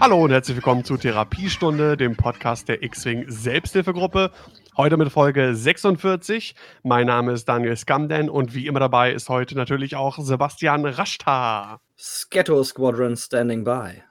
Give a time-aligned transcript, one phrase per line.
[0.00, 4.30] Hallo und herzlich willkommen zu Therapiestunde, dem Podcast der X-Wing Selbsthilfegruppe.
[4.74, 6.54] Heute mit Folge 46.
[6.82, 11.80] Mein Name ist Daniel Skamden und wie immer dabei ist heute natürlich auch Sebastian Raschta.
[11.98, 14.02] Scatto Squadron standing by.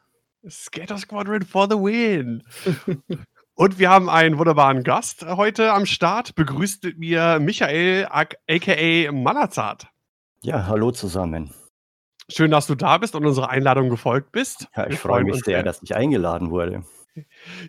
[0.48, 2.44] Scatter Squadron for the win.
[3.56, 6.36] und wir haben einen wunderbaren Gast heute am Start.
[6.36, 9.88] Begrüßt mit mir Michael aka Malazart.
[10.44, 11.52] Ja, hallo zusammen.
[12.30, 14.68] Schön, dass du da bist und unserer Einladung gefolgt bist.
[14.76, 16.84] Ja, ich freue mich sehr, dass ich eingeladen wurde.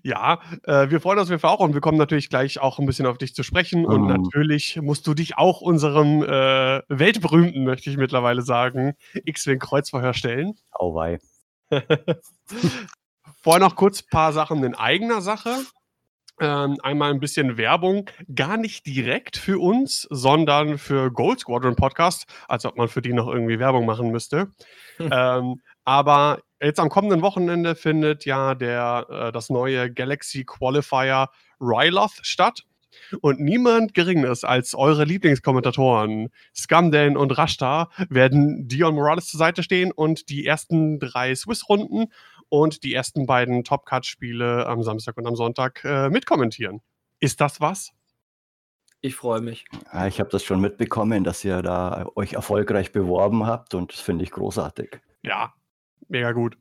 [0.03, 2.79] Ja, äh, wir freuen uns auf jeden Fall auch und wir kommen natürlich gleich auch
[2.79, 3.85] ein bisschen auf dich zu sprechen.
[3.87, 4.07] Und Mhm.
[4.07, 10.55] natürlich musst du dich auch unserem äh, weltberühmten, möchte ich mittlerweile sagen, X-Wing Kreuzverhör stellen.
[10.73, 11.19] Auweih.
[13.43, 15.57] Vorher noch kurz ein paar Sachen in eigener Sache.
[16.41, 22.25] Ähm, einmal ein bisschen Werbung, gar nicht direkt für uns, sondern für Gold Squadron Podcast,
[22.49, 24.51] als ob man für die noch irgendwie Werbung machen müsste.
[24.97, 25.11] Hm.
[25.13, 31.29] ähm, aber jetzt am kommenden Wochenende findet ja der, äh, das neue Galaxy Qualifier
[31.61, 32.65] Ryloth statt.
[33.21, 39.93] Und niemand Geringeres als eure Lieblingskommentatoren, Scamden und Rashta, werden Dion Morales zur Seite stehen
[39.93, 42.07] und die ersten drei Swiss-Runden
[42.51, 46.83] und die ersten beiden Top-Cut-Spiele am Samstag und am Sonntag äh, mitkommentieren.
[47.19, 47.93] Ist das was?
[49.01, 49.65] Ich freue mich.
[49.95, 54.01] Ja, ich habe das schon mitbekommen, dass ihr da euch erfolgreich beworben habt und das
[54.01, 55.01] finde ich großartig.
[55.23, 55.55] Ja,
[56.09, 56.59] mega gut.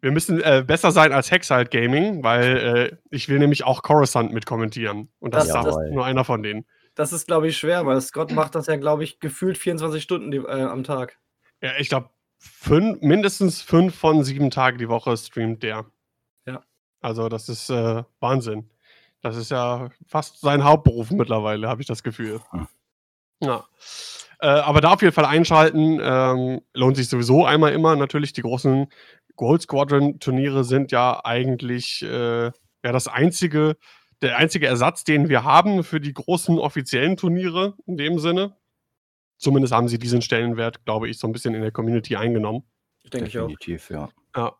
[0.00, 4.32] Wir müssen äh, besser sein als Hexalt Gaming, weil äh, ich will nämlich auch Coruscant
[4.32, 5.10] mitkommentieren.
[5.20, 6.66] Und das, Das- ist nur einer von denen.
[6.96, 10.30] Das ist, glaube ich, schwer, weil Scott macht das ja, glaube ich, gefühlt 24 Stunden
[10.32, 11.18] die, äh, am Tag.
[11.62, 15.86] Ja, ich glaube, fünf, mindestens fünf von sieben Tagen die Woche streamt der.
[16.46, 16.62] Ja.
[17.00, 18.70] Also, das ist äh, Wahnsinn.
[19.20, 22.40] Das ist ja fast sein Hauptberuf mittlerweile, habe ich das Gefühl.
[22.50, 22.68] Hm.
[23.42, 23.64] Ja.
[24.40, 26.00] Äh, aber da auf jeden Fall einschalten.
[26.02, 27.94] Ähm, lohnt sich sowieso einmal immer.
[27.96, 28.86] Natürlich, die großen
[29.36, 32.52] Gold Squadron-Turniere sind ja eigentlich äh, ja,
[32.92, 33.76] das einzige,
[34.22, 38.56] der einzige Ersatz, den wir haben für die großen offiziellen Turniere in dem Sinne.
[39.40, 42.62] Zumindest haben sie diesen Stellenwert, glaube ich, so ein bisschen in der Community eingenommen.
[43.10, 43.48] Denke ich auch.
[43.48, 44.10] Definitiv, ja.
[44.36, 44.52] Ja.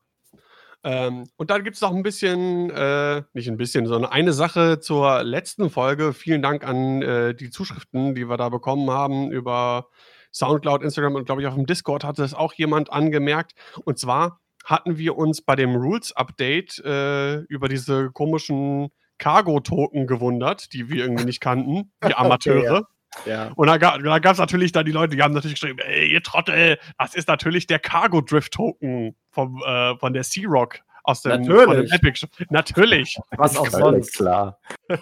[0.83, 4.81] Ähm, und dann gibt es noch ein bisschen, äh, nicht ein bisschen, sondern eine Sache
[4.81, 6.15] zur letzten Folge.
[6.15, 9.89] Vielen Dank an äh, die Zuschriften, die wir da bekommen haben über
[10.33, 13.53] Soundcloud, Instagram und glaube ich auf dem Discord hatte es auch jemand angemerkt.
[13.85, 20.89] Und zwar hatten wir uns bei dem Rules-Update äh, über diese komischen Cargo-Token gewundert, die
[20.89, 22.87] wir irgendwie nicht kannten, die Amateure.
[23.27, 23.53] Ja.
[23.57, 26.13] Und da, ga, da gab es natürlich dann die Leute, die haben natürlich geschrieben, ey,
[26.13, 30.81] ihr Trottel, das ist natürlich der Cargo Drift Token vom, äh, von der Sea Rock
[31.03, 31.65] aus dem, Natürlich.
[31.65, 32.19] Von dem Epic.
[32.19, 32.31] Shop.
[32.51, 33.19] Natürlich.
[33.37, 34.15] Was auch sonst.
[34.17, 34.59] klar.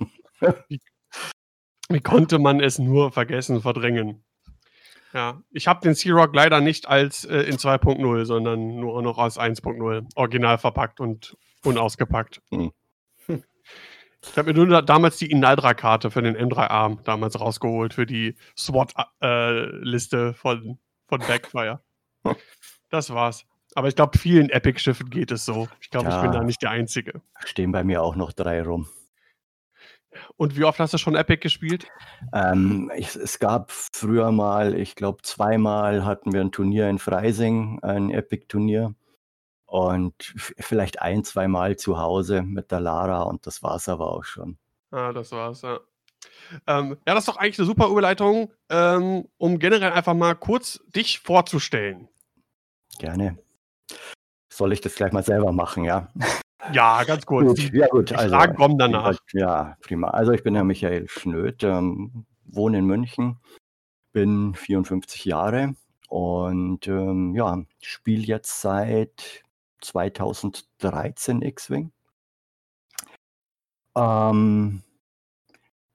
[1.88, 4.24] Wie konnte man es nur vergessen, verdrängen?
[5.14, 9.18] Ja, ich habe den Sea Rock leider nicht als äh, in 2.0, sondern nur noch
[9.18, 12.42] als 1.0 original verpackt und unausgepackt.
[12.50, 12.72] Hm.
[14.24, 18.34] Ich habe mir nur da, damals die Inaldra-Karte für den M3A damals rausgeholt, für die
[18.56, 21.80] SWAT-Liste von, von Backfire.
[22.90, 23.44] Das war's.
[23.74, 25.68] Aber ich glaube, vielen Epic-Schiffen geht es so.
[25.82, 26.38] Ich glaube, ich bin Ja.
[26.38, 27.20] da nicht der Einzige.
[27.44, 28.88] Stehen bei mir auch noch drei rum.
[30.36, 31.86] Und wie oft hast du schon Epic gespielt?
[32.32, 37.78] Ähm, ich, es gab früher mal, ich glaube zweimal hatten wir ein Turnier in Freising,
[37.82, 38.94] ein Epic-Turnier.
[39.68, 40.14] Und
[40.58, 44.56] vielleicht ein, zweimal zu Hause mit der Lara und das war es aber auch schon.
[44.90, 45.78] Ah, das war's, ja.
[46.66, 50.80] Ähm, ja, das ist doch eigentlich eine super Überleitung, ähm, um generell einfach mal kurz
[50.86, 52.08] dich vorzustellen.
[52.98, 53.38] Gerne.
[54.50, 56.08] Soll ich das gleich mal selber machen, ja?
[56.72, 57.60] Ja, ganz kurz.
[57.60, 58.10] Gut, ja gut.
[58.10, 59.16] die also, Fragen kommen danach.
[59.32, 60.08] Ja, prima.
[60.08, 63.38] Also ich bin der Michael Schnöd, ähm, wohne in München,
[64.12, 65.74] bin 54 Jahre
[66.08, 69.44] und ähm, ja, spiele jetzt seit
[69.80, 71.92] 2013 X-Wing.
[73.96, 74.82] Ähm,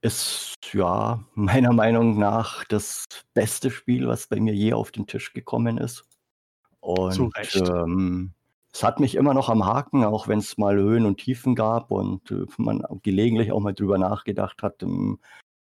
[0.01, 5.33] ist ja meiner Meinung nach das beste Spiel, was bei mir je auf den Tisch
[5.33, 6.05] gekommen ist.
[6.79, 8.33] Und ähm,
[8.73, 11.91] es hat mich immer noch am Haken, auch wenn es mal Höhen und Tiefen gab
[11.91, 15.19] und äh, man gelegentlich auch mal drüber nachgedacht hat, ähm,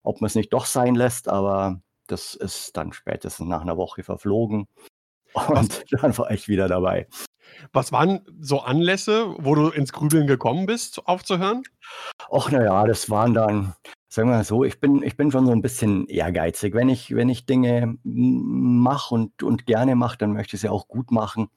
[0.02, 4.02] ob man es nicht doch sein lässt, aber das ist dann spätestens nach einer Woche
[4.02, 4.68] verflogen.
[5.48, 7.08] Und dann war ich wieder dabei.
[7.72, 11.62] Was waren so Anlässe, wo du ins Grübeln gekommen bist, aufzuhören?
[12.28, 13.74] Och, naja, das waren dann,
[14.08, 16.74] sagen wir mal so, ich bin, ich bin schon so ein bisschen ehrgeizig.
[16.74, 20.88] Wenn ich, wenn ich Dinge mache und, und gerne mache, dann möchte ich sie auch
[20.88, 21.48] gut machen.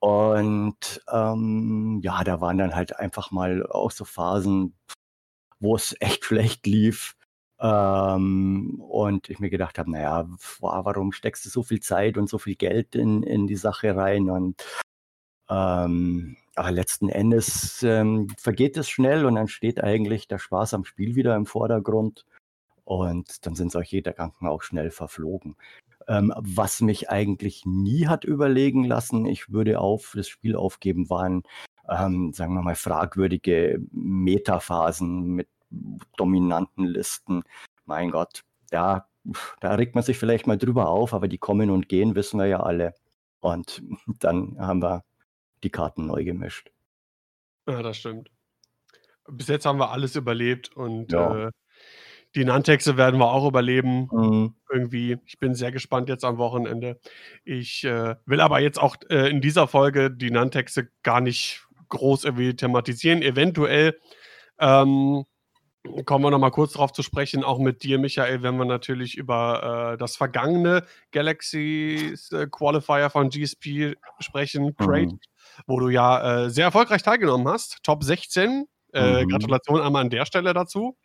[0.00, 4.76] Und ähm, ja, da waren dann halt einfach mal auch so Phasen,
[5.60, 7.14] wo es echt schlecht lief.
[7.60, 10.26] Ähm, und ich mir gedacht habe, naja,
[10.60, 13.96] wa- warum steckst du so viel Zeit und so viel Geld in, in die Sache
[13.96, 14.28] rein?
[14.28, 14.62] Und
[15.48, 20.84] ähm, aber letzten Endes ähm, vergeht es schnell und dann steht eigentlich der Spaß am
[20.84, 22.24] Spiel wieder im Vordergrund.
[22.84, 25.56] Und dann sind solche Gedanken auch schnell verflogen.
[26.06, 31.44] Ähm, was mich eigentlich nie hat überlegen lassen, ich würde auf das Spiel aufgeben, waren,
[31.88, 35.48] ähm, sagen wir mal, fragwürdige Metaphasen mit
[36.16, 37.42] dominanten Listen.
[37.86, 39.06] Mein Gott, ja,
[39.60, 42.46] da regt man sich vielleicht mal drüber auf, aber die kommen und gehen, wissen wir
[42.46, 42.94] ja alle.
[43.40, 43.82] Und
[44.20, 45.04] dann haben wir
[45.64, 46.70] die Karten neu gemischt.
[47.68, 48.30] Ja, das stimmt.
[49.26, 51.46] Bis jetzt haben wir alles überlebt und Ja.
[51.46, 51.50] äh,
[52.34, 54.08] die Nantexe werden wir auch überleben.
[54.12, 54.54] Mhm.
[54.70, 55.18] Irgendwie.
[55.24, 56.98] Ich bin sehr gespannt jetzt am Wochenende.
[57.44, 62.24] Ich äh, will aber jetzt auch äh, in dieser Folge die Nantexe gar nicht groß
[62.24, 63.22] irgendwie thematisieren.
[63.22, 63.98] Eventuell
[64.58, 65.24] ähm,
[66.06, 69.16] kommen wir noch mal kurz darauf zu sprechen, auch mit dir, Michael, wenn wir natürlich
[69.16, 75.20] über äh, das vergangene Galaxies äh, Qualifier von GSP sprechen, Crate, Mhm.
[75.66, 77.78] Wo du ja äh, sehr erfolgreich teilgenommen hast.
[77.82, 78.66] Top 16.
[78.92, 79.28] Äh, Mhm.
[79.28, 80.96] Gratulation einmal an der Stelle dazu.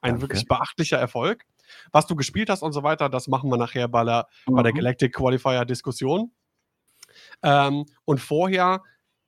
[0.00, 0.22] Ein Danke.
[0.22, 1.44] wirklich beachtlicher Erfolg.
[1.92, 4.72] Was du gespielt hast und so weiter, das machen wir nachher bei der, bei der
[4.72, 4.76] Mhm.
[4.76, 6.32] Galactic Qualifier Diskussion.
[7.42, 8.82] Ähm, und vorher,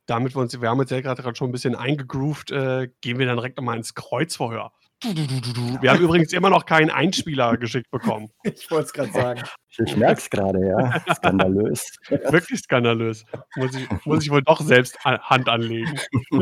[0.07, 3.27] damit wir uns, wir haben uns ja gerade schon ein bisschen eingegroovt, äh, gehen wir
[3.27, 4.73] dann direkt nochmal ins Kreuzverhör.
[5.01, 8.31] Wir haben übrigens immer noch keinen Einspieler geschickt bekommen.
[8.45, 9.43] Ich wollte es gerade sagen.
[9.79, 11.15] Ich merke es gerade, ja.
[11.15, 11.97] Skandalös.
[12.09, 13.25] Wirklich skandalös.
[13.57, 15.99] Muss ich, muss ich wohl doch selbst Hand anlegen.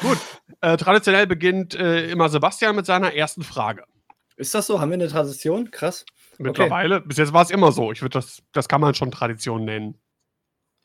[0.00, 0.18] Gut,
[0.60, 3.84] äh, traditionell beginnt äh, immer Sebastian mit seiner ersten Frage.
[4.36, 4.80] Ist das so?
[4.80, 5.70] Haben wir eine Tradition?
[5.70, 6.04] Krass.
[6.38, 7.92] Mittlerweile, bis jetzt war es immer so.
[7.92, 10.00] Ich würde das, das kann man schon Tradition nennen.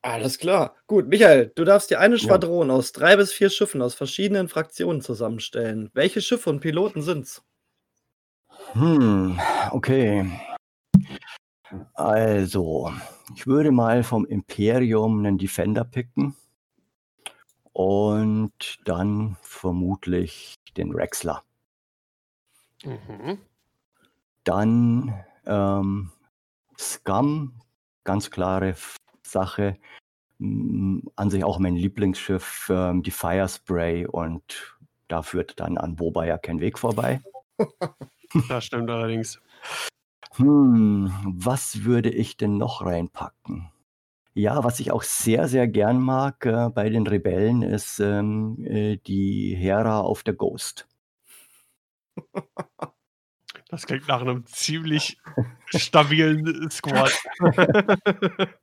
[0.05, 0.75] Alles klar.
[0.85, 2.21] Gut, Michael, du darfst dir eine Ja.
[2.21, 5.89] Schwadron aus drei bis vier Schiffen aus verschiedenen Fraktionen zusammenstellen.
[5.95, 7.43] Welche Schiffe und Piloten sind's?
[8.73, 9.39] Hm,
[9.71, 10.29] okay.
[11.95, 12.93] Also,
[13.33, 16.35] ich würde mal vom Imperium einen Defender picken
[17.73, 21.41] und dann vermutlich den Rexler.
[22.83, 23.39] Mhm.
[24.43, 26.11] Dann ähm,
[26.77, 27.59] Scum,
[28.03, 28.75] ganz klare
[29.25, 29.77] Sache.
[30.39, 34.77] Mm, An sich auch mein Lieblingsschiff, ähm, die Firespray und
[35.07, 37.21] da führt dann an Boba ja kein Weg vorbei.
[38.49, 39.39] Das stimmt allerdings.
[40.35, 43.71] Hm, was würde ich denn noch reinpacken?
[44.33, 48.97] Ja, was ich auch sehr, sehr gern mag äh, bei den Rebellen ist ähm, äh,
[48.97, 50.87] die Hera auf der Ghost.
[53.69, 55.17] Das klingt nach einem ziemlich
[55.67, 57.11] stabilen Squad.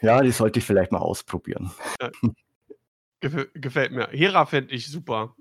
[0.00, 1.70] Ja, die sollte ich vielleicht mal ausprobieren.
[3.20, 4.08] Gef gefällt mir.
[4.08, 5.34] Hera fände ich super.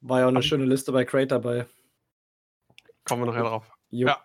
[0.00, 1.66] War ja auch eine ich- schöne Liste bei Crate dabei.
[3.04, 3.70] Kommen wir nachher drauf.
[3.90, 4.08] Jo.
[4.08, 4.18] Ja.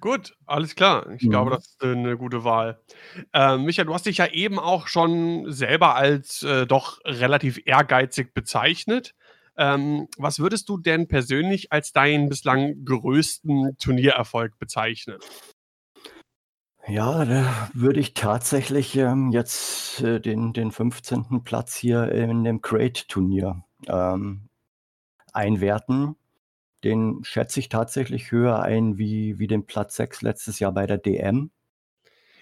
[0.00, 1.08] Gut, alles klar.
[1.12, 1.30] Ich Mhm.
[1.30, 2.80] glaube, das ist eine gute Wahl.
[3.32, 8.34] Ähm, Micha, du hast dich ja eben auch schon selber als äh, doch relativ ehrgeizig
[8.34, 9.14] bezeichnet.
[9.56, 15.18] Ähm, was würdest du denn persönlich als deinen bislang größten Turniererfolg bezeichnen?
[16.88, 21.42] Ja, da würde ich tatsächlich ähm, jetzt äh, den, den 15.
[21.44, 24.48] Platz hier in dem Crate-Turnier ähm,
[25.32, 26.16] einwerten.
[26.84, 30.98] Den schätze ich tatsächlich höher ein wie, wie den Platz 6 letztes Jahr bei der
[30.98, 31.50] DM.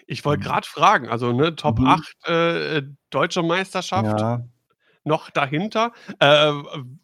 [0.07, 0.45] Ich wollte Mhm.
[0.45, 1.85] gerade fragen, also ne, Top Mhm.
[1.85, 4.43] 8 äh, deutsche Meisterschaft, Ja,
[5.03, 5.91] noch dahinter.
[6.19, 6.51] Äh,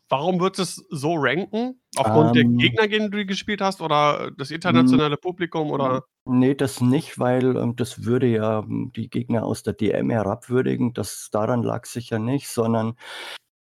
[0.10, 1.82] warum wird es so ranken?
[1.96, 2.58] Aufgrund der Ähm.
[2.58, 6.04] Gegner, gegen die du gespielt hast oder das internationale Publikum oder?
[6.26, 10.94] nee, das nicht, weil ähm, das würde ja ähm, die Gegner aus der DM herabwürdigen.
[10.94, 12.96] Das daran lag sicher nicht, sondern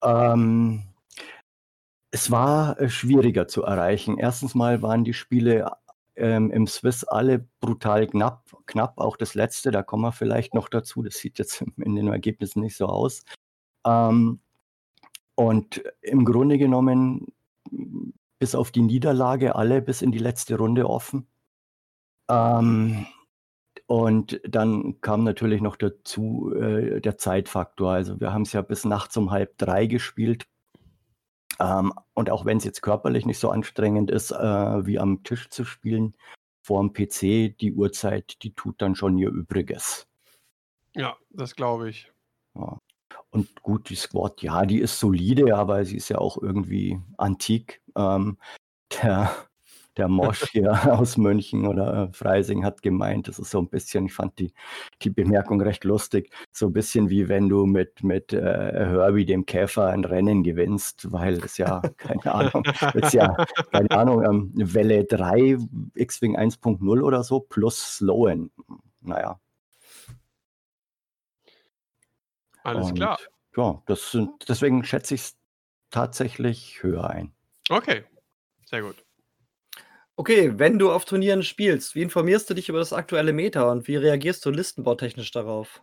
[0.03, 0.83] ähm,
[2.11, 4.17] es war äh, schwieriger zu erreichen.
[4.17, 5.71] Erstens mal waren die Spiele
[6.15, 10.69] ähm, im Swiss alle brutal knapp, knapp, auch das letzte, da kommen wir vielleicht noch
[10.69, 11.01] dazu.
[11.01, 13.23] Das sieht jetzt in den Ergebnissen nicht so aus.
[13.85, 14.39] Ähm,
[15.35, 17.33] und im Grunde genommen,
[18.39, 21.27] bis auf die Niederlage, alle bis in die letzte Runde offen.
[22.29, 23.05] Ähm,
[23.87, 27.91] und dann kam natürlich noch dazu äh, der Zeitfaktor.
[27.91, 30.47] Also wir haben es ja bis nachts um halb drei gespielt.
[31.59, 35.49] Ähm, und auch wenn es jetzt körperlich nicht so anstrengend ist, äh, wie am Tisch
[35.49, 36.15] zu spielen,
[36.61, 40.07] vor dem PC, die Uhrzeit, die tut dann schon ihr Übriges.
[40.95, 42.11] Ja, das glaube ich.
[42.55, 42.79] Ja.
[43.29, 47.81] Und gut, die Squad, ja, die ist solide, aber sie ist ja auch irgendwie antik.
[47.95, 48.37] Ähm,
[49.01, 49.31] der,
[49.97, 54.05] der Mosch hier aus München oder äh, Freising hat gemeint, das ist so ein bisschen,
[54.05, 54.53] ich fand die,
[55.01, 59.45] die Bemerkung recht lustig, so ein bisschen wie wenn du mit, mit äh, Herbie, dem
[59.45, 63.35] Käfer, ein Rennen gewinnst, weil es ja, keine Ahnung, ist ja,
[63.71, 65.57] keine Ahnung, ähm, Welle 3,
[65.95, 68.51] X-Wing 1.0 oder so, plus Slowen.
[69.01, 69.39] Naja,
[72.63, 73.19] Alles Und klar.
[73.55, 75.37] ja, das sind, deswegen schätze ich es
[75.89, 77.33] tatsächlich höher ein.
[77.69, 78.03] Okay,
[78.65, 79.03] sehr gut.
[80.15, 83.87] Okay, wenn du auf Turnieren spielst, wie informierst du dich über das aktuelle Meta und
[83.87, 85.81] wie reagierst du listenbautechnisch darauf?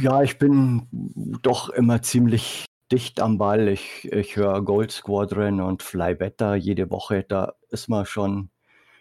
[0.00, 0.88] Ja, ich bin
[1.42, 3.68] doch immer ziemlich dicht am Ball.
[3.68, 7.24] Ich, ich höre Gold Squadron und Fly Better jede Woche.
[7.26, 8.50] Da ist man schon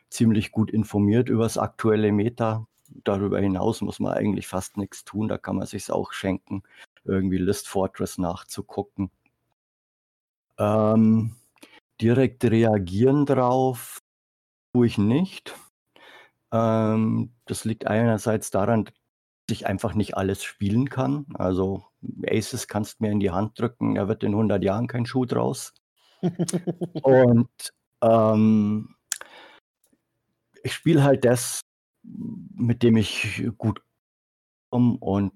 [0.10, 2.68] ziemlich gut informiert über das aktuelle Meta.
[3.03, 5.27] Darüber hinaus muss man eigentlich fast nichts tun.
[5.27, 6.63] Da kann man sich auch schenken,
[7.03, 9.12] irgendwie List Fortress nachzugucken.
[10.58, 11.36] Ähm,
[12.01, 14.01] direkt reagieren drauf
[14.74, 15.55] tue ich nicht.
[16.51, 18.93] Ähm, das liegt einerseits daran, dass
[19.51, 21.25] ich einfach nicht alles spielen kann.
[21.34, 21.86] Also
[22.27, 25.74] Aces kannst mir in die Hand drücken, da wird in 100 Jahren kein Schuh draus.
[27.03, 28.96] Und ähm,
[30.63, 31.62] ich spiele halt das,
[32.03, 33.82] mit dem ich gut
[34.70, 35.34] komme und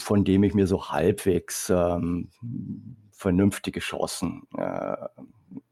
[0.00, 2.30] von dem ich mir so halbwegs ähm,
[3.12, 4.96] vernünftige Chancen äh,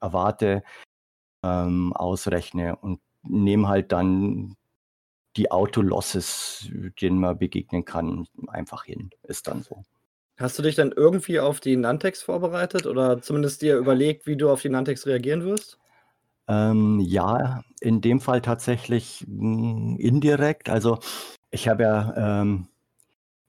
[0.00, 0.62] erwarte,
[1.42, 4.56] ähm, ausrechne und nehme halt dann
[5.36, 6.70] die Autolosses,
[7.00, 9.10] denen man begegnen kann, einfach hin.
[9.24, 9.82] Ist dann so.
[10.36, 14.50] Hast du dich dann irgendwie auf die Nantex vorbereitet oder zumindest dir überlegt, wie du
[14.50, 15.78] auf die Nantex reagieren wirst?
[16.48, 20.68] Ähm, ja, in dem Fall tatsächlich mh, indirekt.
[20.68, 20.98] Also
[21.50, 22.68] ich habe ja ähm,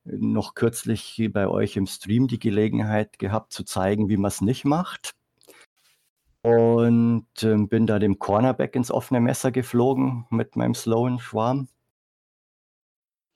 [0.06, 4.66] noch kürzlich bei euch im Stream die Gelegenheit gehabt zu zeigen, wie man es nicht
[4.66, 5.16] macht.
[6.44, 11.68] Und ähm, bin da dem Cornerback ins offene Messer geflogen mit meinem slowen Schwarm.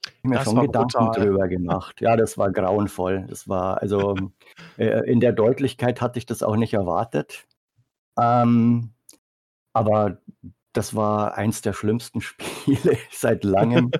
[0.05, 1.25] Ich mir Das schon Gedanken brutal.
[1.25, 2.01] drüber gemacht.
[2.01, 3.25] Ja, das war grauenvoll.
[3.27, 4.15] Das war, also
[4.77, 7.47] äh, in der Deutlichkeit hatte ich das auch nicht erwartet.
[8.15, 8.91] Ähm,
[9.79, 10.17] aber
[10.73, 13.91] das war eins der schlimmsten Spiele seit langem.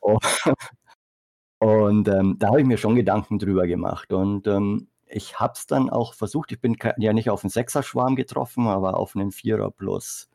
[0.00, 0.24] Und,
[1.60, 4.12] und ähm, da habe ich mir schon Gedanken drüber gemacht.
[4.12, 6.50] Und ähm, ich habe es dann auch versucht.
[6.50, 10.28] Ich bin ja nicht auf einen Sechser-Schwarm getroffen, aber auf einen Vierer plus,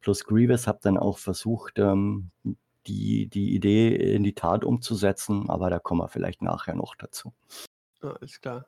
[0.00, 0.66] plus Grievous.
[0.66, 2.30] Habe dann auch versucht, ähm,
[2.86, 5.48] die, die Idee in die Tat umzusetzen.
[5.48, 7.32] Aber da kommen wir vielleicht nachher noch dazu.
[8.02, 8.66] Ja, ist klar.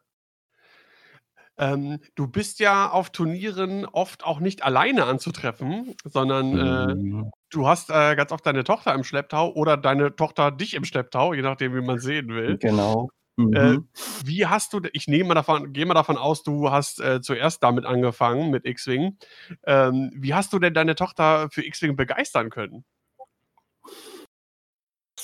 [1.58, 7.30] Ähm, du bist ja auf Turnieren oft auch nicht alleine anzutreffen, sondern äh, Mhm.
[7.50, 11.34] du hast äh, ganz oft deine Tochter im Schlepptau oder deine Tochter dich im Schlepptau,
[11.34, 12.58] je nachdem, wie man sehen will.
[12.58, 13.08] Genau.
[13.52, 13.88] Äh, Mhm.
[14.24, 17.62] wie hast du, ich nehme mal davon, gehe mal davon aus, du hast äh, zuerst
[17.62, 19.18] damit angefangen mit X-Wing.
[19.64, 22.84] Ähm, wie hast du denn deine Tochter für X-Wing begeistern können?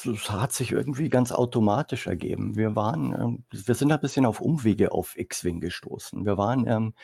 [0.07, 2.57] Es hat sich irgendwie ganz automatisch ergeben.
[2.57, 6.25] Wir waren, ähm, wir sind ein bisschen auf Umwege auf X-Wing gestoßen.
[6.25, 6.95] Wir waren ähm,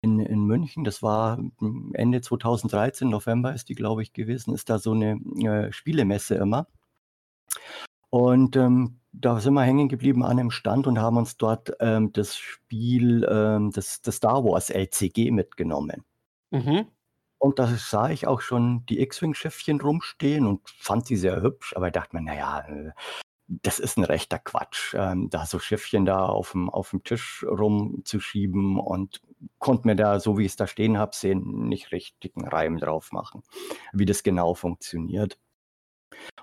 [0.00, 4.70] in, in München, das war mm, Ende 2013, November ist die, glaube ich, gewesen, ist
[4.70, 6.66] da so eine äh, Spielemesse immer.
[8.10, 12.12] Und ähm, da sind wir hängen geblieben an einem Stand und haben uns dort ähm,
[12.12, 16.04] das Spiel, ähm, das, das Star Wars LCG mitgenommen.
[16.50, 16.86] Mhm.
[17.38, 21.90] Und da sah ich auch schon die X-Wing-Schiffchen rumstehen und fand sie sehr hübsch, aber
[21.90, 22.92] dachte mir, naja, äh,
[23.48, 27.44] das ist ein rechter Quatsch, ähm, da so Schiffchen da auf dem, auf dem Tisch
[27.48, 29.20] rumzuschieben und
[29.58, 33.12] konnte mir da, so wie ich es da stehen habe, sehen, nicht richtigen Reim drauf
[33.12, 33.42] machen,
[33.92, 35.38] wie das genau funktioniert.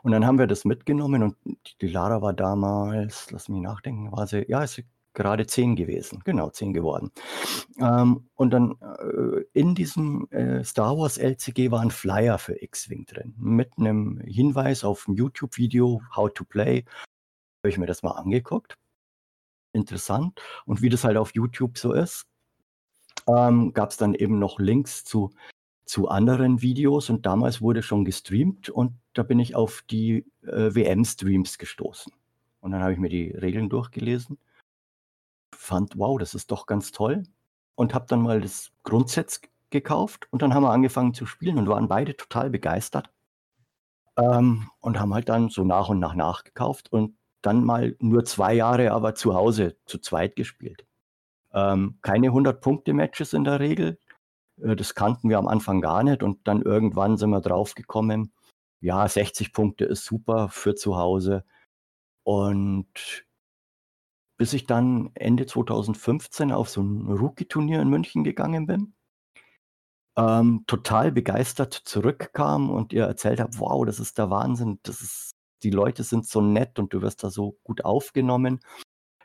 [0.04, 1.36] Und dann haben wir das mitgenommen und
[1.82, 6.50] die Lara war damals, lass mich nachdenken, war sie, ja, sie gerade zehn gewesen, genau,
[6.50, 7.12] zehn geworden.
[7.80, 13.06] Ähm, und dann äh, in diesem äh, Star Wars LCG war ein Flyer für X-Wing
[13.06, 16.86] drin, mit einem Hinweis auf ein YouTube-Video, How to Play.
[17.64, 18.78] Habe ich mir das mal angeguckt.
[19.74, 20.40] Interessant.
[20.66, 22.26] Und wie das halt auf YouTube so ist,
[23.28, 25.34] ähm, gab es dann eben noch Links zu,
[25.86, 30.76] zu anderen Videos und damals wurde schon gestreamt und da bin ich auf die äh,
[30.76, 32.14] WM-Streams gestoßen.
[32.60, 34.38] Und dann habe ich mir die Regeln durchgelesen,
[35.64, 37.24] fand, wow, das ist doch ganz toll
[37.76, 41.68] und habe dann mal das Grundsatz gekauft und dann haben wir angefangen zu spielen und
[41.68, 43.10] waren beide total begeistert
[44.18, 48.54] ähm, und haben halt dann so nach und nach nachgekauft und dann mal nur zwei
[48.54, 50.86] Jahre aber zu Hause zu zweit gespielt.
[51.54, 54.00] Ähm, keine 100-Punkte-Matches in der Regel.
[54.62, 58.32] Äh, das kannten wir am Anfang gar nicht und dann irgendwann sind wir draufgekommen,
[58.82, 61.46] ja, 60 Punkte ist super für zu Hause.
[62.24, 63.26] Und
[64.44, 68.94] bis ich dann Ende 2015 auf so ein Rookie-Turnier in München gegangen bin,
[70.18, 75.38] ähm, total begeistert zurückkam und ihr erzählt habt, wow, das ist der Wahnsinn, das ist,
[75.64, 78.60] die Leute sind so nett und du wirst da so gut aufgenommen.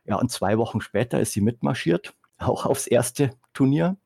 [0.05, 3.97] Ja, und zwei Wochen später ist sie mitmarschiert, auch aufs erste Turnier.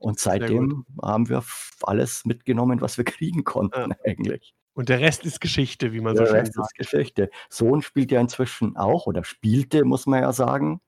[0.00, 1.44] Und seitdem haben wir
[1.82, 4.56] alles mitgenommen, was wir kriegen konnten eigentlich.
[4.78, 6.78] Und der Rest ist Geschichte, wie man so Der schön Rest sagt.
[6.78, 7.30] ist Geschichte.
[7.50, 10.80] Sohn spielt ja inzwischen auch oder spielte, muss man ja sagen.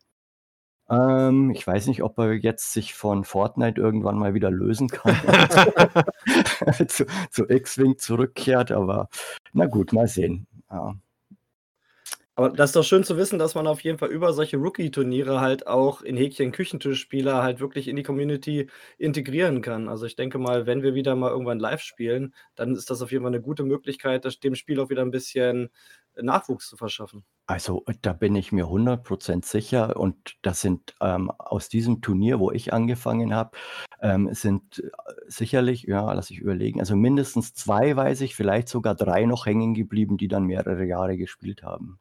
[0.88, 5.16] Ähm, ich weiß nicht, ob er jetzt sich von Fortnite irgendwann mal wieder lösen kann
[6.86, 9.08] zu, zu X-Wing zurückkehrt, aber
[9.54, 10.46] na gut, mal sehen.
[10.70, 10.94] Ja.
[12.40, 15.42] Aber das ist doch schön zu wissen, dass man auf jeden Fall über solche Rookie-Turniere
[15.42, 19.90] halt auch in Häkchen Küchentischspieler halt wirklich in die Community integrieren kann.
[19.90, 23.12] Also ich denke mal, wenn wir wieder mal irgendwann live spielen, dann ist das auf
[23.12, 25.68] jeden Fall eine gute Möglichkeit, dem Spiel auch wieder ein bisschen
[26.16, 27.24] Nachwuchs zu verschaffen.
[27.46, 32.50] Also da bin ich mir 100% sicher und das sind ähm, aus diesem Turnier, wo
[32.52, 33.50] ich angefangen habe,
[34.00, 38.94] ähm, sind äh, sicherlich, ja, lass ich überlegen, also mindestens zwei weiß ich, vielleicht sogar
[38.94, 42.00] drei noch hängen geblieben, die dann mehrere Jahre gespielt haben.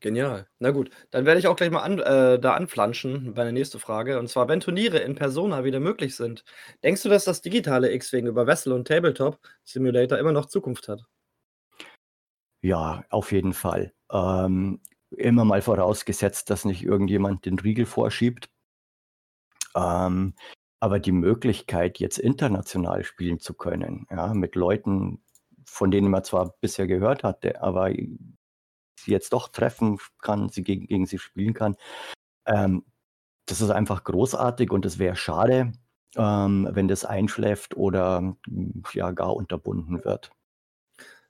[0.00, 0.46] Genial.
[0.58, 4.18] Na gut, dann werde ich auch gleich mal an, äh, da anflanschen, meine nächste Frage.
[4.18, 6.44] Und zwar, wenn Turniere in Persona wieder möglich sind,
[6.84, 11.06] denkst du, dass das digitale X-Wing über Vessel und Tabletop Simulator immer noch Zukunft hat?
[12.62, 13.94] Ja, auf jeden Fall.
[14.12, 18.50] Ähm, immer mal vorausgesetzt, dass nicht irgendjemand den Riegel vorschiebt.
[19.74, 20.34] Ähm,
[20.80, 25.22] aber die Möglichkeit, jetzt international spielen zu können, ja, mit Leuten,
[25.64, 27.90] von denen man zwar bisher gehört hatte, aber
[28.96, 31.76] sie jetzt doch treffen kann, sie gegen, gegen sie spielen kann,
[32.46, 32.84] ähm,
[33.46, 35.72] das ist einfach großartig und es wäre schade,
[36.16, 38.36] ähm, wenn das einschläft oder
[38.92, 40.30] ja gar unterbunden wird.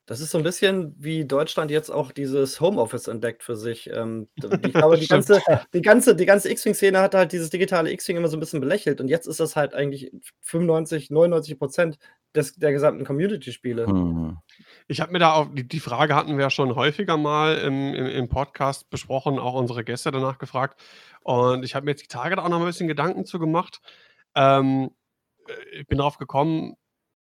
[0.08, 3.90] Das ist so ein bisschen wie Deutschland jetzt auch dieses Homeoffice entdeckt für sich.
[3.92, 4.28] Ähm,
[4.62, 5.42] ich glaube, die ganze,
[5.74, 9.00] die ganze, die ganze X-Wing-Szene hat halt dieses digitale X-Wing immer so ein bisschen belächelt
[9.00, 10.12] und jetzt ist das halt eigentlich
[10.42, 11.98] 95, 99 Prozent
[12.36, 13.86] des, der gesamten Community-Spiele.
[13.86, 14.38] Mhm.
[14.88, 17.94] Ich habe mir da auch, die, die Frage hatten wir ja schon häufiger mal im,
[17.94, 20.80] im, im Podcast besprochen, auch unsere Gäste danach gefragt.
[21.22, 23.80] Und ich habe mir jetzt die Tage da auch noch ein bisschen Gedanken zu gemacht.
[24.34, 24.90] Ähm,
[25.48, 26.76] äh, ich bin darauf gekommen,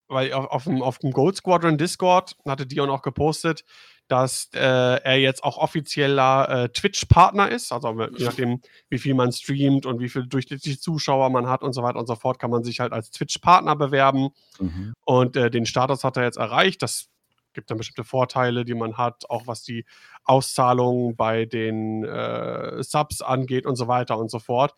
[0.08, 3.64] weil auf, auf, dem, auf dem Gold Squadron Discord hatte Dion auch gepostet,
[4.08, 7.72] dass äh, er jetzt auch offizieller äh, Twitch-Partner ist.
[7.72, 11.72] Also je nachdem, wie viel man streamt und wie viele durchschnittliche Zuschauer man hat und
[11.72, 14.30] so weiter und so fort, kann man sich halt als Twitch-Partner bewerben.
[14.58, 14.92] Mhm.
[15.04, 16.82] Und äh, den Status hat er jetzt erreicht.
[16.82, 17.08] Das
[17.54, 19.86] gibt dann bestimmte Vorteile, die man hat, auch was die
[20.24, 24.74] Auszahlung bei den äh, Subs angeht und so weiter und so fort.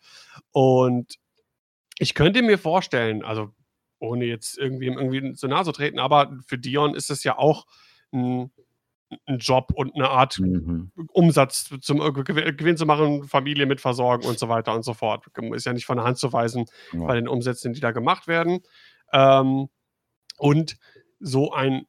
[0.51, 1.15] Und
[1.99, 3.49] ich könnte mir vorstellen, also
[3.99, 7.65] ohne jetzt irgendwie irgendwie so nahe zu treten, aber für Dion ist es ja auch
[8.13, 8.51] ein,
[9.25, 10.91] ein Job und eine Art Mhm.
[11.13, 14.93] Umsatz zum äh, Gew- Gewinn zu machen, Familie mit versorgen und so weiter und so
[14.93, 15.25] fort.
[15.53, 17.05] Ist ja nicht von der Hand zu weisen Ja.
[17.05, 18.59] bei den Umsätzen, die da gemacht werden.
[19.13, 19.69] Ähm,
[20.37, 20.77] und
[21.19, 21.85] so ein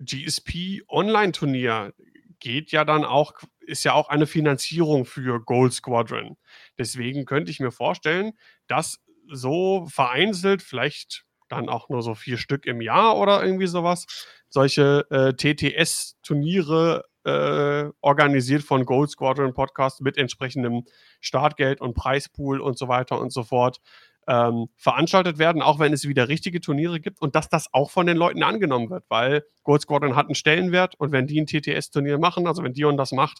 [0.00, 1.92] GSP-Online-Turnier
[2.40, 6.36] geht ja dann auch, ist ja auch eine Finanzierung für Gold Squadron.
[6.78, 8.32] Deswegen könnte ich mir vorstellen,
[8.68, 14.06] dass so vereinzelt, vielleicht dann auch nur so vier Stück im Jahr oder irgendwie sowas,
[14.48, 20.84] solche äh, TTS-Turniere äh, organisiert von Gold Squadron Podcast mit entsprechendem
[21.20, 23.80] Startgeld und Preispool und so weiter und so fort
[24.28, 28.06] ähm, veranstaltet werden, auch wenn es wieder richtige Turniere gibt und dass das auch von
[28.06, 32.18] den Leuten angenommen wird, weil Gold Squadron hat einen Stellenwert und wenn die ein TTS-Turnier
[32.18, 33.38] machen, also wenn Dion das macht,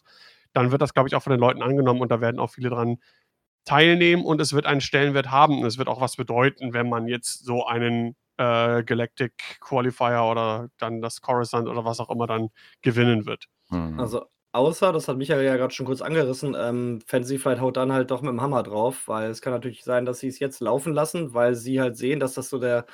[0.53, 2.69] dann wird das, glaube ich, auch von den Leuten angenommen und da werden auch viele
[2.69, 2.97] dran
[3.65, 7.07] teilnehmen und es wird einen Stellenwert haben und es wird auch was bedeuten, wenn man
[7.07, 12.49] jetzt so einen äh, Galactic Qualifier oder dann das Coruscant oder was auch immer dann
[12.81, 13.45] gewinnen wird.
[13.69, 13.99] Mhm.
[13.99, 17.91] Also, außer, das hat Michael ja gerade schon kurz angerissen, ähm, Fantasy Flight haut dann
[17.91, 20.61] halt doch mit dem Hammer drauf, weil es kann natürlich sein, dass sie es jetzt
[20.61, 22.85] laufen lassen, weil sie halt sehen, dass das so der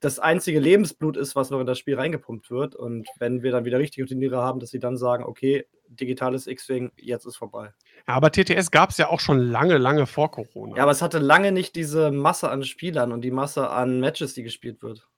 [0.00, 2.74] das einzige Lebensblut ist, was noch in das Spiel reingepumpt wird.
[2.74, 6.92] Und wenn wir dann wieder richtige Turniere haben, dass sie dann sagen, okay, digitales X-Wing,
[6.96, 7.72] jetzt ist vorbei.
[8.08, 10.76] Ja, aber TTS gab es ja auch schon lange, lange vor Corona.
[10.76, 14.34] Ja, aber es hatte lange nicht diese Masse an Spielern und die Masse an Matches,
[14.34, 15.08] die gespielt wird.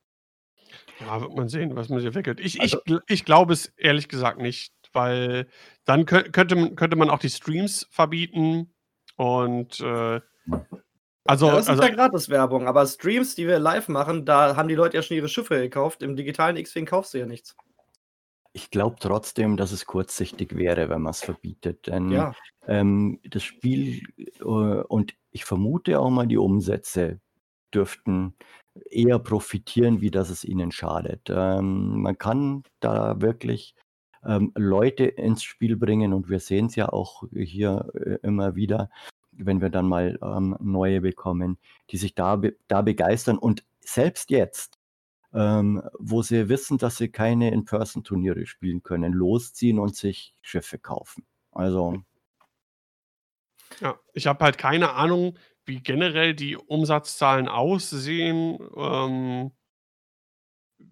[1.00, 2.40] Ja, wird man sehen, was man sich entwickelt.
[2.40, 5.46] Ich, Also- ich, ich glaube es ehrlich gesagt nicht, weil
[5.84, 8.72] dann kö- könnte, man- könnte man auch die Streams verbieten
[9.16, 10.20] und äh,
[11.28, 14.68] also, ja, das ist also ja Gratis-Werbung, aber Streams, die wir live machen, da haben
[14.68, 16.02] die Leute ja schon ihre Schiffe gekauft.
[16.02, 17.56] Im digitalen X-Wing kaufst du ja nichts.
[18.56, 21.88] Ich glaube trotzdem, dass es kurzsichtig wäre, wenn man es verbietet.
[21.88, 22.34] Denn Ja.
[22.66, 27.20] ähm, das Spiel äh, und ich vermute auch mal, die Umsätze
[27.74, 28.34] dürften
[28.90, 31.28] eher profitieren, wie dass es ihnen schadet.
[31.28, 33.74] Ähm, man kann da wirklich
[34.24, 38.88] ähm, Leute ins Spiel bringen und wir sehen es ja auch hier äh, immer wieder,
[39.32, 41.58] wenn wir dann mal ähm, neue bekommen,
[41.90, 44.75] die sich da, be da begeistern und selbst jetzt,
[45.36, 51.26] ähm, wo sie wissen, dass sie keine In-Person-Turniere spielen können, losziehen und sich Schiffe kaufen.
[51.52, 52.02] Also,
[53.80, 58.58] ja, ich habe halt keine Ahnung, wie generell die Umsatzzahlen aussehen.
[58.76, 59.52] Ähm,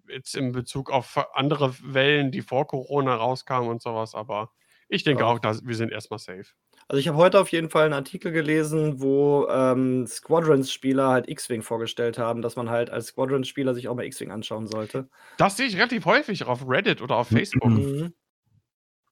[0.07, 4.51] jetzt in Bezug auf andere Wellen, die vor Corona rauskamen und sowas, aber
[4.89, 5.25] ich denke Ja.
[5.25, 6.45] auch, dass wir sind erstmal safe.
[6.87, 11.63] Also ich habe heute auf jeden Fall einen Artikel gelesen, wo ähm, Squadrons-Spieler halt X-Wing
[11.63, 15.09] vorgestellt haben, dass man halt als Squadrons-Spieler sich auch mal X-Wing anschauen sollte.
[15.37, 17.71] Das sehe ich relativ häufig auf Reddit oder auf Facebook.
[17.71, 18.13] Mhm.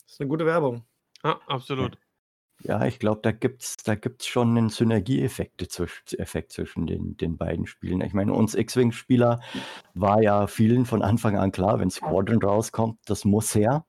[0.04, 0.86] Das ist eine gute Werbung.
[1.24, 1.98] Ja, absolut.
[2.60, 7.38] Ja, ich glaube, da gibt's da gibt's schon einen Synergieeffekt zwisch Effekt zwischen den den
[7.38, 8.02] beiden Spielen.
[8.02, 9.42] Ich meine, uns X-Wing-Spieler
[9.96, 13.86] war ja vielen von Anfang an klar, wenn Squadron rauskommt, das muss her.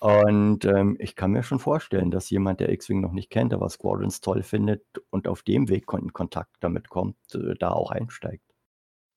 [0.00, 3.68] Und, ähm, ich kann mir schon vorstellen, dass jemand, der X-Wing noch nicht kennt, aber
[3.68, 7.90] Squadrons toll findet und auf dem Weg kon in Kontakt damit kommt, äh, da auch
[7.90, 8.44] einsteigt.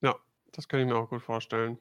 [0.00, 0.16] Ja,
[0.50, 1.78] das kann ich mir auch gut vorstellen.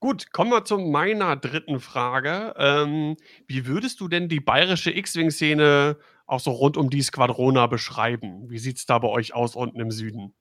[0.00, 2.54] Gut, kommen wir zu meiner dritten Frage.
[2.56, 8.50] Ähm, wie würdest du denn die bayerische X-Wing-Szene auch so rund um die Squadrona beschreiben?
[8.50, 10.34] Wie sieht's da bei euch aus unten im Süden?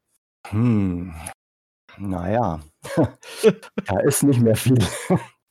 [0.47, 1.13] Hm.
[1.97, 2.59] Na ja,
[3.85, 4.79] da ist nicht mehr viel.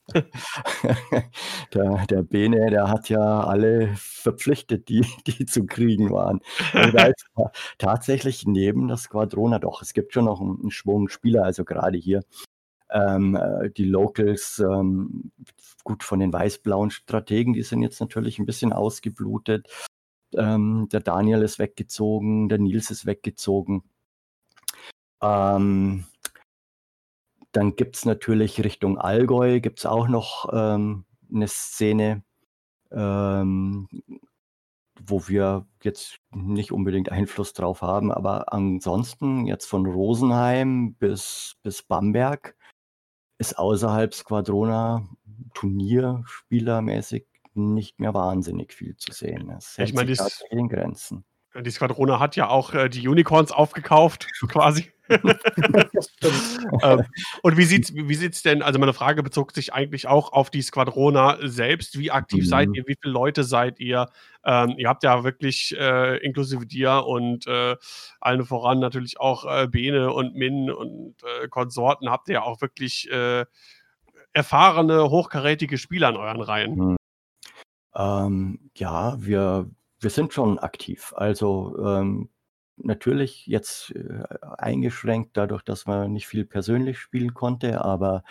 [1.73, 6.41] Der der Bene, der hat ja alle verpflichtet, die die zu kriegen waren.
[6.73, 10.71] Also, da ist ta tatsächlich neben der Squadrona doch, es gibt schon noch 'n 'n
[10.71, 12.23] Schwung Spieler, also grade hier,
[12.91, 15.31] ähm, äh, die Locals, ähm,
[15.83, 19.67] gut von den weiß-blauen Strategen, die sind jetzt natürlich 'n bisschen ausgeblutet.
[20.35, 23.83] Ähm, der Daniel ist weggezogen, der Nils ist weggezogen.
[25.21, 26.05] Ähm
[27.53, 32.23] dann gibt's natürlich Richtung Allgäu gibt's auch noch, ähm, 'ne Szene,
[32.91, 33.87] ähm,
[35.05, 41.83] wo wir jetzt nicht unbedingt Einfluss drauf haben, aber ansonsten jetzt von Rosenheim bis bis
[41.83, 42.55] Bamberg
[43.39, 45.07] ist außerhalb Squadrona
[45.55, 49.49] turnierspielermäßig nicht mehr wahnsinnig viel zu sehen.
[49.51, 51.25] Es Ich meine, sich tatsächlich in Grenzen.
[51.61, 54.91] Die Squadrona hat ja auch, äh, die Unicorns aufgekauft quasi.
[56.81, 57.03] Ähm,
[57.43, 60.61] und wie sieht's wie sieht's denn also, meine Frage bezog sich eigentlich auch auf die
[60.61, 61.99] Squadrona selbst.
[61.99, 62.75] Wie aktiv seid Mhm.
[62.75, 62.83] ihr?
[62.87, 64.07] Wie viele Leute seid ihr?
[64.45, 67.75] Ähm, ihr habt ja wirklich, äh, inklusive dir und, äh,
[68.21, 72.61] allen voran natürlich auch, äh, Bene und Min und, äh, Konsorten habt ihr ja auch
[72.61, 73.45] wirklich, äh,
[74.33, 76.75] erfahrene, hochkarätige Spieler in euren Reihen.
[76.75, 76.97] Mhm.
[77.95, 79.69] Ähm, ja, wir
[80.03, 81.13] wir sind schon aktiv.
[81.15, 82.29] Also, ähm,
[82.77, 84.23] natürlich jetzt, äh,
[84.57, 88.23] eingeschränkt dadurch, dass man nicht viel persönlich spielen konnte, aber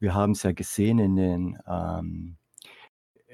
[0.00, 2.36] wir haben's ja gesehen in den, ähm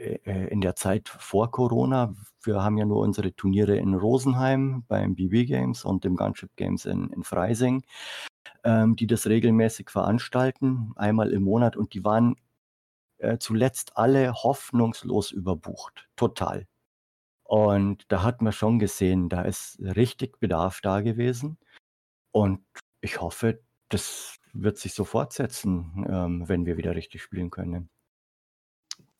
[0.00, 2.14] äh, äh, in der Zeit vor Corona.
[2.42, 6.86] Wir haben ja nur unsere Turniere in Rosenheim beim BB Games und dem Gunship Games
[6.86, 7.82] in in Freising,
[8.64, 12.36] ähm, die das regelmäßig veranstalten, einmal im Monat und die waren,
[13.18, 16.66] äh, zuletzt alle hoffnungslos überbucht, total.
[17.50, 21.58] Und da hat man schon gesehen, da ist richtig Bedarf da gewesen.
[22.30, 22.64] Und
[23.00, 27.90] ich hoffe, das wird sich so fortsetzen, ähm, wenn wir wieder richtig spielen können.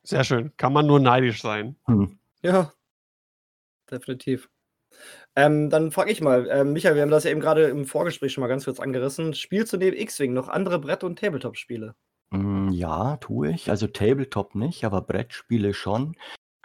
[0.04, 0.56] Sehr schön.
[0.56, 1.74] Kann man nur neidisch sein.
[1.88, 2.20] Mhm.
[2.40, 2.72] Ja.
[3.90, 4.48] Definitiv.
[5.34, 8.32] Ähm, dann frage ich mal, ähm, Michael, wir haben das ja eben grade im Vorgespräch
[8.32, 9.34] schon mal ganz kurz angerissen.
[9.34, 11.96] Spielst du neben X-Wing noch andere Brett und Tabletop-Spiele?
[12.32, 13.70] Hm, ja, tue ich.
[13.70, 16.14] Also, Tabletop nicht, aber Brettspiele schon.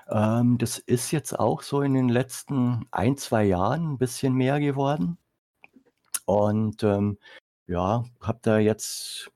[0.10, 4.60] Ähm, das ist jetzt auch so in den letzten 1, 2 Jahren 'n bisschen mehr
[4.60, 5.18] geworden.
[6.26, 7.18] Und, ähm,
[7.68, 9.32] ja, habe da jetzt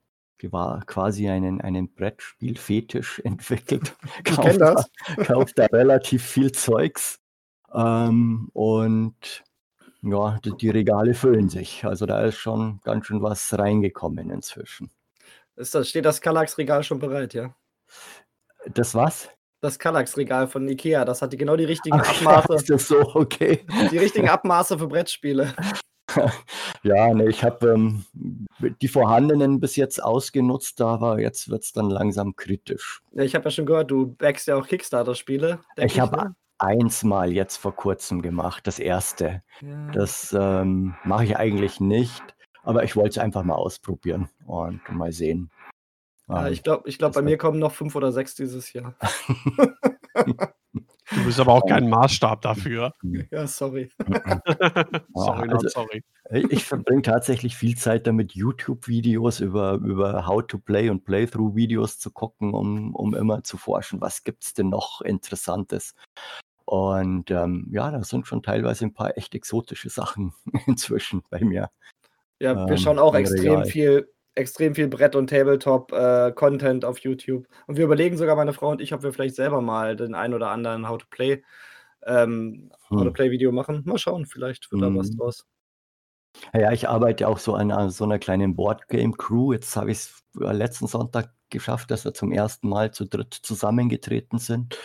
[0.88, 3.95] quasi einen einen Brettspiel-Fetisch entwickelt.
[4.23, 4.89] Kenne da das.
[5.27, 7.19] kaufe da relativ viel Zeugs.
[7.73, 9.43] Ähm, und
[10.01, 11.86] ja, die die Regale füllen sich.
[11.86, 14.91] Also, da ist schon ganz schön was reingekommen inzwischen.
[15.55, 17.53] Ist das steht das Kallax-Regal schon bereit, ja?
[18.73, 19.29] Das was?
[19.62, 23.00] Das Kallax-Regal von IKEA, das hat die genau die richtigen Ach Abmaße ist das so,
[23.15, 23.65] okay.
[23.91, 25.54] die richtigen Abmaße für Brettspiele.
[26.82, 28.04] Ja, ne, ich habe, ähm,
[28.82, 33.02] die vorhandenen bis jetzt ausgenutzt, aber jetzt wird's dann langsam kritisch.
[33.12, 36.36] Ja, ich habe ja schon gehört, du backst ja auch Kickstarter-Spiele, Ich habe ne?
[36.58, 39.17] eins mal jetzt vor Kurzem gemacht, das 1.
[39.19, 39.38] Ja.
[39.91, 42.24] Das, ähm, mache ich eigentlich nicht,
[42.63, 45.52] aber ich wollte es einfach mal ausprobieren und mal sehen.
[46.29, 48.71] Ja, Ähm, ich glaube ich glaube, das bei mir kommen noch 5 oder 6 dieses
[48.73, 48.95] Jahr.
[51.13, 52.93] Du bist aber auch kein Maßstab dafür.
[53.31, 53.89] Ja, sorry.
[55.15, 56.03] Sorry, Ja, not also, sorry.
[56.31, 61.99] i ich verbringe tatsächlich viel Zeit damit, YouTube-Videos über über How to Play und Playthrough-Videos
[61.99, 65.95] zu gucken, um um immer zu forschen, was gibt's denn noch Interessantes?
[66.65, 70.33] Und, ähm, ja, da sind schon teilweise 'n paar echt exotische Sachen
[70.67, 71.71] inzwischen bei mir,
[72.39, 76.99] Ja, wir ähm, schauen auch extrem viel extrem viel Brett und Tabletop, äh, Content auf
[76.99, 77.47] YouTube.
[77.67, 80.34] Und wir überlegen sogar, meine Frau und ich, ob wir vielleicht selber mal den ein
[80.34, 81.43] oder anderen How to Play
[82.06, 83.13] ähm, How to Hm.
[83.13, 83.84] Play Video machen.
[83.86, 85.17] Mal schauen, vielleicht wird da was Mhm.
[85.17, 85.45] draus.
[86.54, 89.54] Ja, ich arbeite auch so an, an so einer kleinen Boardgame-Crew.
[89.54, 94.39] Jetzt habe ich es letzten Sonntag geschafft, dass wir zum ersten Mal zu dritt zusammengetreten
[94.39, 94.78] sind.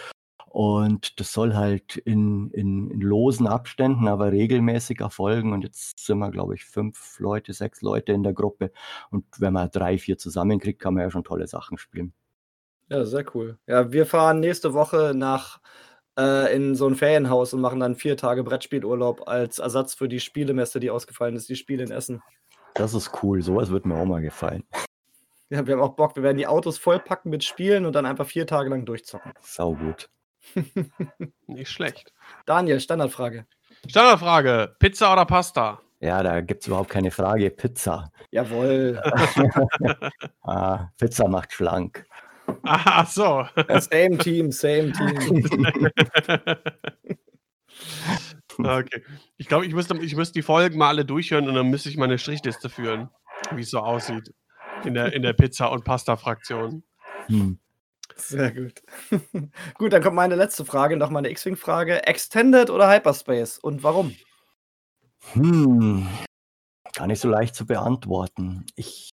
[0.55, 5.53] Und das soll halt in, in, in losen Abständen, aber regelmäßig erfolgen.
[5.53, 8.71] Und jetzt sind wir, glaube ich, fünf Leute, sechs Leute in der Gruppe.
[9.11, 12.13] Und wenn man drei, vier zusammenkriegt, kann man ja schon tolle Sachen spielen.
[12.89, 13.59] Ja, sehr cool.
[13.67, 15.59] Ja, wir fahren nächste Woche nach
[16.17, 20.21] äh, in so ein Ferienhaus und machen dann vier Tage Brettspielurlaub als Ersatz für die
[20.21, 22.23] Spielemesse, die ausgefallen ist, die Spiele in Essen.
[22.75, 23.43] Das ist cool.
[23.43, 24.63] Sowas wird mir auch mal gefallen.
[25.51, 26.15] Ja, wir haben auch Bock.
[26.15, 29.33] Wir werden die Autos vollpacken mit Spielen und dann einfach vier Tage lang durchzocken.
[29.41, 30.09] Sau gut.
[31.47, 32.13] Nicht schlecht.
[32.47, 33.47] Daniel, Standardfrage.
[33.89, 35.81] Standardfrage: Pizza oder Pasta?
[36.01, 37.51] Ja, da gibt es überhaupt keine Frage.
[37.51, 38.13] Pizza.
[38.31, 39.01] Jawohl.
[40.43, 42.05] ah, Pizza macht schlank.
[42.63, 43.47] Ach so.
[43.79, 45.47] Same Team, same Team.
[48.59, 49.03] okay.
[49.39, 51.97] Ich glaube, ich müsste, ich müsste die Folgen mal alle durchhören und dann müsste ich
[51.97, 53.09] meine Strichliste führen,
[53.53, 54.35] wie es so aussieht
[54.85, 56.83] in der, in der Pizza- und Pasta-Fraktion.
[57.29, 57.59] Hm.
[58.17, 58.83] Sehr gut.
[59.75, 62.07] gut, dann kommt meine letzte Frage, noch meine X-Wing-Frage.
[62.07, 64.15] Extended oder Hyperspace und warum?
[65.33, 66.09] Hm.
[66.95, 68.67] Gar nicht so leicht zu beantworten.
[68.77, 69.11] Ich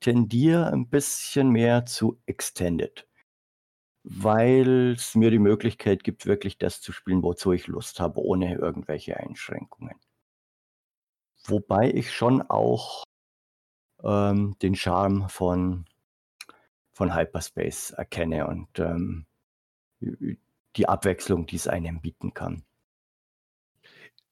[0.00, 3.08] tendiere ein bisschen mehr zu Extended,
[4.04, 8.54] weil es mir die Möglichkeit gibt, wirklich das zu spielen, wozu ich Lust habe, ohne
[8.54, 9.98] irgendwelche Einschränkungen.
[11.46, 13.04] Wobei ich schon auch
[14.02, 15.86] ähm, den Charme von,
[16.96, 19.26] von Hyperspace erkenne und ähm,
[20.00, 22.64] die Abwechslung, die es einem bieten kann.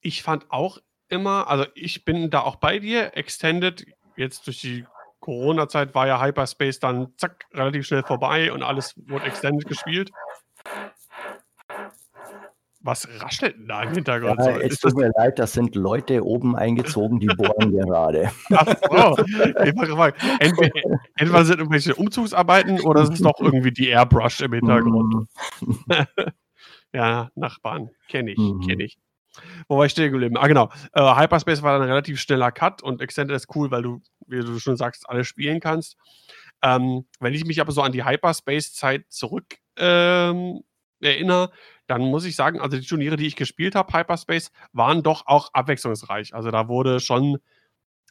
[0.00, 3.84] Ich fand auch immer, also ich bin da auch bei dir, Extended,
[4.16, 4.86] jetzt durch die
[5.20, 10.10] Corona-Zeit war ja Hyperspace dann zack, relativ schnell vorbei und alles wurde Extended gespielt.
[12.86, 14.38] Was raschelt denn da im Hintergrund?
[14.38, 18.30] Ja, es tut mir leid, das sind Leute oben eingezogen, die bohren gerade.
[18.52, 19.16] Ach so.
[19.54, 20.10] Entweder,
[21.16, 25.28] entweder sind irgendwelche Umzugsarbeiten oder es ist doch irgendwie die Airbrush im Hintergrund.
[25.62, 25.78] Mhm.
[26.92, 27.88] ja, Nachbarn.
[28.08, 28.60] Kenne ich, Mhm.
[28.60, 28.98] kenne ich.
[29.66, 30.36] Wo war ich stehen geblieben?
[30.36, 30.70] Ah, genau.
[30.92, 34.40] Äh, Hyperspace war dann ein relativ schneller Cut und Extended ist cool, weil du, wie
[34.40, 35.96] du schon sagst, alles spielen kannst.
[36.62, 40.60] Ähm, wenn ich mich aber so an die Hyperspace-Zeit zurück ähm,
[41.00, 41.50] erinnere,
[41.86, 45.50] dann muss ich sagen, also die Turniere, die ich gespielt habe, Hyperspace, waren doch auch
[45.52, 46.34] abwechslungsreich.
[46.34, 47.38] Also da wurde schon,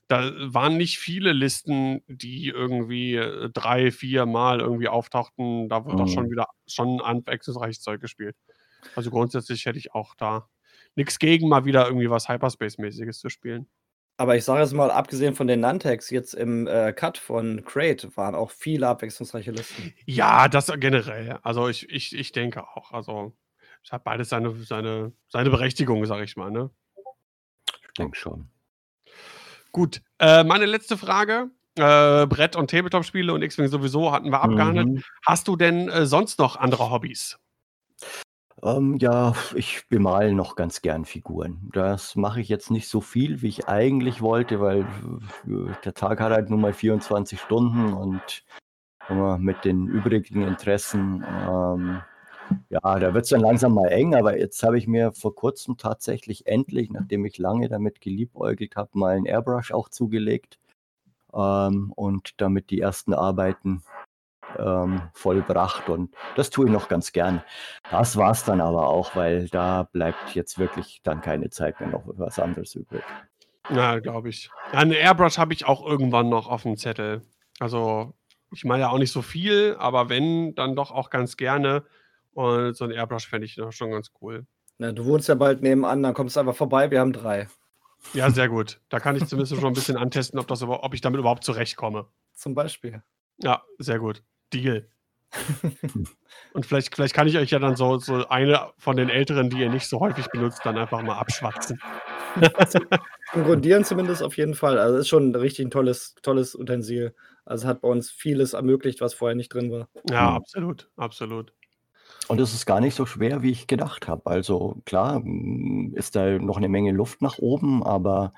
[0.07, 5.69] da waren nicht viele Listen, die irgendwie äh, drei, vier Mal irgendwie auftauchten.
[5.69, 6.31] Da wurde doch schon Mhm.
[6.31, 8.35] wieder schon abwechslungsreiches Zeug gespielt.
[8.95, 10.49] Also grundsätzlich hätte ich auch da
[10.95, 13.67] nichts gegen, mal wieder irgendwie was Hyperspace-mäßiges zu spielen.
[14.17, 18.15] Aber ich sage jetzt mal, abgesehen von den Nantex, jetzt im äh, Cut von Crate
[18.17, 19.93] waren auch viele abwechslungsreiche Listen.
[20.05, 21.39] Ja, das generell.
[21.43, 22.91] Also ich, ich, ich denke auch.
[22.91, 23.33] Also
[23.83, 26.51] es hat beides seine, seine, seine Berechtigung, sag ich mal.
[26.51, 26.69] Ne?
[27.81, 28.49] Ich denke schon.
[29.71, 31.49] Gut, äh, meine letzte Frage.
[31.75, 34.87] Äh, Brett- und Tabletop-Spiele und X-Wing sowieso hatten wir abgehandelt.
[34.87, 35.03] Mhm.
[35.25, 37.39] Hast du denn äh, sonst noch andere Hobbys?
[38.63, 41.69] Ähm, ja, ich bemale noch ganz gern Figuren.
[41.73, 44.81] Das mache ich jetzt nicht so viel, wie ich eigentlich wollte, weil
[45.47, 48.43] äh, der Tag hat halt nur mal 24 Stunden und
[49.07, 52.01] wenn man mit den übrigen Interessen, ähm,
[52.69, 55.77] ja, da wird es dann langsam mal eng, aber jetzt habe ich mir vor kurzem
[55.77, 60.59] tatsächlich endlich, nachdem ich lange damit geliebäugelt habe, mal einen Airbrush auch zugelegt
[61.33, 63.83] ähm, und damit die ersten Arbeiten
[64.57, 67.43] ähm, vollbracht und das tue ich noch ganz gern.
[67.89, 72.03] Das war's dann aber auch, weil da bleibt jetzt wirklich dann keine Zeit mehr noch
[72.05, 73.03] was anderes übrig.
[73.69, 74.49] Ja, glaube ich.
[74.73, 77.21] Ja, eine Airbrush habe ich auch irgendwann noch auf dem Zettel.
[77.59, 78.13] Also
[78.51, 81.85] ich meine ja auch nicht so viel, aber wenn, dann doch auch ganz gerne.
[82.33, 84.45] Und so ein Airbrush fände ich doch schon ganz cool.
[84.77, 86.89] Na, du wohnst ja bald nebenan, dann kommst du einfach vorbei.
[86.91, 87.47] Wir haben drei.
[88.13, 88.79] Ja, sehr gut.
[88.89, 92.07] Da kann ich zumindest schon ein bisschen antesten, ob, das, ob ich damit überhaupt zurechtkomme.
[92.33, 93.01] Zum Beispiel.
[93.37, 94.23] Ja, sehr gut.
[94.51, 94.87] Deal.
[96.53, 99.59] Und vielleicht, vielleicht kann ich euch ja dann so, so eine von den älteren, die
[99.59, 101.79] ihr nicht so häufig benutzt, dann einfach mal abschwatzen.
[103.33, 104.77] Zum Grundieren zumindest auf jeden Fall.
[104.77, 107.15] Also ist schon richtig ein tolles, tolles Utensil.
[107.45, 109.89] Also hat bei uns vieles ermöglicht, was vorher nicht drin war.
[110.09, 111.53] Ja, absolut, absolut.
[112.27, 114.29] Und es ist gar nicht so schwer, wie ich gedacht habe.
[114.29, 118.33] Also klar, mm, ist da noch eine Menge Luft nach oben, aber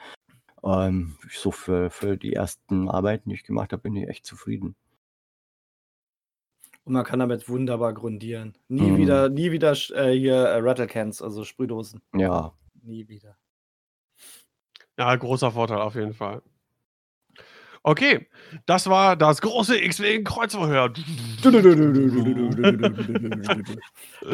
[0.64, 4.76] ähm, so für, für die ersten Arbeiten, die ich gemacht habe, bin ich echt zufrieden.
[6.84, 8.58] Und man kann damit wunderbar grundieren.
[8.68, 8.98] Nie Mhm.
[8.98, 12.02] wieder, nie wieder äh, hier äh, Rattlecans, also Sprühdosen.
[12.16, 13.36] Ja, Nie wieder.
[14.98, 16.44] Ja, großer Vorteil auf jeden Fall.
[17.88, 18.28] Okay,
[18.66, 20.90] das war das große X-Wing-Kreuzverhör.
[21.44, 21.54] Dann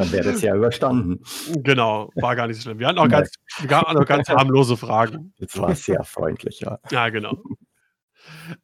[0.09, 1.21] wäre das ja überstanden.
[1.57, 2.79] Genau, war gar nicht so schlimm.
[2.79, 5.33] Wir hatten auch ganz, wir hatten auch ganz harmlose Fragen.
[5.37, 6.79] Das war sehr freundlich, ja.
[6.91, 7.43] Ja, genau.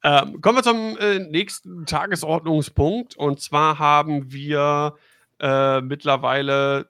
[0.05, 3.17] Ähm, kommen wir zum äh, nächsten Tagesordnungspunkt.
[3.17, 4.95] Und zwar haben wir
[5.41, 6.89] äh, mittlerweile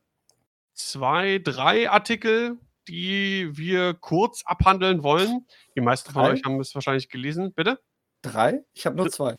[0.75, 5.47] zwei, drei Artikel, die wir kurz abhandeln wollen.
[5.75, 6.33] Die meisten von Drei?
[6.33, 7.53] euch haben es wahrscheinlich gelesen.
[7.53, 7.79] Bitte?
[8.21, 8.63] Drei?
[8.73, 9.35] Ich habe nur zwei.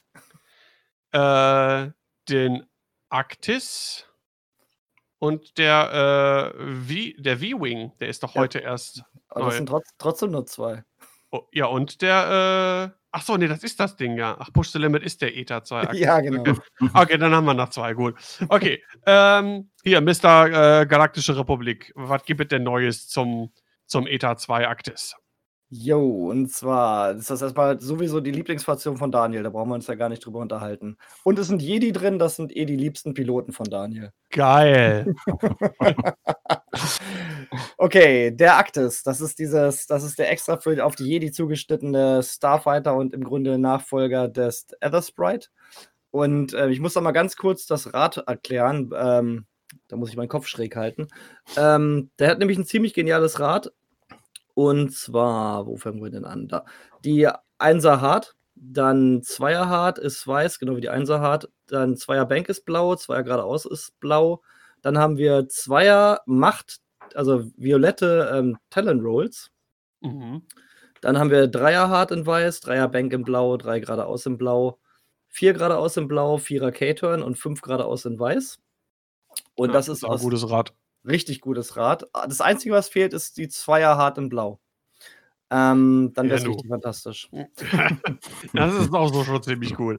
[1.13, 1.91] Äh,
[2.29, 2.67] den
[3.09, 4.07] Actis
[5.19, 7.93] und der äh, V- der V-Wing.
[8.01, 8.43] Der ist doch Ja.
[8.43, 9.03] heute erst.
[9.29, 9.57] Aber das neu.
[9.57, 10.85] sind trotz, trotzdem nur zwei.
[11.31, 12.93] Oh, ja, und der.
[12.95, 14.37] Äh, ach so, nee, das ist das Ding, ja.
[14.39, 16.01] Ach, Push the Limit ist der ETA 2 Actis.
[16.01, 16.41] Ja, genau.
[16.41, 16.55] Okay.
[16.95, 18.15] Okay, dann haben wir noch zwei, gut.
[18.49, 20.81] Okay, ähm, hier, Mr.
[20.83, 21.93] Äh, Galaktische Republik.
[21.97, 23.53] Was gibt es denn Neues zum,
[23.87, 25.15] zum ETA 2 Aktis?
[25.71, 29.87] Jo, und zwar ist das erstmal sowieso die Lieblingsfraktion von Daniel, da brauchen wir uns
[29.87, 30.97] ja gar nicht drüber unterhalten.
[31.25, 34.13] Und es sind Jedi drin, das sind eh die liebsten Piloten von Daniel.
[34.31, 35.15] Geil.
[37.77, 42.23] Okay, der Actis, das ist dieses, das ist der extra für auf die Jedi zugeschnittene
[42.23, 45.49] Starfighter und im Grunde Nachfolger des Ether Sprite.
[46.11, 48.91] Und äh, ich muss da mal ganz kurz das Rad erklären.
[48.97, 49.47] Ähm,
[49.89, 51.09] da muss ich meinen Kopf schräg halten.
[51.57, 53.73] Ähm, der hat nämlich ein ziemlich geniales Rad.
[54.59, 56.49] Und zwar, wo fangen wir denn an?
[56.49, 56.65] Da.
[57.05, 57.29] Die
[57.61, 61.49] 1er Hard, dann 2er Hard ist weiß, genau wie die 1er Hard.
[61.69, 64.43] Dann 2er Bank ist blau, 2er geradeaus ist blau.
[64.83, 66.81] Dann haben wir 2er Macht,
[67.15, 69.53] also violette ähm, Talon Rolls.
[70.01, 70.43] Mhm.
[71.03, 74.81] Dann haben wir 3er Hard in weiß, 3er Bank in blau, 3 geradeaus in blau,
[75.29, 78.59] 4 geradeaus in blau, 4er K-Turn und 5 geradeaus in weiß.
[79.55, 80.75] Und Ja, das ist auch ein aus gutes Rad.
[81.07, 82.09] Richtig gutes Rad.
[82.15, 84.61] Ah, Das Einzige, was fehlt, ist die 2er Hard in blau.
[85.51, 86.47] Ähm, dann Ja, wäre es nu.
[86.47, 87.31] richtig fantastisch.
[88.55, 89.99] das ist auch so schon ziemlich cool.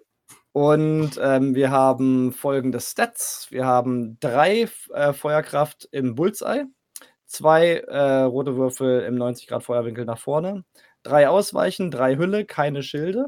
[0.54, 3.48] Und ähm, wir haben folgende Stats.
[3.52, 6.66] Wir haben drei äh, Feuerkraft im Bullseye,
[7.28, 10.66] zwei äh, rote Würfel im 90 Grad Feuerwinkel nach vorne,
[11.04, 13.28] drei Ausweichen, drei Hülle, keine Schilde.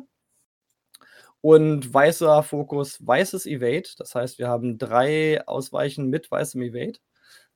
[1.42, 3.90] Und weißer Fokus, weißes Evade.
[3.98, 7.00] Das heißt, wir haben drei Ausweichen mit weißem Evade.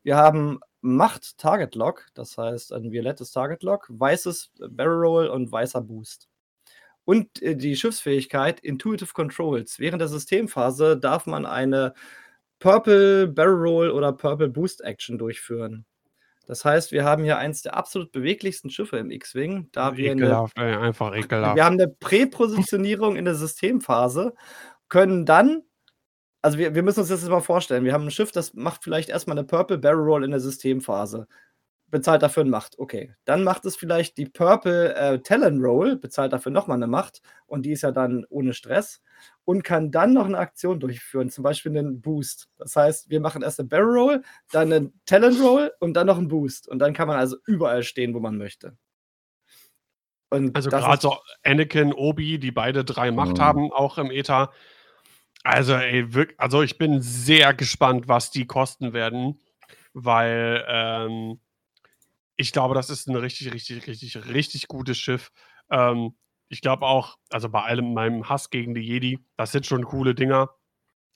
[0.05, 5.51] Wir haben Macht Target Lock, das heißt ein violettes Target Lock, weißes Barrel Roll und
[5.51, 6.29] weißer Boost.
[7.05, 9.79] Und äh, die Schiffsfähigkeit Intuitive Controls.
[9.79, 11.95] Während der Systemphase darf man eine
[12.59, 15.85] Purple Barrel Roll oder Purple Boost Action durchführen.
[16.45, 20.21] Das heißt, wir haben hier eins der absolut beweglichsten Schiffe im X-Wing, da wir eine
[20.21, 21.55] ekelhaft, ey, einfach ekelhaft.
[21.55, 24.35] wir haben eine Präpositionierung in der Systemphase,
[24.87, 25.63] können dann,
[26.45, 28.83] also wir, wir müssen uns das jetzt mal vorstellen, wir haben ein Schiff, das macht
[28.83, 31.27] vielleicht erstmal eine Purple Barrel Roll in der Systemphase,
[31.89, 33.15] bezahlt dafür eine Macht, okay.
[33.25, 37.63] Dann macht es vielleicht die Purple äh, Talon Roll, bezahlt dafür nochmal eine Macht und
[37.65, 39.01] die ist ja dann ohne Stress
[39.43, 42.47] und kann dann noch eine Aktion durchführen, zum Beispiel einen Boost.
[42.57, 46.19] Das heißt, wir machen erst eine Barrel Roll, dann einen Talon Roll und dann noch
[46.19, 46.67] einen Boost.
[46.67, 48.77] Und dann kann man also überall stehen, wo man möchte.
[50.29, 53.41] Und Also gerade so Anakin, Obi, die beide drei Macht Mhm.
[53.41, 54.51] haben, auch im ETA.
[55.45, 59.39] Also, ey, wirklich, also ich bin sehr gespannt, was die kosten werden,
[59.93, 61.39] weil ähm,
[62.35, 65.31] ich glaube, das ist ein richtig, richtig, richtig, richtig gutes Schiff.
[65.69, 66.15] Ähm,
[66.49, 70.15] ich glaube auch, also bei allem meinem Hass gegen die Jedi, das sind schon coole
[70.15, 70.49] Dinger.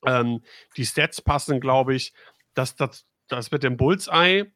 [0.05, 0.43] Ähm,
[0.77, 2.13] die Stats passen, glaube ich.
[2.53, 4.51] Das, das, das mit dem Bullseye,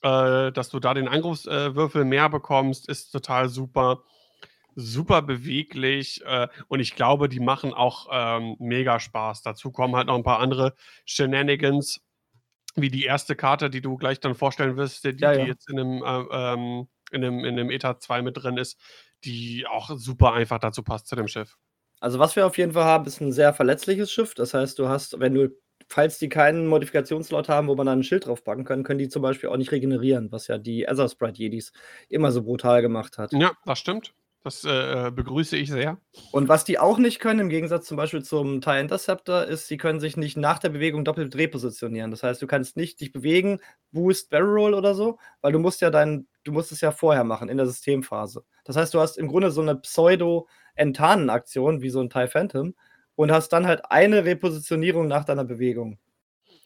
[0.00, 4.04] äh, dass du da den Angriffswürfel mehr bekommst, ist total super.
[4.80, 9.42] Super beweglich äh, und ich glaube, die machen auch ähm, mega Spaß.
[9.42, 12.00] Dazu kommen halt noch ein paar andere Shenanigans,
[12.76, 15.46] wie die erste Karte, die du gleich dann vorstellen wirst, die, Ja, die ja.
[15.46, 18.78] jetzt in dem, äh, ähm, in dem, in dem ETA 2 mit drin ist,
[19.24, 21.56] die auch super einfach dazu passt zu dem Schiff.
[21.98, 24.34] Also was wir auf jeden Fall haben, ist ein sehr verletzliches Schiff.
[24.34, 25.48] Das heißt, du hast, wenn du,
[25.88, 29.22] falls die keinen Modifikationslot haben, wo man dann ein Schild draufpacken kann, können die zum
[29.22, 31.72] Beispiel auch nicht regenerieren, was ja die Ether Sprite Jedis
[32.08, 33.32] immer so brutal gemacht hat.
[33.32, 34.14] Ja, das stimmt.
[34.48, 35.98] Das äh, begrüße ich sehr.
[36.32, 39.76] Und was die auch nicht können, im Gegensatz zum Beispiel zum TIE Interceptor, ist, sie
[39.76, 42.10] können sich nicht nach der Bewegung doppelt repositionieren.
[42.10, 43.60] Das heißt, du kannst nicht dich bewegen,
[43.92, 47.24] Boost, Barrel Roll oder so, weil du musst ja dein, du musst es ja vorher
[47.24, 48.42] machen, in der Systemphase.
[48.64, 52.74] Das heißt, du hast im Grunde so eine Pseudo-Entanen-Aktion, wie so ein TIE Phantom,
[53.16, 55.98] und hast dann halt eine Repositionierung nach deiner Bewegung.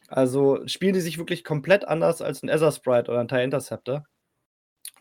[0.06, 4.04] Also spielen die sich wirklich komplett anders als ein Ether Sprite oder ein TIE Interceptor.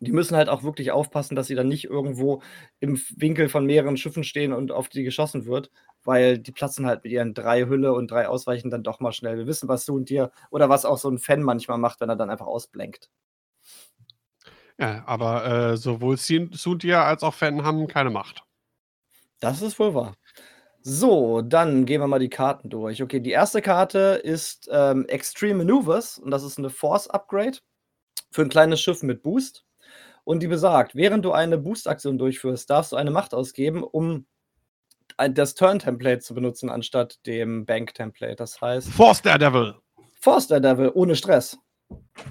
[0.04, 2.42] Die müssen halt auch wirklich aufpassen, dass sie dann nicht irgendwo
[2.80, 5.72] im Winkel von mehreren Schiffen stehen und auf die geschossen wird,
[6.04, 9.38] weil die platzen halt mit ihren drei Hülle und drei Ausweichen dann doch mal schnell.
[9.38, 12.10] Wir wissen, was du und dir oder was auch so ein Fan manchmal macht, wenn
[12.10, 13.10] er dann einfach ausblenkt.
[14.80, 18.44] Ja, aber äh, sowohl Suntia als auch Fan haben keine Macht.
[19.40, 20.16] Das ist wohl wahr.
[20.84, 23.04] So, dann gehen wir mal die Karten durch.
[23.04, 27.60] Okay, die erste Karte ist ähm, Extreme Maneuvers und das ist eine Force Upgrade
[28.32, 29.64] für ein kleines Schiff mit Boost.
[30.24, 34.26] Und die besagt, während du eine Boost-Aktion durchführst, darfst du eine Macht ausgeben, um
[35.18, 38.36] das Turn-Template zu benutzen, anstatt dem Bank-Template.
[38.36, 38.90] Das heißt.
[38.90, 39.76] Force Daredevil!
[40.20, 41.58] Force Daredevil, ohne Stress.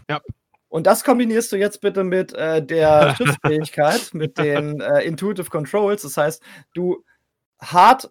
[0.09, 0.21] Ja.
[0.69, 6.03] Und das kombinierst du jetzt bitte mit äh, der Schiffsfähigkeit, mit den äh, Intuitive Controls.
[6.03, 6.43] Das heißt,
[6.75, 7.05] du
[7.61, 8.11] hart,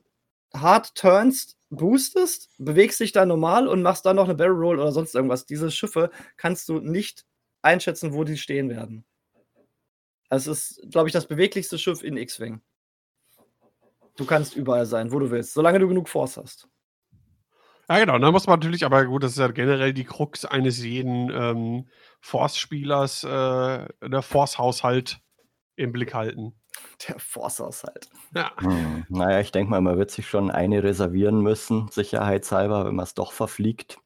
[0.53, 4.91] hart turnst, boostest, bewegst dich dann normal und machst dann noch eine Barrel Roll oder
[4.91, 5.45] sonst irgendwas.
[5.45, 7.25] Diese Schiffe kannst du nicht
[7.61, 9.05] einschätzen, wo die stehen werden.
[10.29, 12.61] Es ist, glaube ich, das beweglichste Schiff in X-Wing.
[14.15, 16.67] Du kannst überall sein, wo du willst, solange du genug Force hast.
[17.89, 18.19] Ja, genau.
[18.19, 21.87] Da muss man natürlich, aber gut, das ist ja generell die Krux eines jeden ähm,
[22.21, 25.19] Force-Spielers, äh, der Force-Haushalt
[25.75, 26.53] im Blick halten.
[27.07, 28.09] Der Force-Haushalt.
[28.35, 28.51] Ja.
[28.57, 29.05] Hm.
[29.09, 33.15] Naja, ich denke mal, man wird sich schon eine reservieren müssen, sicherheitshalber, wenn man es
[33.15, 33.97] doch verfliegt.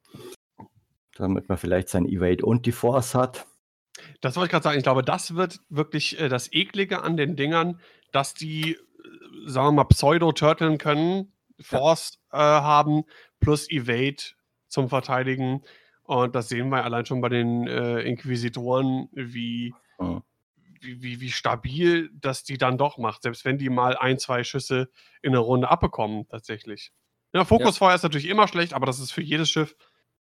[1.15, 3.45] Damit man vielleicht sein Evade und die Force hat.
[4.21, 4.77] Das wollte ich gerade sagen.
[4.77, 7.79] Ich glaube, das wird wirklich äh, das Eklige an den Dingern,
[8.11, 8.79] dass die, äh,
[9.45, 13.03] sagen wir mal, pseudo-turteln können, Force äh, haben,
[13.39, 14.23] plus Evade
[14.67, 15.63] zum Verteidigen.
[16.03, 20.23] Und das sehen wir allein schon bei den äh, Inquisitoren, wie, Mhm.
[20.81, 24.43] wie, wie, wie stabil das die dann doch macht, selbst wenn die mal ein, zwei
[24.43, 24.89] Schüsse
[25.21, 26.91] in der Runde abbekommen, tatsächlich.
[27.33, 29.75] Ja, Fokusfeuer ist natürlich immer schlecht, aber das ist für jedes Schiff.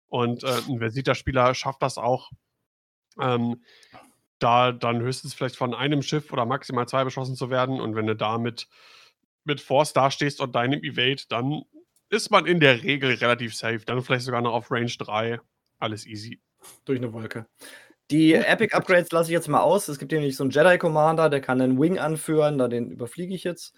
[0.08, 2.32] Und äh, ein Versita-Spieler schafft das auch,
[3.20, 3.64] ähm,
[4.40, 7.80] da dann höchstens vielleicht von einem Schiff oder maximal zwei beschossen zu werden.
[7.80, 8.68] Und wenn du da mit,
[9.44, 11.64] mit Force dastehst und deinem Evade, dann
[12.10, 13.82] ist man in der Regel relativ safe.
[13.86, 15.40] Dann vielleicht sogar noch auf Range 3.
[15.80, 16.40] Alles easy.
[16.86, 17.46] Durch eine Wolke.
[18.12, 19.88] Die Epic Upgrades lasse ich jetzt mal aus.
[19.88, 23.34] Es gibt nämlich so einen Jedi Commander, der kann einen Wing anführen, da den überfliege
[23.34, 23.74] ich jetzt.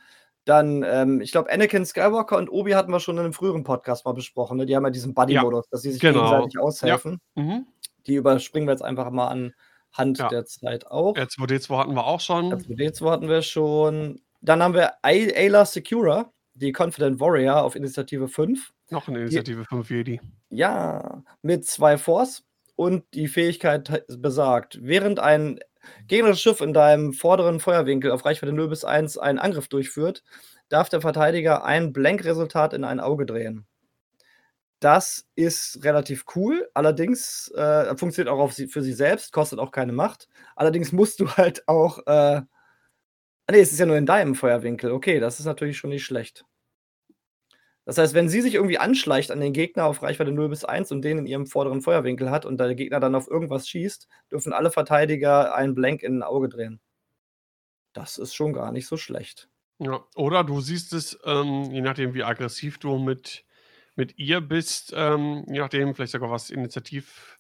[0.46, 4.06] Dann, ähm, ich glaube, Anakin Skywalker und Obi hatten wir schon in einem früheren Podcast
[4.06, 4.58] mal besprochen.
[4.58, 4.66] Ne?
[4.66, 6.24] Die haben ja diesen Buddy-Modus, dass sie sich genau.
[6.24, 7.22] gegenseitig aushelfen.
[7.36, 7.68] Mhm.
[8.08, 10.28] Die überspringen wir jetzt einfach mal anhand Ja.
[10.30, 11.16] der Zeit auch.
[11.16, 12.52] R2D2 hatten wir auch schon.
[12.54, 14.22] R2D2 hatten wir schon.
[14.42, 18.74] Dann haben wir Ay- Ayla Secura, die Confident Warrior auf Initiative 5.
[18.90, 20.20] Noch eine Initiative 5 Jedi.
[20.50, 22.44] Ja, mit zwei Force
[22.76, 25.60] und die Fähigkeit besagt, während ein
[26.08, 30.24] gegnerisches Schiff in deinem vorderen Feuerwinkel auf Reichweite 0 bis 1 einen Angriff durchführt,
[30.70, 33.66] darf der Verteidiger ein Blank-Resultat in ein Auge drehen.
[34.84, 39.94] Das ist relativ cool, allerdings äh, funktioniert auch sie, für sie selbst, kostet auch keine
[39.94, 40.28] Macht.
[40.58, 42.00] Allerdings musst du halt auch.
[42.00, 42.46] Äh, ah,
[43.50, 44.92] nee, es ist ja nur in deinem Feuerwinkel.
[44.92, 46.44] Okay, das ist natürlich schon nicht schlecht.
[47.86, 50.92] Das heißt, wenn sie sich irgendwie anschleicht an den Gegner auf Reichweite 0 bis 1
[50.92, 54.52] und den in ihrem vorderen Feuerwinkel hat und der Gegner dann auf irgendwas schießt, dürfen
[54.52, 56.82] alle Verteidiger einen Blank in ein Auge drehen.
[57.94, 59.48] Das ist schon gar nicht so schlecht.
[59.80, 60.04] Ja.
[60.18, 63.46] Oder du siehst es, ähm, je nachdem, wie aggressiv du mit,
[63.96, 67.40] mit ihr bist, ähm, je nachdem, vielleicht sogar was Initiativ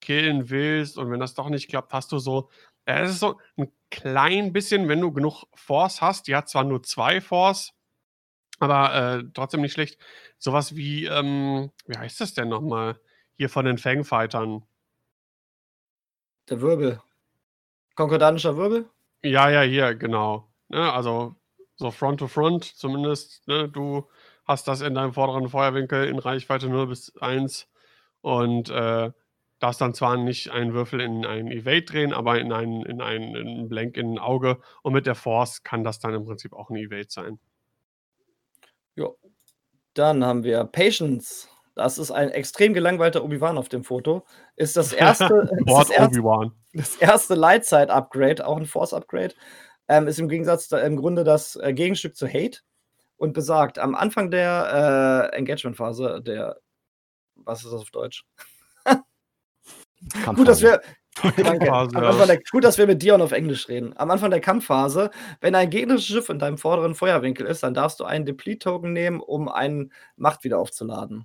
[0.00, 0.98] killen willst.
[0.98, 2.50] Und wenn das doch nicht klappt, hast du so.
[2.84, 6.26] äh, Es ist so ein klein bisschen, wenn du genug Force hast.
[6.28, 7.72] Die hat zwar nur zwei Force,
[8.58, 9.98] aber äh, trotzdem nicht schlecht.
[10.38, 13.00] Sowas wie, ähm, wie heißt das denn nochmal?
[13.36, 14.64] Hier von den Fangfightern.
[16.50, 17.00] Der Wirbel.
[17.94, 18.90] Konkordanischer Wirbel?
[19.22, 20.48] Ja, ja, hier, genau.
[20.68, 21.34] Ne, also
[21.76, 23.46] so Front to Front zumindest.
[23.48, 24.08] Ne, du
[24.44, 27.68] hast das in deinem vorderen Feuerwinkel in Reichweite 0 bis 1
[28.20, 29.10] und äh,
[29.58, 33.34] darfst dann zwar nicht einen Würfel in einen Evade drehen, aber in einen, in einen,
[33.34, 34.58] in einen Blank in ein Auge.
[34.82, 37.38] Und mit der Force kann das dann im Prinzip auch ein Evade sein.
[38.96, 39.08] Ja.
[39.94, 41.48] Dann haben wir Patience.
[41.74, 44.24] Das ist ein extrem gelangweilter Obi-Wan auf dem Foto.
[44.56, 45.24] Ist das erste,
[45.58, 49.34] ist Lord das erste, das erste Lightside-Upgrade, auch ein Force-Upgrade.
[49.88, 52.60] Ähm, ist im Gegensatz da, im Grunde das äh, Gegenstück zu Hate
[53.16, 56.58] und besagt, am Anfang der äh, Engagement-Phase, der,
[57.36, 58.24] was ist das auf Deutsch?
[60.34, 60.82] Gut, dass wir,
[61.22, 61.58] Danke.
[62.26, 63.96] Der, gut, dass wir mit Dion auf Englisch reden.
[63.96, 65.10] Am Anfang der Kampfphase,
[65.40, 69.20] wenn ein gegnerisches Schiff in deinem vorderen Feuerwinkel ist, dann darfst du einen Deplete-Token nehmen,
[69.20, 71.24] um einen Macht wieder aufzuladen.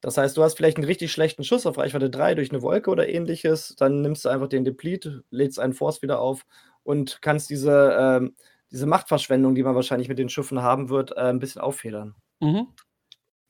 [0.00, 2.90] Das heißt, du hast vielleicht einen richtig schlechten Schuss auf Reichweite 3 durch eine Wolke
[2.90, 6.44] oder ähnliches, dann nimmst du einfach den Deplete, lädst einen Force wieder auf
[6.82, 8.36] und kannst diese, ähm,
[8.74, 12.16] diese Machtverschwendung, die man wahrscheinlich mit den Schiffen haben wird, äh, ein bisschen auffedern.
[12.40, 12.66] Mhm.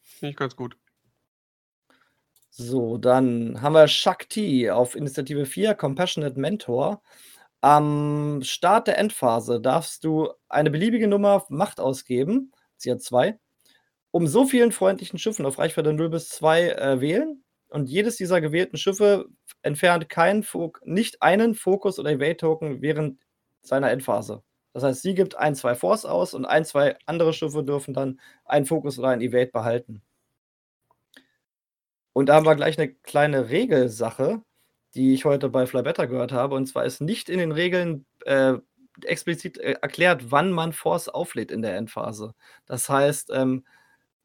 [0.03, 0.77] Finde ich ganz gut.
[2.51, 7.03] So, dann haben wir Shakti auf Initiative 4, Compassionate Mentor.
[7.63, 13.39] Am Start der Endphase darfst du eine beliebige Nummer Macht ausgeben, sie hat zwei,
[14.11, 17.43] um so vielen freundlichen Schiffen auf Reichweite 0 bis 2 äh, wählen.
[17.69, 19.25] Und jedes dieser gewählten Schiffe
[19.63, 23.21] entfernt keinen Fok nicht einen Fokus- oder Evade-Token während
[23.63, 24.45] seiner Endphase.
[24.75, 28.21] Das heißt, sie gibt ein, zwei Force aus und ein, zwei andere Schiffe dürfen dann
[28.45, 30.03] einen Fokus oder ein Evade behalten.
[32.13, 34.43] Und da haben wir gleich eine kleine Regelsache,
[34.95, 36.57] die ich heute bei Fly Better gehört habe.
[36.57, 38.55] Und zwar ist nicht in den Regeln äh,
[39.05, 42.35] explizit äh, erklärt, wann man Force auflädt in der Endphase.
[42.67, 43.65] Das heißt, ähm,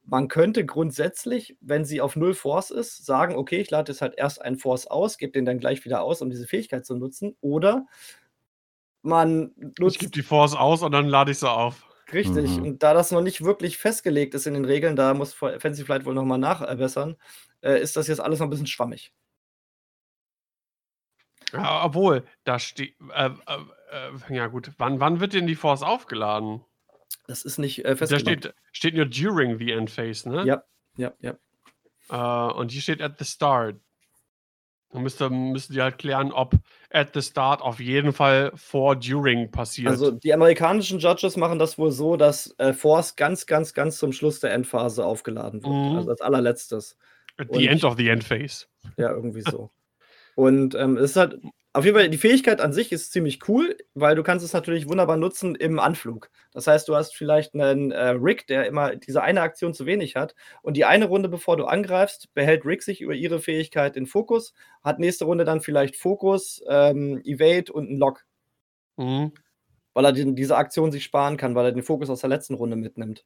[0.05, 4.15] man könnte grundsätzlich, wenn sie auf null Force ist, sagen, okay, ich lade jetzt halt
[4.17, 7.35] erst einen Force aus, gebe den dann gleich wieder aus, um diese Fähigkeit zu nutzen.
[7.41, 7.85] Oder
[9.01, 9.95] man nutzt.
[9.95, 11.85] Ich gebe die Force aus und dann lade ich sie auf.
[12.11, 12.57] Richtig.
[12.57, 12.63] Mhm.
[12.63, 16.05] Und da das noch nicht wirklich festgelegt ist in den Regeln, da muss Fancy Flight
[16.05, 17.17] wohl nochmal nachbessern,
[17.61, 19.13] äh, ist das jetzt alles noch ein bisschen schwammig.
[21.53, 22.95] Ja, obwohl, da steht.
[23.13, 24.71] Äh, äh, äh, ja, gut.
[24.77, 26.63] Wann, wann wird denn die Force aufgeladen?
[27.27, 30.45] Das ist nicht äh, Da steht, steht nur during the end phase, ne?
[30.45, 30.63] Ja,
[30.97, 31.37] ja, ja.
[32.09, 33.79] Äh, und hier steht at the start.
[34.91, 36.55] Dann müsste, müsste die halt klären, ob
[36.89, 39.89] at the start auf jeden Fall vor during passiert.
[39.89, 44.13] Also die amerikanischen Judges machen das wohl so, dass äh, Force ganz, ganz, ganz zum
[44.13, 45.71] Schluss der Endphase aufgeladen wird.
[45.71, 45.97] Mhm.
[45.97, 46.97] Also als allerletztes.
[47.37, 48.65] At the Und, end of the end phase.
[48.97, 49.69] Ja, irgendwie so.
[50.35, 51.39] Und ähm, es ist halt
[51.71, 54.89] auf jeden Fall, die Fähigkeit an sich ist ziemlich cool, weil du kannst es natürlich
[54.89, 56.31] wunderbar nutzen im Anflug.
[56.51, 60.15] Das heißt, du hast vielleicht einen äh, Rick, der immer diese eine Aktion zu wenig
[60.15, 64.07] hat und die eine Runde, bevor du angreifst, behält Rick sich über ihre Fähigkeit in
[64.07, 64.53] Fokus,
[64.83, 68.25] hat nächste Runde dann vielleicht Fokus, ähm, Evade und einen Lock.
[68.97, 69.33] Mhm.
[69.93, 72.55] Weil er den, diese Aktion sich sparen kann, weil er den Fokus aus der letzten
[72.55, 73.25] Runde mitnimmt.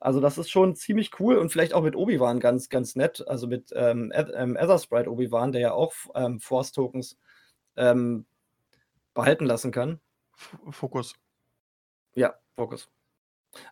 [0.00, 3.22] Also das ist schon ziemlich cool und vielleicht auch mit Obi-Wan ganz, ganz nett.
[3.28, 7.18] Also mit ähm, ähm Ether Sprite Obi-Wan, der ja auch ähm, Force-Tokens
[7.76, 8.26] ähm,
[9.14, 10.00] behalten lassen kann.
[10.70, 11.14] Fokus.
[12.14, 12.88] Ja, Fokus.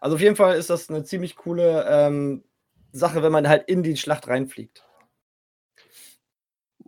[0.01, 2.45] Also auf jeden Fall ist das eine ziemlich coole ähm,
[2.93, 4.85] Sache, wenn man halt in die Schlacht reinfliegt.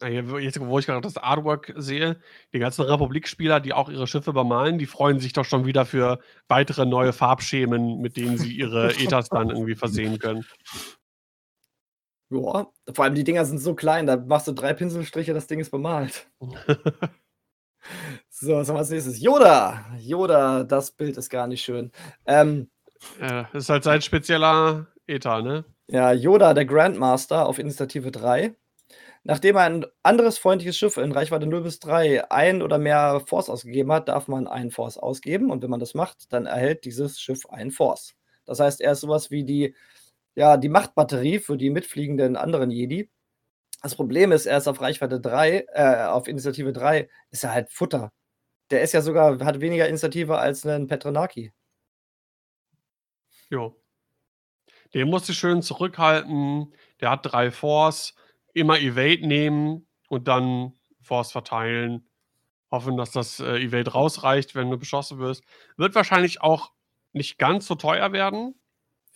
[0.03, 2.21] Jetzt, wo ich gerade das Artwork sehe,
[2.53, 6.19] die ganzen Republik-Spieler, die auch ihre Schiffe bemalen, die freuen sich doch schon wieder für
[6.49, 10.45] weitere neue Farbschemen, mit denen sie ihre Ethas dann irgendwie versehen können.
[12.33, 15.61] Ja, vor allem die Dinger sind so klein, da machst du drei Pinselstriche, das Ding
[15.61, 16.27] ist bemalt.
[18.31, 19.21] so, was haben wir als nächstes?
[19.21, 19.85] Yoda!
[19.99, 21.93] Yoda, das Bild ist gar nicht schön.
[22.27, 22.71] Ähm,
[23.21, 25.67] ja, das ist halt sein spezieller Eta, ne?
[25.89, 28.55] Ja, Yoda, der Grandmaster auf Initiative 3.
[29.25, 33.93] Nachdem ein anderes freundliches Schiff in Reichweite 0 bis 3 ein oder mehr Force ausgegeben
[33.93, 35.51] hat, darf man einen Force ausgeben.
[35.51, 38.15] Und wenn man das macht, dann erhält dieses Schiff einen Force.
[38.47, 39.75] Das heißt, er ist sowas wie die
[40.35, 43.11] ja, die Machtbatterie für die mitfliegenden anderen Jedi.
[43.83, 47.71] Das Problem ist, er ist auf Reichweite 3, äh, auf Initiative 3, ist er halt
[47.71, 48.13] Futter.
[48.71, 51.53] Der ist ja sogar, hat weniger Initiative als ein Petronaki.
[53.51, 53.77] Jo.
[54.95, 56.75] Den musst du schön zurückhalten.
[57.01, 58.15] Der hat drei Force.
[58.55, 62.09] Immer Evade nehmen und dann Force verteilen.
[62.71, 65.45] Hoffen, dass das äh, Evade rausreicht, wenn du beschossen wirst.
[65.77, 66.73] Wird wahrscheinlich auch
[67.13, 68.55] nicht ganz so teuer werden.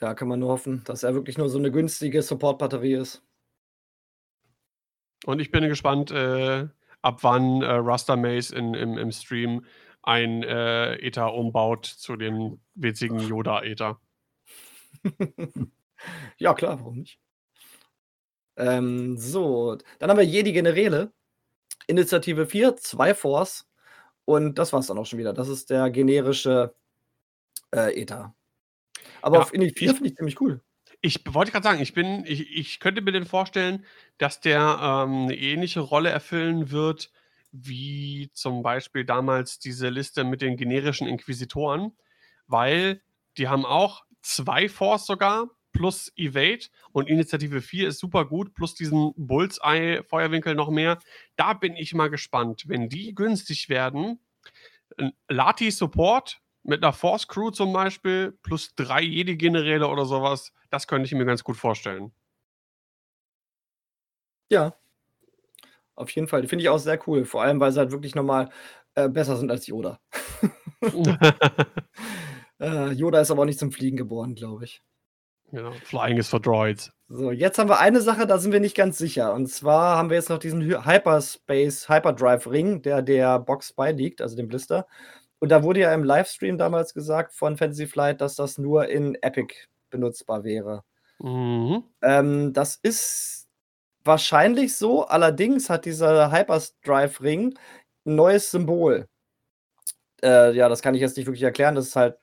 [0.01, 3.23] Ja, kann man nur hoffen, dass er wirklich nur so eine günstige Support-Batterie ist.
[5.25, 6.69] Und ich bin gespannt, äh,
[7.03, 9.65] ab wann äh, Rasta Maze in, im, im Stream
[10.03, 14.01] ein äh, Ether umbaut zu dem witzigen Yoda-Ether.
[16.39, 17.19] ja, klar, warum nicht?
[18.57, 21.13] Ähm, so, dann haben wir Jedi Generäle.
[21.87, 23.69] Initiative 4, 2 Force.
[24.25, 25.33] Und das war's dann auch schon wieder.
[25.33, 26.75] Das ist der generische
[27.75, 28.35] äh, Ether.
[29.27, 30.61] Aber ja, auf Indie 4 finde ich ziemlich cool.
[31.01, 33.85] Ich wollte gerade sagen, ich bin, ich, ich könnte mir den vorstellen,
[34.19, 37.11] dass der ähm, eine ähnliche Rolle erfüllen wird,
[37.51, 41.97] wie zum Beispiel damals diese Liste mit den generischen Inquisitoren,
[42.47, 43.03] weil
[43.37, 48.77] die haben auch zwei Force sogar plus Evade und Initiative 4 ist super gut, plus
[48.77, 51.01] diesen Bullseye-Feuerwinkel noch mehr.
[51.35, 52.63] Da bin ich mal gespannt.
[52.69, 54.21] Wenn die günstig werden,
[55.27, 61.07] Lati Support mit einer Force Crew zum Beispiel, plus drei Jedi-Generäle oder sowas, das könnte
[61.07, 62.13] ich mir ganz gut vorstellen.
[64.51, 64.75] Ja.
[65.95, 66.43] Auf jeden Fall.
[66.43, 67.25] Die finde ich auch sehr cool.
[67.25, 68.51] Vor allem, weil sie halt wirklich nochmal
[68.95, 69.99] äh, besser sind als Yoda.
[72.61, 74.83] äh, Yoda ist aber auch nicht zum Fliegen geboren, glaube ich.
[75.53, 76.93] Genau, Flying is for Droids.
[77.09, 79.33] So, jetzt haben wir eine Sache, da sind wir nicht ganz sicher.
[79.33, 84.37] Und zwar haben wir jetzt noch diesen Hyperspace Hyperdrive Ring, der der Box beiliegt, also
[84.37, 84.89] dem Blister.
[85.47, 89.15] Und da wurde ja im Livestream damals gesagt von Fantasy Flight, dass das nur in
[89.23, 89.55] Epic
[89.91, 90.83] benutzbar wäre.
[91.21, 91.85] Mhm.
[92.03, 93.47] Ähm, das ist
[94.03, 95.07] wahrscheinlich so.
[95.07, 97.57] Allerdings hat dieser Hyperdrive Ring
[98.05, 99.07] ein neues Symbol.
[100.21, 101.77] Äh, ja, das kann ich jetzt nicht wirklich erklären.
[101.77, 102.17] Das ist halt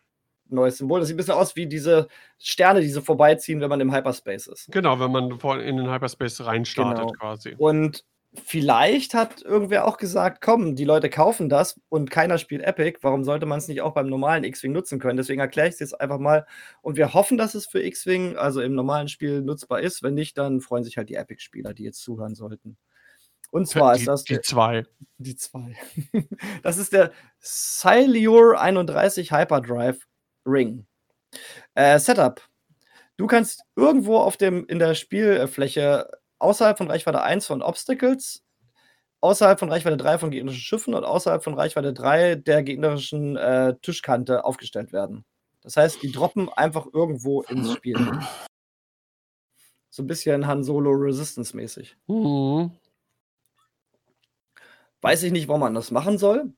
[0.52, 1.00] ein neues Symbol.
[1.00, 2.10] Das sieht ein bisschen aus wie diese
[2.40, 4.70] Sterne, die so vorbeiziehen, wenn man im Hyperspace ist.
[4.70, 7.14] Genau, wenn man in den Hyperspace reinstartet genau.
[7.14, 7.56] quasi.
[7.58, 8.04] Und
[8.46, 13.00] vielleicht hat irgendwer auch gesagt, komm, die Leute kaufen das und keiner spielt Epic.
[13.02, 15.18] Warum sollte man es nicht auch beim normalen X-Wing nutzen können?
[15.18, 16.46] Deswegen erkläre ich es jetzt einfach mal.
[16.82, 20.04] Und wir hoffen, dass es für X-Wing, also im normalen Spiel, nutzbar ist.
[20.04, 22.78] Wenn nicht, dann freuen sich halt die Epic-Spieler, die jetzt zuhören sollten.
[23.52, 24.24] Und zwar die, ist das.
[24.24, 24.84] Die zwei.
[25.18, 25.76] Die zwei.
[26.64, 30.00] das ist der Silure 31 Hyperdrive
[30.46, 30.88] Ring.
[31.76, 32.42] Äh, Setup.
[33.18, 36.10] Du kannst irgendwo auf dem, in der Spielfläche
[36.44, 38.44] außerhalb von Reichweite 1 von Obstacles,
[39.22, 43.76] außerhalb von Reichweite 3 von gegnerischen Schiffen und außerhalb von Reichweite 3 der gegnerischen äh,
[43.82, 45.26] Tischkante aufgestellt werden.
[45.62, 47.98] Das heißt, die droppen einfach irgendwo ins Spiel.
[49.90, 51.96] So ein bisschen Han Solo Resistance mäßig.
[52.08, 52.72] Mhm.
[55.02, 56.54] Weiß ich nicht, warum man das machen soll,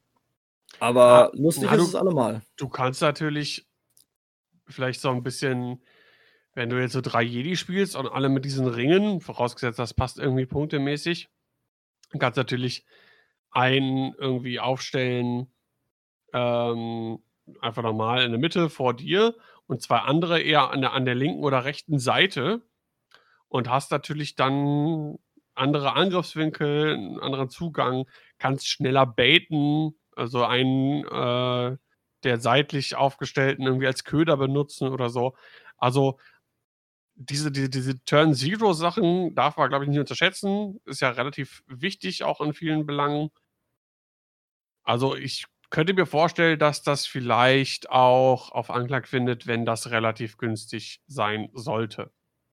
[0.79, 2.41] aber Ja, lustig ja, ist du- es allemal.
[2.57, 3.67] Du kannst natürlich
[4.67, 5.81] vielleicht so ein bisschen,
[6.55, 10.17] wenn du jetzt so drei Jedi spielst und alle mit diesen Ringen, vorausgesetzt, das passt
[10.17, 11.29] irgendwie punktemäßig,
[12.17, 12.85] kannst natürlich
[13.51, 15.47] einen irgendwie aufstellen,
[16.33, 17.19] ähm,
[17.61, 19.35] einfach normal in der Mitte vor dir
[19.67, 22.61] und zwei andere eher an der, an der linken oder rechten Seite
[23.49, 25.17] und hast natürlich dann
[25.53, 28.05] andere Angriffswinkel, einen anderen Zugang,
[28.37, 31.77] kannst schneller baiten, also einen äh,
[32.23, 35.35] der seitlich aufgestellten irgendwie als Köder benutzen oder so.
[35.77, 36.17] Also
[37.15, 40.79] diese, diese, diese Turn-Zero-Sachen darf man, glaube ich, nicht unterschätzen.
[40.85, 43.29] Ist ja relativ wichtig, auch in vielen Belangen.
[44.83, 50.37] Also ich könnte mir vorstellen, dass das vielleicht auch auf Anklang findet, wenn das relativ
[50.37, 52.11] günstig sein sollte.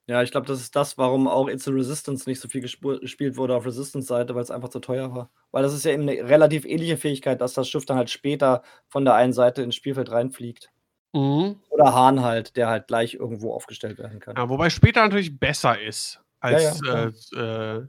[0.08, 3.36] Ja, ich glaube, das ist das, warum auch It's a Resistance nicht so viel gespielt
[3.36, 5.30] wurde auf Resistance-Seite, weil es einfach zu teuer war.
[5.52, 8.62] Weil das ist ja eben eine relativ ähnliche Fähigkeit, dass das Schiff dann halt später
[8.88, 10.72] von der einen Seite ins Spielfeld reinfliegt.
[11.12, 11.56] Mhm.
[11.70, 14.36] Oder Hahn halt, der halt gleich irgendwo aufgestellt werden kann.
[14.36, 17.86] Ja, wobei später natürlich besser ist als ja, äh, äh,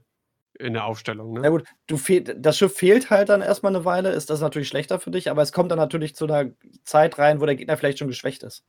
[0.60, 1.34] in der Aufstellung.
[1.34, 1.50] Na Ne?
[1.52, 5.00] gut, du fehl, das Schiff fehlt halt dann erstmal eine Weile, ist das natürlich schlechter
[5.00, 6.52] für dich, aber es kommt dann natürlich zu einer
[6.84, 8.64] Zeit rein, wo der Gegner vielleicht schon geschwächt ist.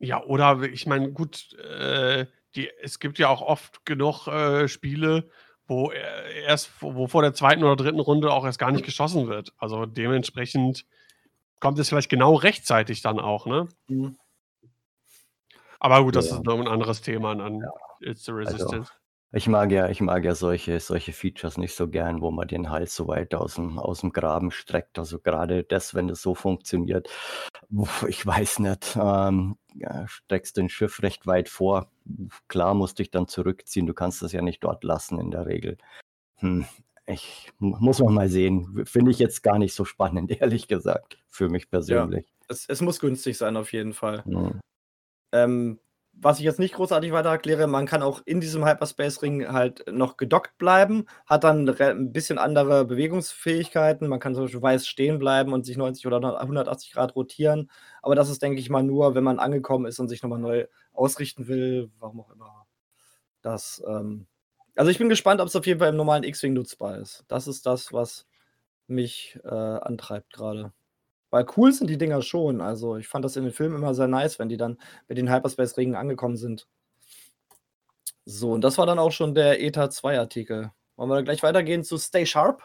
[0.00, 5.28] Ja, oder ich meine, gut, äh, die, es gibt ja auch oft genug äh, Spiele,
[5.66, 9.28] wo er- erst, wo vor der zweiten oder dritten Runde auch erst gar nicht geschossen
[9.28, 9.52] wird.
[9.58, 10.86] Also dementsprechend
[11.60, 13.68] kommt es vielleicht genau rechtzeitig dann auch, ne?
[13.88, 14.16] Mhm.
[15.80, 16.36] Aber gut, das Ja.
[16.36, 17.64] ist noch ein anderes Thema an
[18.00, 18.90] It's the Resistance.
[19.30, 22.70] Ich mag ja, ich mag ja solche, solche Features nicht so gern, wo man den
[22.70, 24.98] Hals so weit aus dem, aus dem Graben streckt.
[24.98, 27.10] Also gerade das, wenn das so funktioniert,
[28.08, 31.90] ich weiß nicht, ähm, ja, streckst den Schiff recht weit vor.
[32.48, 35.76] Klar musst dich dann zurückziehen, du kannst das ja nicht dort lassen in der Regel.
[36.36, 36.64] Hm,
[37.08, 38.84] ich mu- muss man mal sehen.
[38.86, 42.26] Finde ich jetzt gar nicht so spannend, ehrlich gesagt, für mich persönlich.
[42.48, 44.24] Es, es muss günstig sein, auf jeden Fall.
[44.24, 44.60] Hm.
[45.32, 45.80] Ähm,
[46.20, 50.16] was ich jetzt nicht großartig weiter erkläre, man kann auch in diesem Hyperspace-Ring halt noch
[50.16, 54.08] gedockt bleiben, hat dann ein bisschen andere Bewegungsfähigkeiten.
[54.08, 57.70] Man kann zum Beispiel weiß stehen bleiben und sich 90 oder 180 Grad rotieren.
[58.02, 60.66] Aber das ist, denke ich mal, nur, wenn man angekommen ist und sich nochmal neu
[60.92, 62.66] ausrichten will, warum auch immer.
[63.42, 64.26] Das, ähm
[64.78, 67.24] also ich bin gespannt, ob es auf jeden Fall im normalen X-Wing nutzbar ist.
[67.26, 68.26] Das ist das, was
[68.86, 70.72] mich äh, antreibt gerade.
[71.30, 72.60] Weil cool sind die Dinger schon.
[72.60, 75.30] Also ich fand das in den Filmen immer sehr nice, wenn die dann mit den
[75.32, 76.68] Hyperspace-Ringen angekommen sind.
[78.24, 80.70] So, und das war dann auch schon der ETA 2 Artikel.
[80.94, 82.62] Wollen wir gleich weitergehen zu Stay Sharp?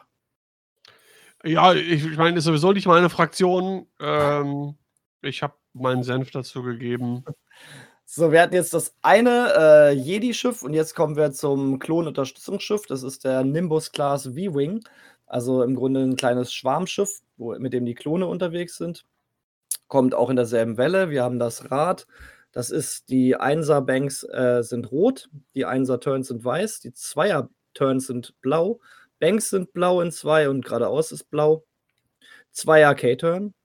[1.43, 3.87] Ja, ich, ich meine, ist sowieso nicht meine Fraktion.
[3.99, 4.77] Ähm,
[5.23, 7.25] ich habe meinen Senf dazu gegeben.
[8.15, 12.85] So, wir hatten jetzt das eine äh, Jedi-Schiff und jetzt kommen wir zum Klon-Unterstützungsschiff.
[12.85, 14.83] Das ist der Nimbus-Class V-Wing.
[15.25, 19.03] Also im Grunde ein kleines Schwarmschiff, wo, mit dem die Klone unterwegs sind.
[19.87, 21.09] Kommt auch in derselben Welle.
[21.09, 22.05] Wir haben das Rad.
[22.51, 28.79] Das ist, die Einser-Banks äh, sind rot, die Einser-Turns sind weiß, die Zweier-Turns sind blau,
[29.19, 31.63] Banks sind blau in zwei und geradeaus ist blau.
[32.51, 33.55] Zweier K-Turn.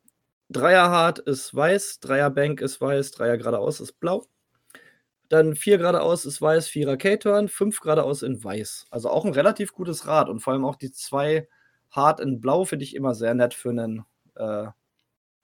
[0.49, 4.25] Dreier Hard ist weiß, Dreier Bank ist weiß, Dreier geradeaus ist blau.
[5.29, 8.87] Dann vier geradeaus ist weiß, Vierer K-Turn, fünf geradeaus in weiß.
[8.91, 11.49] Also auch ein relativ gutes Rad und vor allem auch die zwei
[11.91, 14.05] Hard in blau finde ich immer sehr nett für ein
[14.37, 14.67] äh,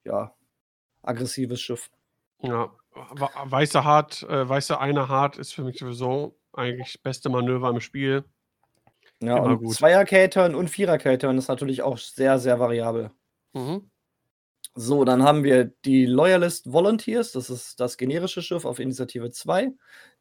[0.05, 0.35] ja,
[1.03, 1.91] aggressives Schiff.
[2.43, 7.71] Ja, wa- weiße Hart, äh, weiße eine Hart ist für mich sowieso eigentlich beste Manöver
[7.71, 8.25] im Spiel.
[9.21, 9.75] Ja, Immer und gut.
[9.75, 13.11] Zweier K-Turn und Vierer K-Turn ist natürlich auch sehr, sehr variabel.
[13.53, 13.91] Mhm.
[14.77, 19.73] So, dann haben wir die Loyalist Volunteers, das ist das generische Schiff auf Initiative 2.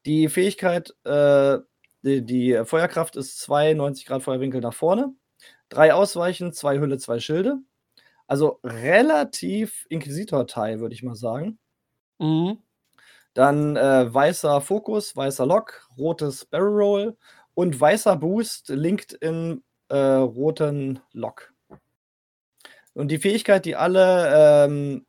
[0.06, 1.58] Die Fähigkeit, äh,
[2.04, 5.14] die, die Feuerkraft ist 2, 90 Grad Feuerwinkel nach vorne.
[5.70, 7.58] Drei Ausweichen, zwei Hülle, zwei Schilde.
[8.28, 11.58] Also relativ Inquisitor-Teil, würde ich mal sagen.
[12.20, 12.60] Mhm.
[13.34, 17.18] Dann äh, weißer Fokus, weißer Lock, rotes Barrel Roll
[17.56, 21.53] und weißer Boost linkt in äh, roten Lok.
[22.94, 25.06] Und die Fähigkeit, die alle ähm,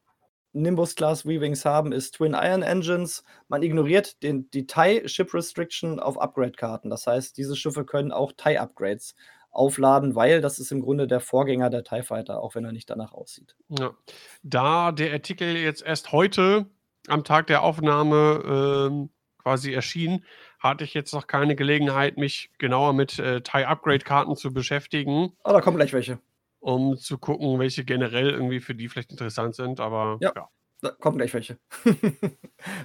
[0.52, 3.24] Nimbus-Class Weavings haben, ist Twin Iron Engines.
[3.48, 6.90] Man ignoriert den, die TIE Ship Restriction auf Upgrade-Karten.
[6.90, 9.14] Das heißt, diese Schiffe können auch TIE-Upgrades
[9.50, 12.90] aufladen, weil das ist im Grunde der Vorgänger der TIE Fighter, auch wenn er nicht
[12.90, 13.54] danach aussieht.
[13.68, 13.94] Ja.
[14.42, 16.66] Da der Artikel jetzt erst heute
[17.08, 20.24] am Tag der Aufnahme ähm, quasi erschien,
[20.58, 25.32] hatte ich jetzt noch keine Gelegenheit, mich genauer mit äh, TIE-Upgrade-Karten zu beschäftigen.
[25.44, 26.18] Oh, da kommen gleich welche
[26.64, 30.32] um zu gucken, welche generell irgendwie für die vielleicht interessant sind, aber ja.
[30.34, 30.48] ja.
[30.80, 31.58] Da kommen gleich welche.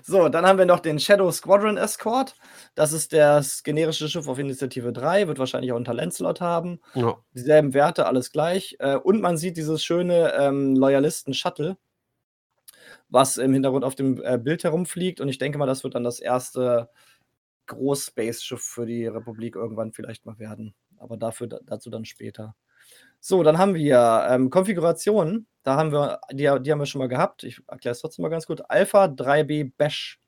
[0.04, 2.36] so, dann haben wir noch den Shadow Squadron Escort.
[2.74, 6.80] Das ist das generische Schiff auf Initiative 3, wird wahrscheinlich auch einen Talentslot haben.
[6.94, 7.18] Ja.
[7.34, 8.78] Dieselben Werte, alles gleich.
[8.80, 11.78] Äh, und man sieht dieses schöne ähm, Loyalisten-Shuttle,
[13.10, 15.20] was im Hintergrund auf dem äh, Bild herumfliegt.
[15.20, 16.90] Und ich denke mal, das wird dann das erste
[17.66, 20.74] Groß-Space-Schiff für die Republik irgendwann vielleicht mal werden.
[20.98, 22.56] Aber dafür, dazu dann später.
[23.22, 25.48] So, dann haben wir ähm, Konfigurationen.
[25.64, 27.44] Da haben wir, die, die haben wir schon mal gehabt.
[27.44, 28.62] Ich erkläre es trotzdem mal ganz gut.
[28.70, 30.20] Alpha 3B Bash.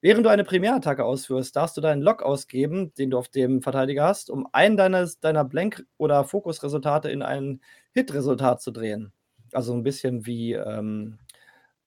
[0.00, 4.04] Während du eine Primärattacke ausführst, darfst du deinen Lock ausgeben, den du auf dem Verteidiger
[4.04, 7.60] hast, um einen deines, deiner Blank- oder Fokusresultate in ein
[7.92, 9.12] Hit-Resultat zu drehen.
[9.52, 11.18] Also ein bisschen wie ähm,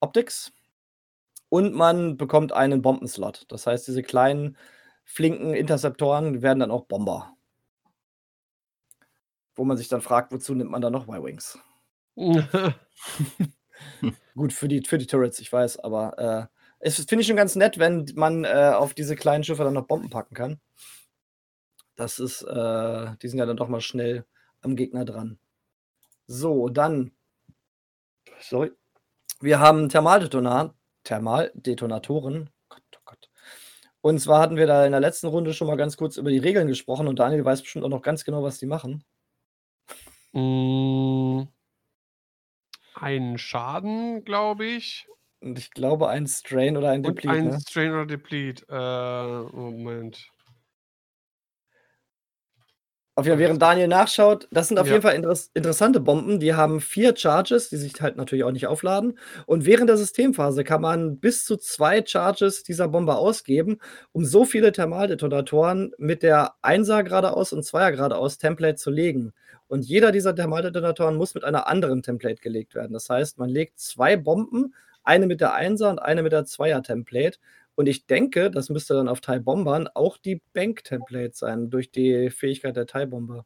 [0.00, 0.52] Optics.
[1.50, 3.44] Und man bekommt einen Bombenslot.
[3.48, 4.56] Das heißt, diese kleinen,
[5.04, 7.35] flinken Interceptoren werden dann auch Bomber
[9.56, 11.58] wo man sich dann fragt, wozu nimmt man da noch Y-Wings?
[14.34, 16.46] Gut, für die, für die Turrets, ich weiß, aber äh,
[16.78, 19.86] es finde ich schon ganz nett, wenn man äh, auf diese kleinen Schiffe dann noch
[19.86, 20.60] Bomben packen kann.
[21.96, 24.26] Das ist, äh, die sind ja dann doch mal schnell
[24.60, 25.38] am Gegner dran.
[26.26, 27.12] So, dann,
[28.40, 28.72] sorry,
[29.40, 32.50] wir haben Thermaldetonatoren, Thermaldetonatoren.
[32.68, 33.30] Gott, oh Gott.
[34.00, 36.38] Und zwar hatten wir da in der letzten Runde schon mal ganz kurz über die
[36.38, 39.04] Regeln gesprochen und Daniel weiß bestimmt auch noch ganz genau, was die machen.
[40.36, 41.48] Hm.
[42.94, 45.08] Einen Schaden, glaube ich.
[45.40, 47.58] Und ich glaube, ein Strain oder ein Und Deplete, ein ne?
[47.66, 48.66] Strain oder Deplete.
[48.68, 50.30] Äh, Moment.
[53.18, 54.92] Auf jeden Fall, während Daniel nachschaut, das sind auf ja.
[54.92, 56.38] jeden Fall interess interessante Bomben.
[56.38, 59.18] Die haben vier Charges, die sich halt natürlich auch nicht aufladen.
[59.46, 63.78] Und während der Systemphase kann man bis zu zwei Charges dieser Bombe ausgeben,
[64.12, 69.32] um so viele Thermaldetonatoren mit der 1er geradeaus und 2er geradeaus Template zu legen.
[69.68, 72.92] Und jeder dieser Thermaldetonatoren muss mit einer anderen Template gelegt werden.
[72.92, 76.82] Das heißt, man legt zwei Bomben, eine mit der 1er und eine mit der 2er
[76.82, 77.38] Template.
[77.74, 82.30] Und ich denke, das müsste dann auf Thai Bombern auch die Bank-Template sein, durch die
[82.30, 83.44] Fähigkeit der Thai Bomber.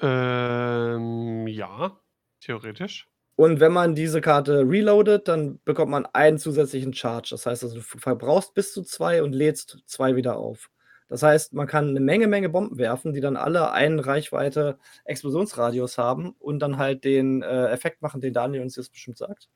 [0.00, 1.98] Ähm, ja,
[2.40, 3.08] theoretisch.
[3.36, 7.28] Und wenn man diese Karte reloadet, dann bekommt man einen zusätzlichen Charge.
[7.30, 10.70] Das heißt, also, du verbrauchst bis zu zwei und lädst zwei wieder auf.
[11.08, 15.98] Das heißt, man kann eine Menge, Menge Bomben werfen, die dann alle einen Reichweite Explosionsradius
[15.98, 19.48] haben und dann halt den äh, Effekt machen, den Daniel uns jetzt bestimmt sagt.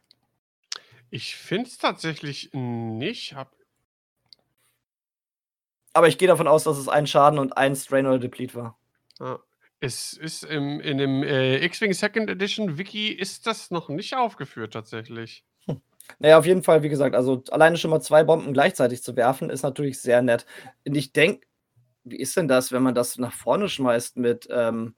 [1.11, 3.35] Ich finde es tatsächlich nicht.
[3.35, 3.53] Hab
[5.93, 8.79] Aber ich gehe davon aus, dass es ein Schaden und ein Strain oder Deplete war.
[9.81, 14.73] Es ist im, in dem äh, X-Wing Second Edition Wiki ist das noch nicht aufgeführt
[14.73, 15.45] tatsächlich.
[16.19, 19.51] Naja, auf jeden Fall, wie gesagt, also alleine schon mal zwei Bomben gleichzeitig zu werfen,
[19.51, 20.45] ist natürlich sehr nett.
[20.87, 21.47] Und ich denke,
[22.05, 24.95] wie ist denn das, wenn man das nach vorne schmeißt mit, ähm,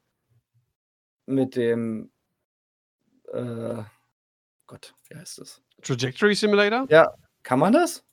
[1.27, 2.11] mit dem
[3.33, 3.83] äh,
[4.67, 5.63] Gott, wie heißt das?
[5.83, 6.87] Trajectory Simulator?
[6.89, 8.05] Ja, kann man das?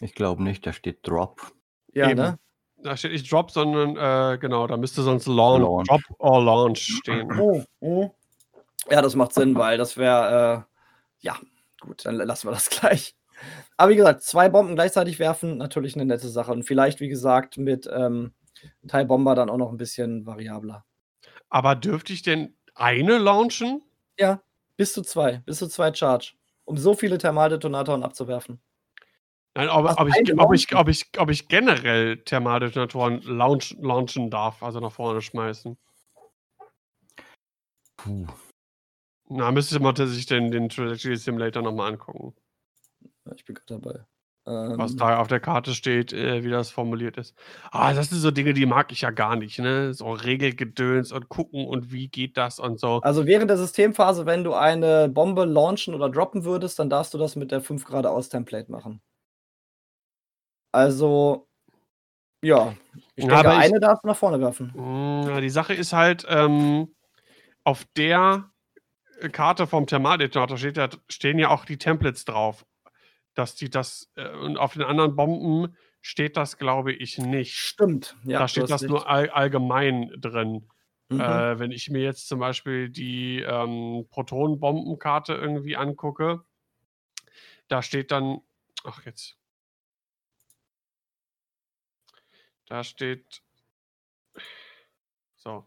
[0.00, 1.52] Ich glaube nicht, da steht Drop.
[1.94, 2.20] Ja, Eben.
[2.20, 2.38] ne?
[2.82, 5.88] Da steht nicht Drop, sondern äh, genau, da müsste sonst Launch, Launch.
[5.88, 7.40] Drop or Launch stehen.
[7.40, 8.10] Oh, oh.
[8.90, 11.38] Ja, das macht Sinn, weil das wäre, äh, ja,
[11.84, 13.14] gut, dann lassen wir das gleich.
[13.76, 16.52] Aber wie gesagt, zwei Bomben gleichzeitig werfen, natürlich eine nette Sache.
[16.52, 18.32] Und vielleicht, wie gesagt, mit ähm,
[18.88, 20.84] Teil Bomber dann auch noch ein bisschen variabler.
[21.50, 23.82] Aber dürfte ich denn eine launchen?
[24.18, 24.42] Ja,
[24.76, 25.38] bis zu zwei.
[25.46, 28.60] Bis zu zwei Charge um so viele Thermaldetonatoren abzuwerfen.
[29.54, 34.62] Nein, ob, ob, ich, ob, ich, ob, ich, ob ich generell Thermaldetonatoren launch, launchen darf,
[34.62, 35.76] also nach vorne schmeißen.
[37.96, 38.26] Puh.
[39.28, 42.34] Na, müsste man sich den, den Trajectory Simulator nochmal angucken.
[43.34, 44.04] Ich bin gerade dabei.
[44.46, 44.98] Was ähm.
[44.98, 47.34] da auf der Karte steht, äh, wie das formuliert ist.
[47.70, 49.94] Ah, das sind so Dinge, die mag ich ja gar nicht, ne?
[49.94, 53.00] So Regelgedöns und gucken und wie geht das und so.
[53.00, 57.18] Also während der Systemphase, wenn du eine Bombe launchen oder droppen würdest, dann darfst du
[57.18, 59.00] das mit der 5 geradeaus Template machen.
[60.72, 61.48] Also,
[62.42, 62.74] ja.
[63.14, 64.74] Ich denke, Aber eine darf nach vorne werfen.
[64.74, 66.94] Hm, ja, die Sache ist halt, ähm,
[67.64, 68.50] auf der
[69.32, 72.64] Karte vom Thermaldetonator steht ja, stehen ja auch die Templates drauf
[73.34, 77.56] dass die das äh, und auf den anderen Bomben steht das, glaube ich, nicht.
[77.56, 78.38] Stimmt, ja.
[78.38, 78.90] Da steht das recht.
[78.90, 80.68] nur all, allgemein drin.
[81.08, 81.20] Mhm.
[81.20, 86.44] Äh, wenn ich mir jetzt zum Beispiel die ähm, Protonenbombenkarte irgendwie angucke,
[87.68, 88.40] da steht dann,
[88.84, 89.36] ach jetzt,
[92.66, 93.42] da steht,
[95.44, 95.64] so,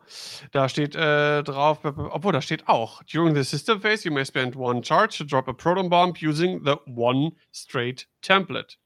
[0.51, 4.55] da steht äh, drauf, obwohl da steht auch, during the system phase you may spend
[4.55, 8.77] one charge to drop a proton bomb using the one straight template.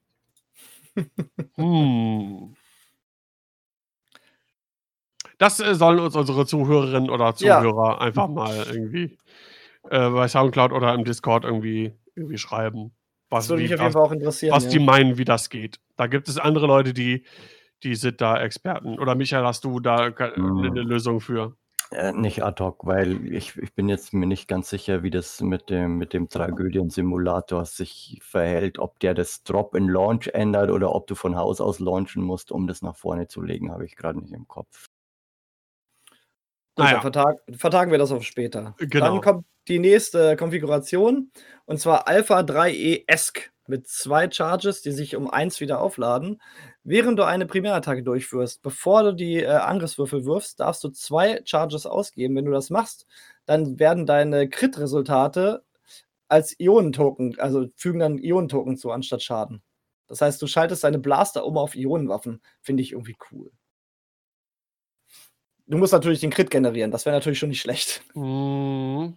[1.56, 2.56] hm.
[5.38, 7.62] Das äh, sollen uns unsere Zuhörerinnen oder Ja.
[7.62, 9.18] Zuhörer einfach mal irgendwie
[9.90, 12.92] äh, bei Soundcloud oder im Discord irgendwie, irgendwie schreiben.
[13.30, 14.54] Was, Das würde mich auf jeden Fall auch interessieren.
[14.54, 14.70] was ja.
[14.72, 15.80] die meinen, wie das geht.
[15.96, 17.24] Da gibt es andere Leute, die,
[17.84, 19.00] die sind da Experten.
[19.00, 20.06] Oder Michael, hast du da
[20.36, 20.58] Hm.
[20.58, 21.58] eine eine Lösung für?
[21.92, 25.42] Äh, nicht ad hoc, weil ich, ich bin jetzt mir nicht ganz sicher, wie das
[25.42, 30.96] mit dem, mit dem Tragödien-Simulator sich verhält, ob der das Drop in Launch ändert oder
[30.96, 33.96] ob du von Haus aus launchen musst, um das nach vorne zu legen, habe ich
[33.98, 34.88] gerade nicht im Kopf.
[36.82, 36.94] Gut, Naja.
[36.94, 38.76] dann vertag, vertagen wir das auf später.
[38.78, 39.06] Genau.
[39.06, 41.32] Dann kommt die nächste Konfiguration
[41.66, 46.42] und zwar Alpha 3E ESC mit zwei Charges, die sich um eins wieder aufladen.
[46.84, 51.86] Während du eine Primärattacke durchführst, bevor du die äh, Angriffswürfel wirfst, darfst du zwei Charges
[51.86, 52.36] ausgeben.
[52.36, 53.06] Wenn du das machst,
[53.46, 55.64] dann werden deine Crit-Resultate
[56.28, 59.62] als Ionentoken, also fügen dann Ionentoken zu anstatt Schaden.
[60.08, 62.42] Das heißt, du schaltest deine Blaster um auf Ionenwaffen.
[62.62, 63.52] Finde ich irgendwie cool.
[65.72, 68.02] Du musst natürlich den Crit generieren, das wäre natürlich schon nicht schlecht.
[68.14, 69.16] Hm.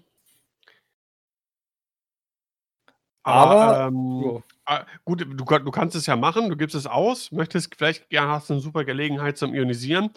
[3.24, 4.42] Aber- ähm, Jo.
[4.66, 8.28] Ah, gut, du, du kannst es ja machen, du gibst es aus, möchtest vielleicht, ja,
[8.28, 10.10] hast eine super Gelegenheit zum Ionisieren.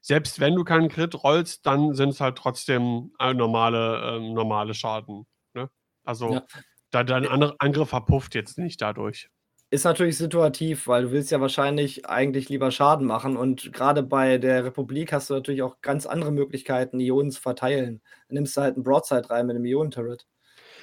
[0.00, 4.72] Selbst wenn du keinen Crit rollst, dann sind es halt trotzdem äh, normale, ähm, normale
[4.74, 5.26] Schaden.
[5.54, 5.68] Ne?
[6.04, 6.46] Also Ja.
[6.92, 9.28] da, dein Angr- Angriff verpufft jetzt nicht dadurch.
[9.72, 14.38] Ist natürlich situativ, weil du willst ja wahrscheinlich eigentlich lieber Schaden machen und gerade bei
[14.38, 18.00] der Republik hast du natürlich auch ganz andere Möglichkeiten, Ionen zu verteilen.
[18.28, 20.26] Dann nimmst du halt einen Broadside rein mit einem Ionenturret.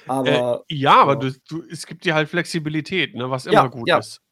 [0.06, 3.66] Aber äh, ja, aber du, du, es gibt dir halt Flexibilität, ne, was immer Ja,
[3.66, 3.98] gut ja.
[3.98, 4.22] ist.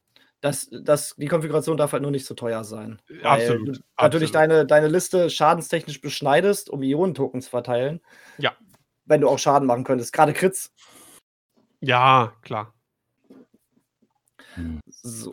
[0.40, 3.00] das, das, die Konfiguration darf halt nur nicht so teuer sein.
[3.08, 4.34] Weil Absolut, du natürlich absolut.
[4.34, 8.00] deine, deine Liste schadentechnisch beschneidest, um Ionentoken zu verteilen.
[8.38, 8.52] Ja.
[9.06, 10.12] Wenn du auch Schaden machen könntest.
[10.12, 10.72] Gerade Crits.
[11.80, 12.75] Ja, klar.
[14.56, 14.80] Hm.
[14.86, 15.32] So.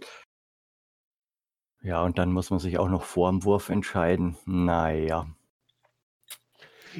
[1.81, 4.37] Ja, und dann muss man sich auch noch vor dem Wurf entscheiden.
[4.45, 5.27] Naja.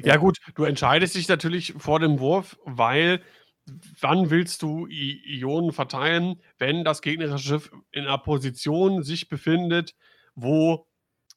[0.02, 3.22] Ja, gut, du entscheidest dich natürlich vor dem Wurf, weil
[4.00, 9.94] wann willst du I Ionen verteilen, wenn das gegnerische Schiff in einer Position sich befindet,
[10.34, 10.86] wo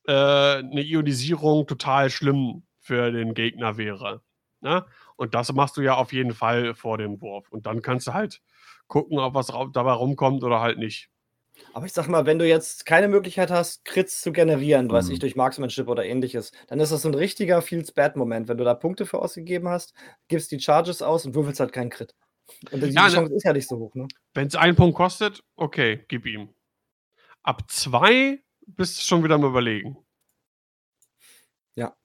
[0.07, 4.23] äh, eine Ionisierung total schlimm für den Gegner wäre.
[4.61, 4.85] Ne?
[5.15, 7.49] Und das machst du ja auf jeden Fall vor dem Wurf.
[7.49, 8.41] Und dann kannst du halt
[8.88, 11.09] gucken, ob was dabei rumkommt oder halt nicht.
[11.73, 15.13] Aber ich sag mal, wenn du jetzt keine Möglichkeit hast, Crits zu generieren, weiß Mhm.
[15.13, 18.47] ich, durch Marksmanship oder ähnliches, dann ist das so ein richtiger Feels Bad-Moment.
[18.47, 19.93] Wenn du da Punkte für ausgegeben hast,
[20.27, 22.13] gibst die Charges aus und würfelst halt keinen Crit.
[22.71, 24.07] Und die, Ja, ne- Chance ist ja nicht so hoch, ne?
[24.35, 26.53] Wenn es einen Punkt kostet, okay, gib ihm.
[27.41, 29.97] Ab zwei bist du schon wieder am Überlegen.
[31.75, 31.95] Ja.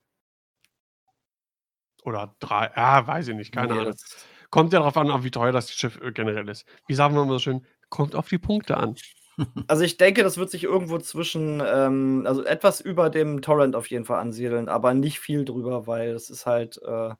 [2.04, 3.92] Oder drei, ja, weiß ich nicht, keine Nee, Ahnung.
[3.92, 6.66] das- Kommt ja darauf an, wie teuer das Schiff äh, generell ist.
[6.86, 8.94] Wie sagen wir immer so schön, kommt auf die Punkte an.
[9.66, 13.86] Also ich denke, das wird sich irgendwo zwischen, ähm, also etwas über dem Torrent auf
[13.86, 17.14] jeden Fall ansiedeln, aber nicht viel drüber, weil es ist halt, äh,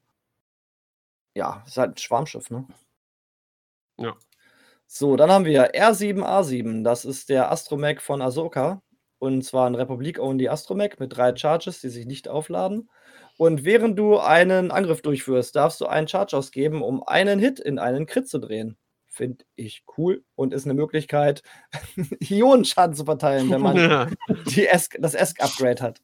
[1.35, 2.66] ja, es ist halt ein Schwarmschiff, ne?
[3.99, 4.14] Ja.
[4.87, 6.85] So, dann haben wir R7A7.
[6.85, 8.83] Das ist der Astromech von Ahsoka.
[9.18, 12.91] Und zwar ein Republik-only Astromech mit drei Charges, die sich nicht aufladen.
[13.39, 17.78] Und während du einen Angriff durchführst, darfst du einen Charge ausgeben, um einen Hit in
[17.78, 18.76] einen Crit zu drehen.
[19.09, 21.43] Finde ich cool und ist eine Möglichkeit,
[22.20, 23.76] Ionenschaden zu verteilen, wenn man
[24.47, 26.03] Ja, Esk, das Esk-Upgrade hat.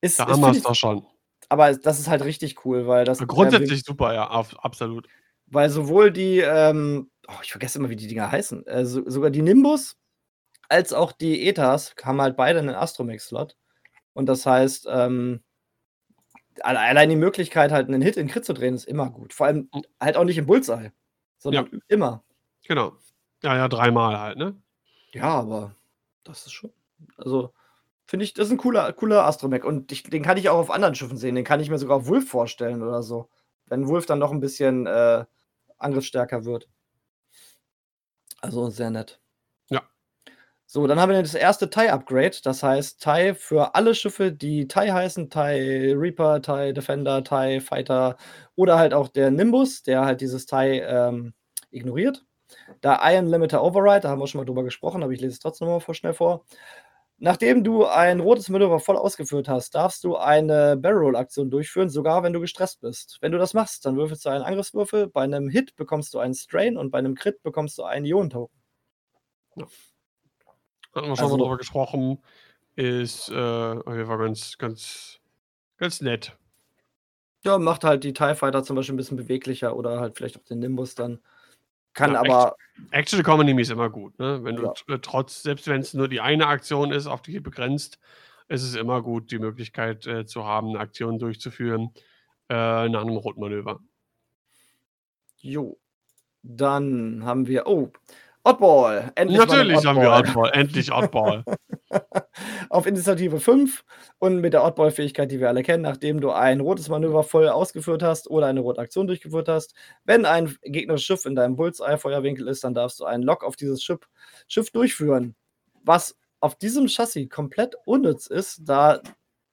[0.00, 1.06] Ist, da ist, haben wir es doch schon.
[1.48, 3.18] aber das ist halt richtig cool, weil das.
[3.18, 5.08] Grundsätzlich super, ja, absolut.
[5.46, 9.30] Weil sowohl die, ähm, oh, ich vergesse immer, wie die Dinger heißen, äh, so, sogar
[9.30, 9.96] die Nimbus
[10.68, 13.56] als auch die Ethas haben halt beide einen Astromech-Slot.
[14.18, 15.44] Und das heißt, ähm,
[16.62, 19.32] alle- allein die Möglichkeit, halt einen Hit in Crit zu drehen, ist immer gut.
[19.32, 20.90] Vor allem halt auch nicht im Bullseye,
[21.38, 22.24] sondern immer.
[22.66, 22.96] Genau.
[23.44, 24.60] Ja, ja, dreimal halt, ne?
[25.12, 25.76] Ja, aber
[26.24, 26.72] das ist schon.
[27.16, 27.54] Also,
[28.06, 29.62] finde ich, das ist ein cooler, cooler Astromech.
[29.62, 31.36] Und ich, den kann ich auch auf anderen Schiffen sehen.
[31.36, 33.28] Den kann ich mir sogar auf Wolf vorstellen oder so.
[33.66, 35.24] Wenn Wolf dann noch ein bisschen äh,
[35.78, 36.68] angriffsstärker wird.
[38.40, 39.20] Also sehr nett.
[40.70, 42.40] So, dann haben wir das erste TIE-Upgrade.
[42.44, 48.18] Das heißt, TIE für alle Schiffe, die TIE heißen, TIE Reaper, TIE Defender, TIE Fighter
[48.54, 51.32] oder halt auch der Nimbus, der halt dieses TIE ähm,
[51.70, 52.26] ignoriert.
[52.82, 55.40] Da Iron Limiter Override, da haben wir schon mal drüber gesprochen, aber ich lese es
[55.40, 56.44] trotzdem noch mal schnell vor.
[57.18, 61.88] Nachdem du ein rotes Manöver voll ausgeführt hast, darfst du eine Barrel Roll Aktion durchführen,
[61.88, 63.18] sogar wenn du gestresst bist.
[63.22, 66.34] Wenn du das machst, dann würfelst du einen Angriffswürfel, bei einem Hit bekommst du einen
[66.34, 68.60] Strain und bei einem Crit bekommst du einen Ionen-Token.
[69.56, 69.66] Ja.
[70.98, 72.18] Hatten wir schon Also- mal drüber gesprochen.
[72.76, 75.18] Ist äh, Fall ganz, ganz,
[75.78, 76.36] ganz nett.
[77.44, 80.44] Ja, macht halt die TIE Fighter zum Beispiel ein bisschen beweglicher oder halt vielleicht auch
[80.44, 81.20] den Nimbus dann.
[81.94, 82.56] Kann Ja, aber,
[82.92, 84.44] Action Economy ist immer gut, ne?
[84.44, 84.72] Wenn du Ja.
[84.72, 87.98] tr- trotz, selbst wenn es nur die eine Aktion ist, auf die begrenzt,
[88.46, 91.92] ist es immer gut, die Möglichkeit äh, zu haben, eine Aktion durchzuführen
[92.48, 93.80] äh, nach einem Rotmanöver.
[95.38, 95.78] jo.
[96.42, 97.90] Dann haben wir, oh,
[98.44, 99.12] Oddball.
[99.14, 100.46] Endlich Natürlich haben wir Oddball.
[100.46, 101.44] Oddball, endlich Oddball.
[102.70, 103.84] Auf Initiative 5
[104.18, 108.02] und mit der Oddball-Fähigkeit, die wir alle kennen, nachdem du ein rotes Manöver voll ausgeführt
[108.02, 109.74] hast oder eine rote Aktion durchgeführt hast.
[110.04, 113.82] Wenn ein gegnerisches Schiff in deinem Bullseye-Feuerwinkel ist, dann darfst du einen Lock auf dieses
[113.82, 114.00] Schiff,
[114.46, 115.34] Schiff durchführen.
[115.84, 119.00] Was auf diesem Chassis komplett unnütz ist, da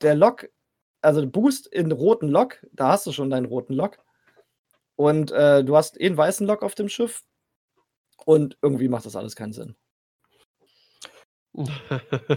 [0.01, 0.49] der Lock,
[1.01, 3.97] also Boost in roten Lock, da hast du schon deinen roten Lock.
[4.95, 7.23] Und äh, du hast eh einen weißen Lock auf dem Schiff.
[8.23, 9.75] Und irgendwie macht das alles keinen Sinn.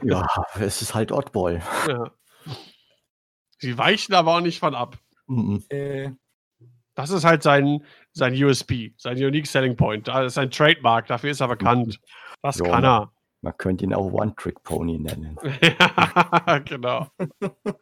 [0.03, 0.26] Ja,
[0.61, 1.62] es ist halt Oddball.
[1.89, 2.11] ja.
[3.59, 4.97] Sie weichen aber auch nicht von ab.
[5.26, 5.64] Mhm.
[5.70, 6.11] Äh,
[6.95, 10.07] Das ist halt sein, sein USP, sein Unique Selling Point.
[10.09, 12.01] Das ist sein Trademark, dafür ist er bekannt.
[12.43, 12.66] Das Ja.
[12.70, 13.12] kann er.
[13.41, 15.39] Man könnte ihn auch One-Trick-Pony nennen.
[15.62, 17.07] ja, genau.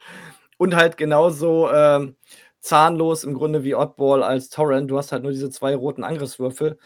[0.59, 2.17] Und halt genauso ähm,
[2.61, 4.91] zahnlos im Grunde wie Oddball als Torrent.
[4.91, 6.79] Du hast halt nur diese zwei roten Angriffswürfel.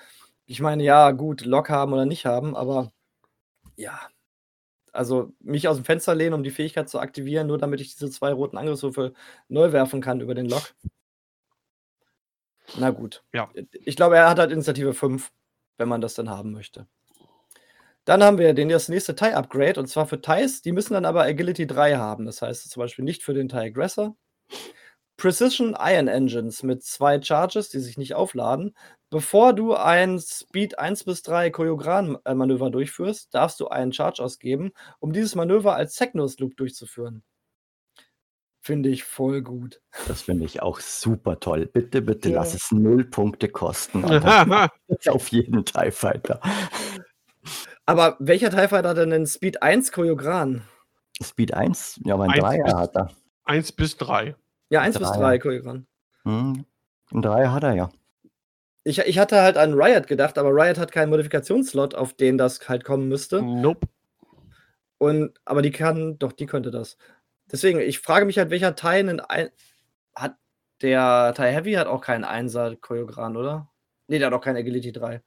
[0.50, 2.90] Ich meine, ja, gut, Lock haben oder nicht haben, aber
[3.76, 4.00] ja.
[4.90, 8.10] Also mich aus dem Fenster lehnen, um die Fähigkeit zu aktivieren, nur damit ich diese
[8.10, 9.14] zwei roten Angriffswürfel
[9.46, 10.74] neu werfen kann über den Lock.
[12.76, 13.22] Na gut.
[13.32, 13.48] Ja.
[13.70, 15.30] Ich glaube, er hat halt Initiative 5,
[15.78, 16.88] wenn man das dann haben möchte.
[18.04, 21.22] Dann haben wir den, das nächste TIE-Upgrade und zwar für TIEs, die müssen dann aber
[21.22, 22.26] Agility 3 haben.
[22.26, 24.16] Das heißt zum Beispiel nicht für den TIE Aggressor.
[25.20, 28.74] Precision Iron Engines mit zwei Charges, die sich nicht aufladen.
[29.10, 35.12] Bevor du ein Speed 1 bis 3 Choreogran-Manöver durchführst, darfst du einen Charge ausgeben, um
[35.12, 37.22] dieses Manöver als Secnose Loop durchzuführen.
[38.62, 39.80] Finde ich voll gut.
[40.08, 41.66] Das finde ich auch super toll.
[41.66, 42.36] Bitte, bitte Ja.
[42.40, 44.04] lass es null Punkte kosten.
[45.08, 46.40] Auf jeden TIE Fighter.
[47.84, 50.62] Aber welcher TIE Fighter hat denn den Speed 1 Choreogran?
[51.22, 53.10] Speed 1, ja, mein Eins Dreier bis- hat er.
[53.44, 54.36] Eins bis drei.
[54.70, 55.20] Ja, 1 bis Dreier.
[55.20, 55.86] 3 Choreogran.
[56.22, 56.64] Hm,
[57.12, 57.90] ein Dreier hat er ja.
[58.84, 62.66] Ich, ich hatte halt an Riot gedacht, aber Riot hat keinen Modifikationsslot, auf den das
[62.68, 63.42] halt kommen müsste.
[63.42, 63.88] Nope.
[64.98, 66.96] Und, aber die kann, doch, die könnte das.
[67.50, 69.50] Deswegen, ich frage mich halt, welcher Teil einen ein,
[70.14, 70.36] hat
[70.82, 73.68] der Teil Heavy hat auch keinen Einser Choreogran, oder?
[74.06, 75.22] Nee, der hat auch kein Agility 3.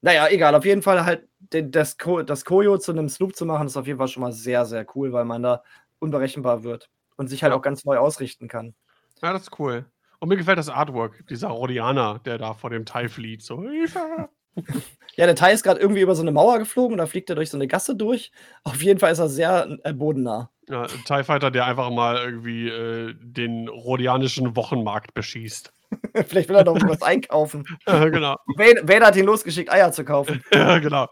[0.00, 3.44] Naja, egal, auf jeden Fall halt den, das, Ko das Koyo zu einem Sloop zu
[3.44, 5.62] machen, ist auf jeden Fall schon mal sehr, sehr cool, weil man da
[5.98, 8.74] unberechenbar wird und sich halt auch ganz neu ausrichten kann.
[9.22, 9.86] Ja, das ist cool.
[10.18, 13.42] Und mir gefällt das Artwork, dieser Rodianer, der da vor dem Teil flieht.
[13.42, 14.28] So, Hilfe!
[15.16, 17.36] Ja, der Teil ist gerade irgendwie über so eine Mauer geflogen und da fliegt er
[17.36, 18.32] durch so eine Gasse durch.
[18.64, 20.50] Auf jeden Fall ist er sehr äh, bodennah.
[20.68, 25.72] Ja, ein TIE Fighter, der einfach mal irgendwie äh, den rhodianischen Wochenmarkt beschießt.
[26.26, 27.64] Vielleicht will er doch was einkaufen.
[27.86, 28.36] Ja, genau.
[28.56, 30.42] Vader hat ihn losgeschickt, Eier zu kaufen.
[30.52, 31.08] Ja, genau.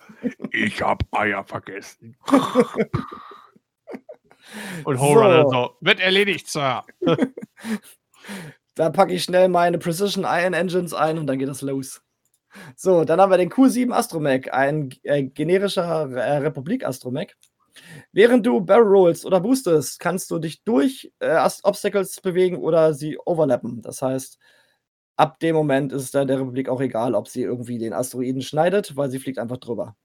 [0.51, 2.17] Ich hab Eier vergessen.
[4.85, 5.51] Und Horror So.
[5.51, 5.77] so.
[5.81, 6.85] wird erledigt, Sir.
[8.75, 12.03] Da packe ich schnell meine Precision Iron Engines ein und dann geht es los.
[12.77, 17.35] So, dann haben wir den Q7 Astromech, ein äh, generischer äh, Republik Astromech.
[18.13, 23.19] Während du Barrel rollst oder boostest, kannst du dich durch äh, Obstacles bewegen oder sie
[23.25, 23.83] overlappen.
[23.83, 24.39] Das heißt,
[25.17, 28.97] ab dem Moment ist es der Republik auch egal, ob sie irgendwie den Asteroiden schneidet,
[28.97, 29.97] weil sie fliegt einfach drüber.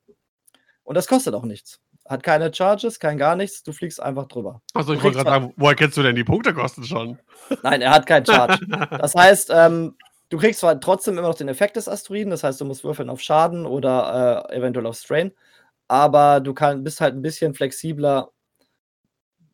[0.83, 1.79] Und das kostet auch nichts.
[2.09, 4.63] Hat keine Charges, kein gar nichts, du fliegst einfach drüber.
[4.73, 7.19] Also, ich Du wollte gerade sagen, woher kennst du denn die Punktekosten schon?
[7.61, 8.65] Nein, er hat keinen Charge.
[8.89, 9.95] Das heißt, ähm,
[10.29, 13.11] du kriegst zwar trotzdem immer noch den Effekt des Asteroiden, das heißt, du musst würfeln
[13.11, 15.31] auf Schaden oder äh, eventuell auf Strain,
[15.87, 18.31] aber du kann, bist halt ein bisschen flexibler,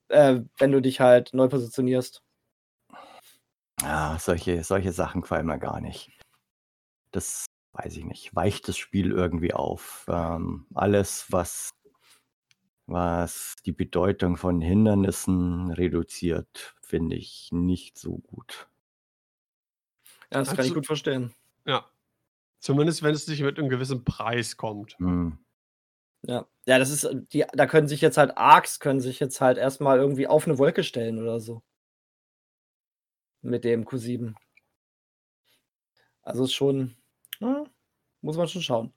[0.08, 2.24] äh, wenn du dich halt neu positionierst.
[3.82, 6.10] Ja, solche, solche Sachen gefallen mir gar nicht.
[7.12, 8.34] Das weiß ich nicht.
[8.34, 10.06] Weicht das Spiel irgendwie auf.
[10.08, 11.72] Ähm, alles, was,
[12.88, 18.67] was die Bedeutung von Hindernissen reduziert, finde ich nicht so gut.
[20.31, 21.33] Ja, das kann ich gut verstehen.
[21.65, 21.89] Ja.
[22.59, 24.97] Zumindest, wenn es nicht mit einem gewissen Preis kommt.
[24.99, 25.38] Hm.
[26.23, 26.47] Ja.
[26.65, 29.59] ja, das ist, äh, die, da können sich jetzt halt Arcs, können sich jetzt halt
[29.59, 31.61] erstmal irgendwie auf eine Wolke stellen oder so.
[33.41, 34.33] Mit dem Q7.
[36.23, 36.95] Also ist schon
[37.39, 37.65] ja,
[38.21, 38.93] muss man schon schauen.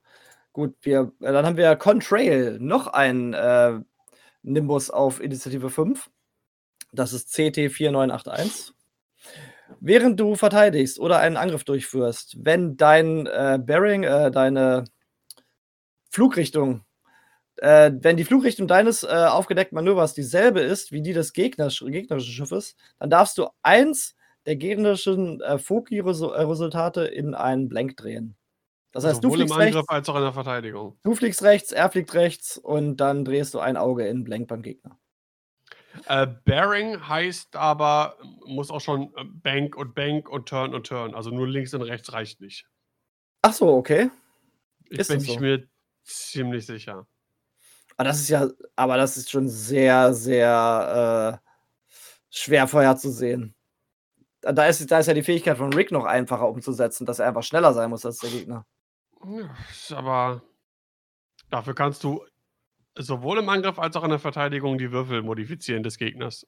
[0.59, 3.79] Gut, wir, äh, dann haben wir Contrail, noch ein äh,
[4.43, 6.11] Nimbus auf Initiative 5.
[6.91, 8.73] Das ist CT4981.
[9.79, 14.83] Während du verteidigst oder einen Angriff durchführst, wenn dein äh, Bearing, äh, deine
[16.11, 16.85] Flugrichtung,
[17.59, 22.33] äh, wenn die Flugrichtung deines äh, aufgedeckten Manövers dieselbe ist wie die des Gegners, gegnerischen
[22.33, 28.38] Schiffes, dann darfst du eins der gegnerischen äh, Foki-Resultate in einen Blank drehen.
[28.99, 30.99] Das heißt, Sowohl du fliegst im Angriff rechts, als auch in der Verteidigung.
[31.05, 34.61] du fliegst rechts, er fliegt rechts und dann drehst du ein Auge in Blank beim
[34.61, 34.99] Gegner.
[36.09, 41.15] Äh, Bearing heißt aber, muss auch schon äh, Bank und Bank und Turn und Turn.
[41.15, 42.67] Also nur links und rechts reicht nicht.
[43.43, 44.11] Ach so, okay.
[44.91, 45.39] Ich Ist bin so?
[45.39, 45.69] mir
[46.03, 47.07] ziemlich sicher.
[47.97, 51.49] Aber das ist ja, aber das ist schon sehr, sehr äh,
[52.31, 53.55] schwer vorherzusehen.
[54.41, 57.45] Da ist, da ist ja die Fähigkeit von Rick noch einfacher umzusetzen, dass er einfach
[57.45, 58.67] schneller sein muss als der Gegner.
[59.91, 60.43] Aber
[61.51, 62.25] dafür kannst du
[62.97, 66.47] sowohl im Angriff als auch in der Verteidigung die Würfel modifizieren des Gegners.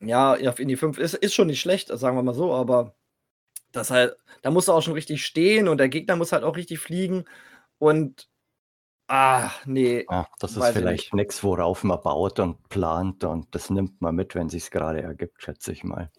[0.00, 2.94] Ja, ja, in die 5 ist, ist schon nicht schlecht, sagen wir mal so, aber
[3.72, 6.56] das halt, da musst du auch schon richtig stehen und der Gegner muss halt auch
[6.56, 7.24] richtig fliegen
[7.78, 8.28] und
[9.08, 10.06] ah, nee.
[10.08, 14.34] Ja, das ist vielleicht nichts, worauf man baut und plant und das nimmt man mit,
[14.34, 16.10] wenn sich gerade ergibt, schätze ich mal.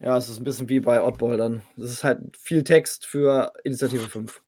[0.00, 1.62] Ja, es ist ein bisschen wie bei Oddball dann.
[1.76, 4.42] Das ist halt viel Text für Initiative 5.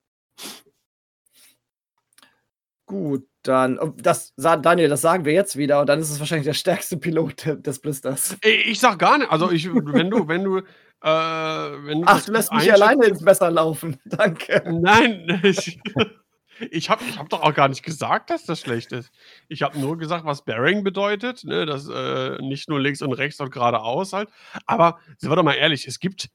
[2.87, 6.47] Gut, dann, oh, das, Daniel, das sagen wir jetzt wieder und dann ist es wahrscheinlich
[6.47, 8.37] der stärkste Pilot de- des Blisters.
[8.43, 10.63] Ich sag gar nicht, also ich, wenn du, wenn du, äh,
[11.03, 13.99] wenn du Ach, du lässt mich alleine ins Messer laufen.
[14.05, 14.63] Danke.
[14.67, 15.81] Nein, ich,
[16.71, 19.11] ich habe ich hab doch auch gar nicht gesagt, dass das schlecht ist.
[19.49, 23.41] Ich habe nur gesagt, was Bearing bedeutet, ne, dass äh, nicht nur links und rechts
[23.41, 24.31] und geradeaus halt.
[24.67, 26.31] Aber sind wir doch mal ehrlich, es gibt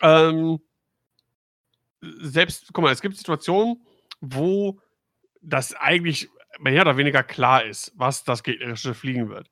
[0.00, 0.60] ähm,
[2.00, 3.82] selbst, guck mal, es gibt Situationen,
[4.20, 4.80] wo
[5.42, 9.50] das eigentlich mehr oder weniger klar ist, was das gegnerische Fliegen wird.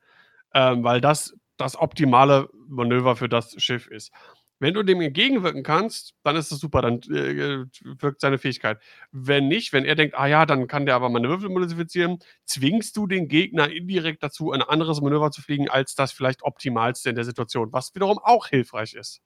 [0.54, 4.12] Ähm, weil das das optimale Manöver für das Schiff ist.
[4.60, 7.64] Wenn du dem entgegenwirken kannst, dann ist das super, dann äh,
[8.00, 8.78] wirkt seine Fähigkeit.
[9.12, 12.96] Wenn nicht, wenn er denkt, ah ja, dann kann der aber meine Würfel modifizieren, zwingst
[12.96, 17.16] du den Gegner indirekt dazu, ein anderes Manöver zu fliegen, als das vielleicht optimalste in
[17.16, 19.20] der Situation, was wiederum auch hilfreich ist.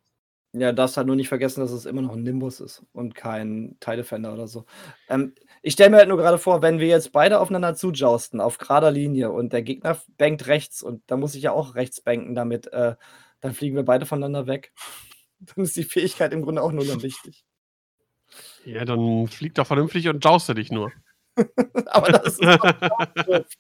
[0.55, 3.77] Ja, darfst halt nur nicht vergessen, dass es immer noch ein Nimbus ist und kein
[3.81, 4.67] TIE Defender oder so.
[5.09, 8.59] Ähm, ich stelle mir halt nur gerade vor, wenn wir jetzt beide aufeinander zujausten, auf
[8.59, 12.35] gerader Linie und der Gegner bankt rechts und da muss ich ja auch rechts banken
[12.35, 12.97] damit, äh,
[13.41, 14.73] dann fliegen wir beide voneinander weg.
[15.43, 17.45] Dann ist die Fähigkeit im Grunde auch nur dann wichtig.
[18.65, 20.93] Ja, dann flieg doch vernünftig und jauste dich nur.
[21.87, 22.73] Aber das ist doch
[23.27, 23.47] doof.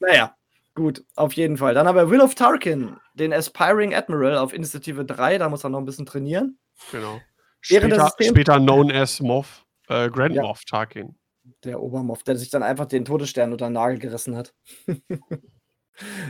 [0.00, 0.36] Naja,
[0.74, 1.74] gut, auf jeden Fall.
[1.74, 5.38] Dann haben wir Will of Tarkin, den Aspiring Admiral auf Initiative 3.
[5.38, 6.58] Da muss er noch ein bisschen trainieren.
[6.92, 7.20] genau.
[7.60, 10.42] Später, später known as Moff, äh, Grand Ja.
[10.42, 11.18] Moff Tarkin.
[11.64, 14.54] Der Obermoff, der sich dann einfach den Todesstern unter den Nagel gerissen hat.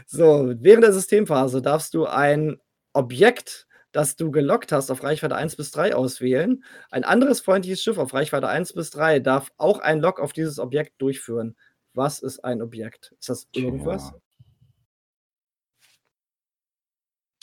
[0.06, 2.56] so, während der Systemphase darfst du ein
[2.94, 6.64] Objekt, das du gelockt hast, auf Reichweite 1 bis 3 auswählen.
[6.90, 10.58] Ein anderes freundliches Schiff auf Reichweite 1 bis 3 darf auch ein Lock auf dieses
[10.58, 11.56] Objekt durchführen.
[11.94, 13.14] Was ist ein Objekt?
[13.18, 14.10] Ist das irgendwas?
[14.10, 14.20] Tja.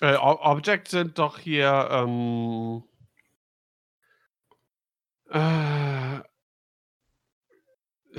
[0.02, 2.84] Äh, Objects sind doch hier, ähm,
[5.30, 6.20] äh,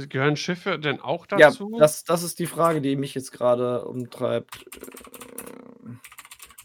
[0.09, 1.77] gehören Schiffe denn auch Ja, dazu?
[1.79, 4.65] das, das ist die Frage, die mich jetzt gerade umtreibt.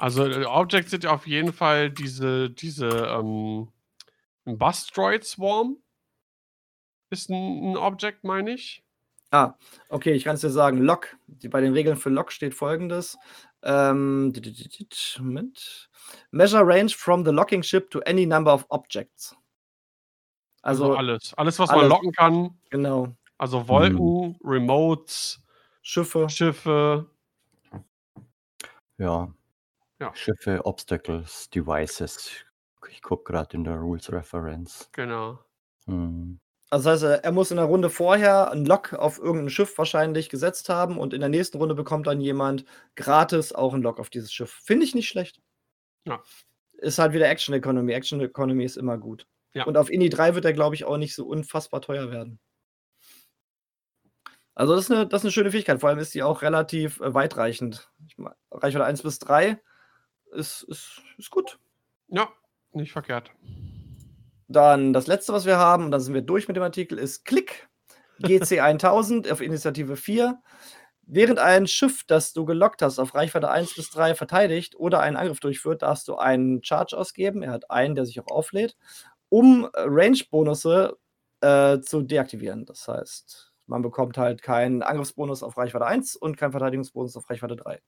[0.01, 3.67] Also äh, Objects sind ja auf jeden Fall diese, diese ähm,
[4.45, 5.77] ein Bustroid Swarm
[7.11, 8.83] ist ein, ein Object, meine ich.
[9.29, 9.53] Ah,
[9.89, 10.79] okay, ich kann es dir sagen.
[10.79, 11.15] Lock.
[11.27, 13.15] Die, bei den Regeln für Lock steht folgendes.
[13.61, 14.33] Ähm,
[15.19, 15.89] Moment.
[16.31, 19.35] Measure range from the locking ship to any number of objects.
[20.63, 21.33] Also, Also, alles.
[21.35, 21.89] Alles, was man alles.
[21.89, 22.59] locken kann.
[22.71, 23.15] genau.
[23.37, 25.43] Also Wolken, Remotes,
[25.83, 26.27] Schiffe.
[26.27, 27.07] Schiffe.
[28.97, 29.31] Ja.
[30.01, 30.11] Ja.
[30.15, 32.31] Schiffe, Obstacles, Devices.
[32.89, 34.89] Ich gucke gerade in der Rules Reference.
[34.93, 35.37] Genau.
[35.85, 36.39] Hm.
[36.71, 40.29] Also das heißt, er muss in der Runde vorher einen Lock auf irgendein Schiff wahrscheinlich
[40.29, 42.65] gesetzt haben und in der nächsten Runde bekommt dann jemand
[42.95, 44.51] gratis auch einen Lock auf dieses Schiff.
[44.63, 45.39] Finde ich nicht schlecht.
[46.07, 46.23] Ja.
[46.73, 47.93] Ist halt wieder Action Economy.
[47.93, 49.27] Action Economy ist immer gut.
[49.53, 49.65] Ja.
[49.65, 52.39] Und auf Indie 3 wird er, glaube ich, auch nicht so unfassbar teuer werden.
[54.55, 55.79] Also das ist, eine, das ist eine schöne Fähigkeit.
[55.79, 57.91] Vor allem ist die auch relativ äh, weitreichend.
[58.07, 59.61] Ich mein, Reichweite 1 bis 3
[60.31, 61.59] ist, ist, ist gut.
[62.07, 62.29] Ja,
[62.73, 63.31] nicht verkehrt.
[64.47, 67.25] Dann das letzte, was wir haben, und dann sind wir durch mit dem Artikel, ist
[67.25, 67.69] Klick.
[68.19, 70.41] GC 1000 auf Initiative 4.
[71.03, 75.17] Während ein Schiff, das du gelockt hast, auf Reichweite 1 bis 3 verteidigt oder einen
[75.17, 77.41] Angriff durchführt, darfst du einen Charge ausgeben.
[77.43, 78.77] Er hat einen, der sich auch auflädt.
[79.29, 80.97] um Range-Bonusse
[81.41, 82.65] äh, zu deaktivieren.
[82.65, 87.55] Das heißt, man bekommt halt keinen Angriffsbonus auf Reichweite 1 und keinen Verteidigungsbonus auf Reichweite
[87.55, 87.81] 3.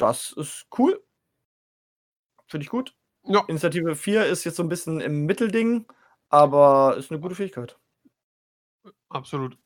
[0.00, 1.02] Das ist cool.
[2.46, 2.94] Finde ich gut.
[3.24, 3.44] Ja.
[3.48, 5.86] Initiative 4 ist jetzt so ein bisschen im Mittelding,
[6.30, 7.78] aber ist eine gute Fähigkeit.
[9.10, 9.58] Absolut.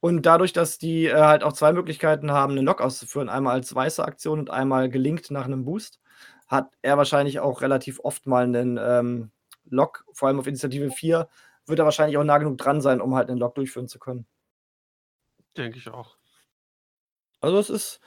[0.00, 3.72] Und dadurch, dass die äh, halt auch zwei Möglichkeiten haben, einen Lock auszuführen, einmal als
[3.72, 6.00] weiße Aktion und einmal gelinkt nach einem Boost,
[6.48, 9.30] hat er wahrscheinlich auch relativ oft mal einen ähm,
[9.64, 11.28] Lock, vor allem auf Initiative 4,
[11.66, 14.26] wird er wahrscheinlich auch nah genug dran sein, um halt einen Lock durchführen zu können.
[15.56, 16.16] Denke ich auch.
[17.40, 18.00] Also es ist,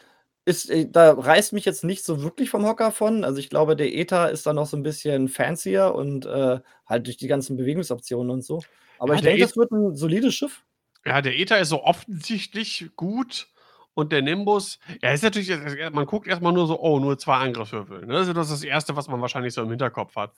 [0.46, 3.24] ist, äh, da reißt mich jetzt nicht so wirklich vom Hocker von.
[3.24, 7.08] Also ich glaube, der ETA ist da noch so ein bisschen fancier und äh, halt
[7.08, 8.62] durch die ganzen Bewegungsoptionen und so.
[9.00, 10.64] Aber ja, ich denke, das wird ein solides Schiff.
[11.06, 13.48] Ja, der ETA ist so offensichtlich gut
[13.96, 15.50] und der Nimbus, ja, ist natürlich,
[15.92, 18.06] man guckt erstmal nur so, oh, nur zwei Angriffswürfel.
[18.06, 18.14] Ne?
[18.14, 20.34] Das ist das Erste, was man wahrscheinlich so im Hinterkopf hat.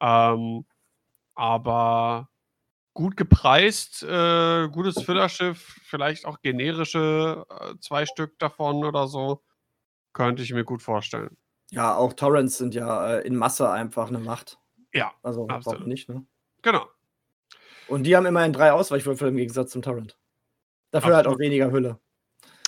[0.00, 0.64] Ähm,
[1.34, 2.28] aber
[2.94, 9.42] gut gepreist, äh, gutes Füllerschiff, vielleicht auch generische äh, zwei Stück davon oder so,
[10.16, 11.36] könnte ich mir gut vorstellen.
[11.70, 14.58] Ja, auch Torrents sind ja äh, in Masse einfach eine Macht.
[14.94, 16.24] Ja, also absolut nicht, ne?
[16.62, 16.88] Genau.
[17.86, 20.16] Und die haben immerhin drei Ausweichwürfel im Gegensatz zum Torrent.
[20.90, 21.16] Dafür Absolut.
[21.16, 22.00] halt auch weniger Hülle.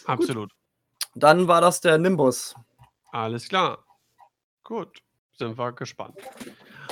[0.04, 0.50] Absolut.
[0.50, 0.58] Gut.
[1.14, 2.54] Dann war das der Nimbus.
[3.10, 3.84] Alles klar.
[4.62, 5.02] Gut,
[5.32, 6.16] sind wir gespannt.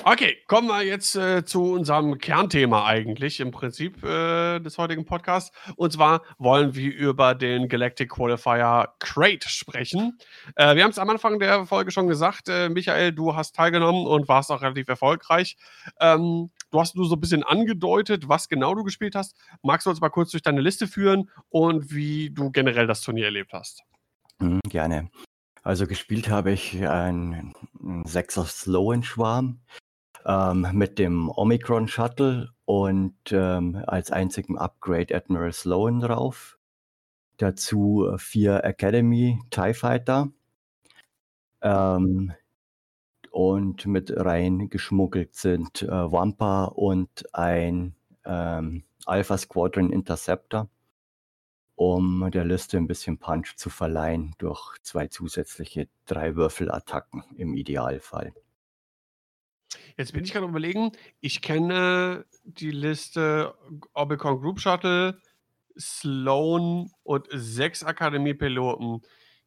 [0.09, 5.51] Okay, kommen wir jetzt äh, zu unserem Kernthema eigentlich im Prinzip äh, des heutigen Podcasts.
[5.75, 10.17] Und zwar wollen wir über den Galactic Qualifier Crate sprechen.
[10.55, 14.07] Äh, wir haben es am Anfang der Folge schon gesagt, äh, Michael, du hast teilgenommen
[14.07, 15.57] und warst auch relativ erfolgreich.
[15.99, 19.37] Ähm, du hast nur so ein bisschen angedeutet, was genau du gespielt hast.
[19.65, 23.25] Magst du uns mal kurz durch deine Liste führen und wie du generell das Turnier
[23.25, 23.83] erlebt hast?
[24.39, 25.11] Mhm, gerne.
[25.65, 27.55] Also gespielt habe ich einen
[28.05, 29.59] Sechser Slow-in-Schwarm
[30.27, 36.59] ähm, mit dem Omicron Shuttle und ähm, als einzigen Upgrade Admiral Sloan drauf.
[37.37, 40.33] Dazu äh, vier Academy TIE Fighter.
[41.63, 42.33] Ähm,
[43.31, 47.95] und mit rein geschmuggelt sind äh, Wampa und ein
[48.25, 50.69] ähm, Alpha Squadron Interceptor,
[51.75, 58.33] um der Liste ein bisschen Punch zu verleihen durch zwei zusätzliche Drei-Würfel-Attacken im Idealfall.
[59.97, 63.55] Jetzt bin ich gerade überlegen, ich kenne die Liste
[63.95, 65.21] Orbicon Group Shuttle,
[65.79, 69.03] Sloan und sechs Akademie-Piloten.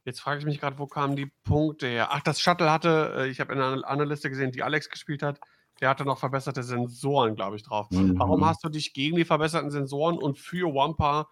[0.05, 2.07] Jetzt frage ich mich gerade, wo kamen die Punkte her?
[2.11, 5.21] Ach, das Shuttle hatte, äh, ich habe in einer anderen Liste gesehen, die Alex gespielt
[5.23, 5.39] hat,
[5.81, 7.89] der hatte noch verbesserte Sensoren, glaube ich, drauf.
[7.91, 8.17] Mhm.
[8.17, 11.29] Warum hast du dich gegen die verbesserten Sensoren und für Wampa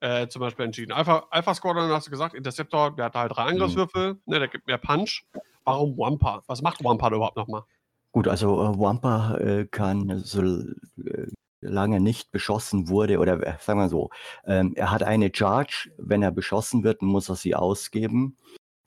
[0.00, 0.92] äh, zum Beispiel entschieden?
[0.92, 3.44] Alpha, Alpha Squadron hast du gesagt, Interceptor, der hat halt drei.
[3.44, 4.20] Angriffswürfel, mhm.
[4.26, 5.24] ne, der gibt mehr Punch.
[5.64, 6.42] Warum Wampa?
[6.46, 7.64] Was macht Wampa überhaupt nochmal?
[8.12, 13.88] Gut, also äh, Wampa äh, kann, solange äh, nicht beschossen wurde, oder äh, sagen wir
[13.88, 14.10] so,
[14.44, 18.36] ähm, er hat eine Charge, wenn er beschossen wird, muss er sie ausgeben.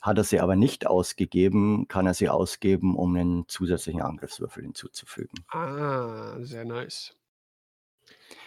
[0.02, 5.46] Hat er sie aber nicht ausgegeben, kann er sie ausgeben, um einen zusätzlichen Angriffswürfel hinzuzufügen.
[5.48, 7.16] Ah, sehr nice.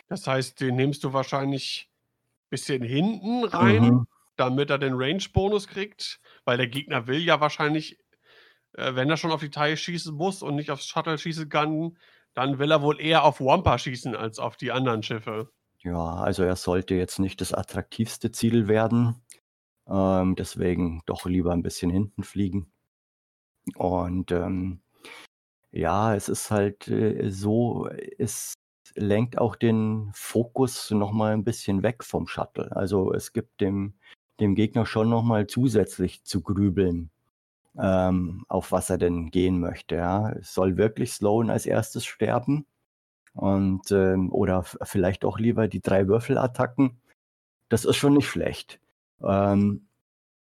[0.09, 4.07] Das heißt, den nimmst du wahrscheinlich ein bisschen hinten rein, mhm.
[4.37, 7.99] damit er den Range-Bonus kriegt, weil der Gegner will ja wahrscheinlich
[8.77, 11.97] äh, wenn er schon auf die Teile schießen muss und nicht aufs Shuttle schießen kann,
[12.35, 15.51] dann will er wohl eher auf Wampa schießen als auf die anderen Schiffe.
[15.83, 19.23] Ja, also er sollte jetzt nicht das attraktivste Ziel werden.
[19.89, 22.73] Ähm, deswegen doch lieber ein bisschen hinten fliegen.
[23.77, 24.81] Und ähm,
[25.71, 27.89] ja, es ist halt äh, so,
[28.19, 28.55] es
[28.95, 32.75] lenkt auch den Fokus nochmal ein bisschen weg vom Shuttle.
[32.75, 33.95] Also es gibt dem,
[34.41, 37.11] dem Gegner schon nochmal zusätzlich zu grübeln
[37.79, 39.97] ähm, auf was er denn gehen möchte.
[39.97, 40.35] Ja.
[40.41, 42.67] Soll wirklich Sloan als erstes sterben?
[43.35, 47.01] Und, ähm, oder vielleicht auch lieber die drei Würfelattacken.
[47.69, 48.81] Das ist schon nicht schlecht.
[49.23, 49.89] Ähm,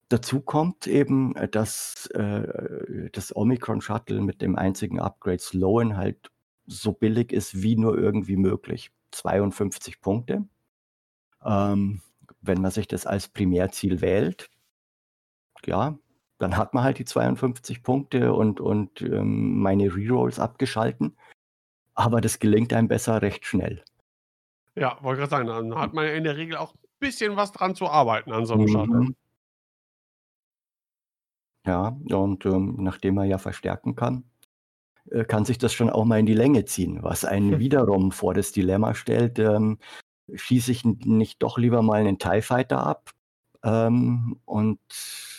[0.08, 6.30] dazu kommt eben, dass äh, das Omicron Shuttle mit dem einzigen Upgrade Sloan halt
[6.66, 8.90] so billig ist wie nur irgendwie möglich.
[9.12, 10.44] 52 Punkte.
[11.44, 12.02] Ähm,
[12.40, 14.50] wenn man sich das als Primärziel wählt,
[15.66, 15.98] ja,
[16.40, 21.16] dann hat man halt die 52 Punkte und, und ähm, meine Rerolls abgeschalten.
[21.94, 23.84] Aber das gelingt einem besser recht schnell.
[24.74, 27.74] Ja, wollte gerade sagen, dann hat man in der Regel auch ein bisschen was dran
[27.74, 28.68] zu arbeiten an so einem mhm.
[28.68, 29.06] Shuttle.
[31.66, 34.24] Ja, und ähm, nachdem er ja verstärken kann,
[35.10, 38.32] äh, kann sich das schon auch mal in die Länge ziehen, was einen wiederum vor
[38.32, 39.78] das Dilemma stellt, ähm,
[40.32, 43.10] schieße ich nicht doch lieber mal einen TIE Fighter ab,
[43.62, 44.80] ähm, und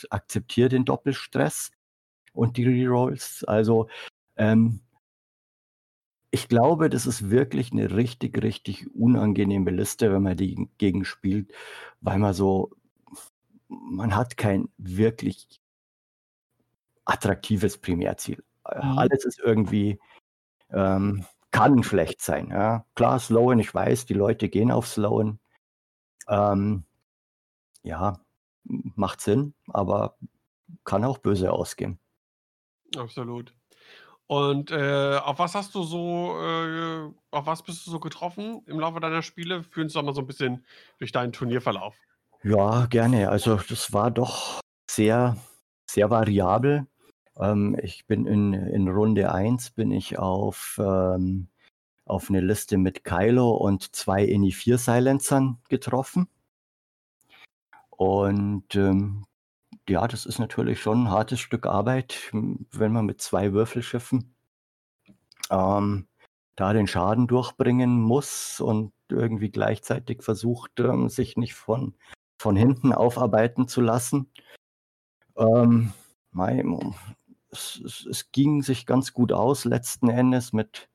[0.09, 1.71] akzeptiere den Doppelstress
[2.33, 3.43] und die Rerolls.
[3.45, 3.87] Also
[4.37, 4.81] ähm,
[6.31, 11.53] ich glaube, das ist wirklich eine richtig, richtig unangenehme Liste, wenn man die gegen spielt,
[11.99, 12.71] weil man so
[13.67, 15.61] man hat kein wirklich
[17.05, 18.43] attraktives Primärziel.
[18.65, 18.97] Mhm.
[18.97, 19.99] Alles ist irgendwie
[20.71, 22.85] ähm, kann schlecht sein, ja.
[22.95, 25.39] Klar, Slowen, ich weiß, die Leute gehen auf Slowen.
[26.27, 26.85] Ähm,
[27.83, 28.21] ja,
[28.63, 30.17] macht Sinn, aber
[30.85, 31.99] kann auch böse ausgehen.
[32.97, 33.53] Absolut.
[34.27, 38.79] Und, äh, auf was hast du so äh, auf was bist du so getroffen im
[38.79, 39.63] Laufe deiner Spiele?
[39.63, 40.65] Führ uns doch mal so 'n bisschen
[40.99, 41.97] durch deinen Turnierverlauf.
[42.43, 43.29] Ja, gerne.
[43.29, 45.37] Also, das war doch sehr
[45.87, 46.87] sehr variabel.
[47.37, 51.47] Ähm, ich bin in in Runde 1 bin ich auf, ähm
[52.05, 56.27] auf 'ne Liste mit Kylo und 2 Ini 4 Silencern getroffen.
[58.03, 59.25] Und, ähm,
[59.89, 64.33] ja, das ist natürlich schon 'n hartes Stück Arbeit, hm, wenn man mit 2 Würfelschiffen
[65.49, 66.07] ähm,
[66.55, 71.95] da den Schaden durchbringen muss und irgendwie gleichzeitig versucht, ähm, sich nicht von
[72.39, 74.31] von hinten aufarbeiten zu lassen.
[75.37, 75.93] Ähm,
[76.31, 76.63] mei
[77.51, 80.89] es es es ging sich ganz gut aus letzten Endes mit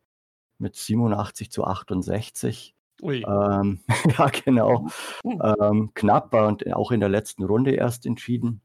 [0.59, 2.73] mit 87 zu 68.
[3.03, 3.23] Ui.
[3.27, 3.81] Ähm,
[4.19, 4.89] ja, genau.
[5.25, 5.43] Mhm.
[5.61, 8.61] Ähm, knapp und auch in der letzten Runde erst entschieden.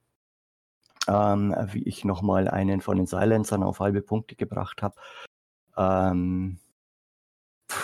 [1.07, 4.95] Ähm, wie ich noch mal einen von den Silencern auf halbe Punkte gebracht habe.
[5.75, 6.59] Ähm,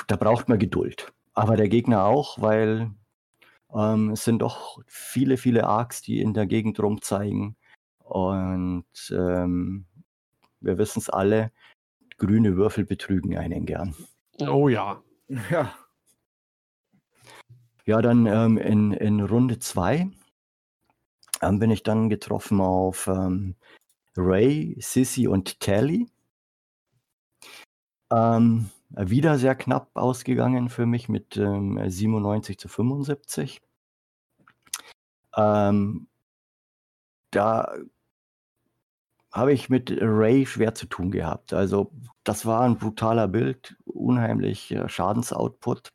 [0.07, 1.11] da braucht man Geduld.
[1.33, 2.91] Aber der Gegner auch, weil,
[3.73, 7.55] ähm, es sind doch viele, viele Arcs, die in der Gegend rumzeigen.
[8.03, 9.85] Und, ähm,
[10.59, 11.51] wir wissen's alle,
[12.17, 13.95] grüne Würfel betrügen einen gern.
[14.39, 15.01] Oh ja.
[15.49, 15.73] Ja.
[17.88, 20.09] Ja, dann, ähm, in in Runde 2
[21.41, 23.55] ähm, bin ich dann getroffen auf, ähm,
[24.18, 26.07] Rey, Sissy und Tally.
[28.11, 33.59] Ähm, wieder sehr knapp ausgegangen für mich mit, ähm, 97 zu 75.
[35.35, 36.07] Ähm
[37.34, 37.68] da
[39.34, 41.53] habe ich mit Rey schwer zu tun gehabt.
[41.53, 41.91] Also,
[42.23, 45.89] das war 'n brutaler Bild, unheimlich, äh, Schadensoutput.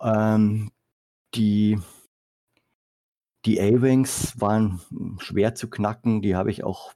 [0.00, 0.70] Ähm,
[1.34, 1.78] die
[3.44, 4.80] die A-Wings waren,
[5.20, 6.92] schwer zu knacken, die habe ich auch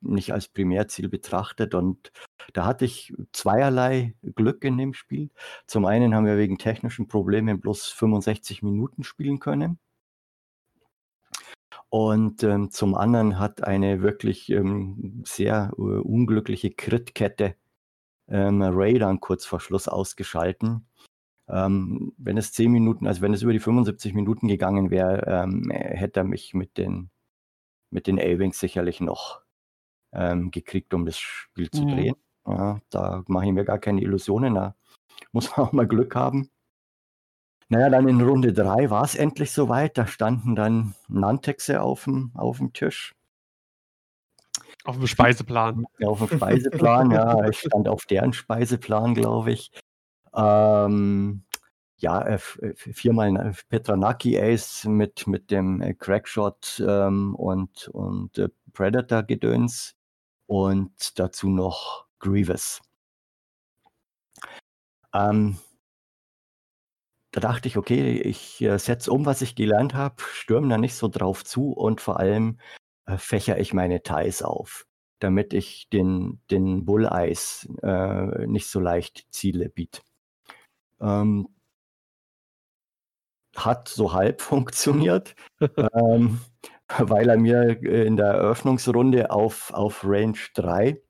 [0.00, 2.12] nicht als Primärziel betrachtet und
[2.52, 5.30] da hatte ich zweierlei Glück in dem Spiel.
[5.66, 9.78] Zum einen haben wir wegen technischen Problemen bloß 65 Minuten spielen können.
[11.88, 17.56] Und, ähm, zum anderen hat eine wirklich, ähm, sehr, äh, unglückliche Crit-Kette,
[18.28, 20.86] ähm, Rey dann kurz vor Schluss ausgeschalten.
[21.48, 25.70] Ähm, wenn es 10 Minuten also, wenn es über die 75 Minuten gegangen wäre, ähm,
[25.70, 27.10] hätte er mich mit den
[27.90, 29.42] mit den A-Wings sicherlich noch,
[30.12, 31.90] ähm, gekriegt, um das Spiel zu Mhm.
[31.90, 32.16] drehen.
[32.48, 34.76] Ja, da mache ich mir gar keine Illusionen, da
[35.32, 36.50] muss man auch mal Glück haben.
[37.68, 39.98] Na ja, dann in Runde 3 war's endlich so weit.
[39.98, 43.12] Da standen dann Nantexe auf'm auf'm Tisch.
[44.84, 45.84] Auf'm Speiseplan.
[45.98, 47.44] Ja, auf'm Speiseplan, ja.
[47.50, 49.70] Ich stand auf deren Speiseplan, glaube ich.
[50.36, 51.44] Ähm,
[51.98, 58.36] ja, äh, äh, viermal 'n Petranaki Ace mit mit dem, äh, Crackshot, ähm, und und,
[58.38, 59.96] äh, Predator-Gedöns
[60.46, 62.82] und dazu noch Grievous.
[65.14, 65.56] Ähm
[67.34, 70.94] da dachte ich: „Okay, ich, äh, setze um, was ich gelernt habe, stürme da nicht
[70.94, 72.58] so drauf zu und vor allem,
[73.06, 74.86] äh, fächere ich meine Ties auf,
[75.18, 80.02] damit ich den den Bulleyes, äh, nicht so leicht Ziele biete.“
[81.00, 81.48] Ähm
[83.54, 85.34] hat so halb funktioniert,
[85.94, 86.40] ähm,
[86.98, 91.00] weil er mir, äh, in der Eröffnungsrunde auf auf Range 3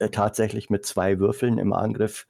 [0.00, 2.26] äh, tatsächlich mit 2 Würfeln im Angriff,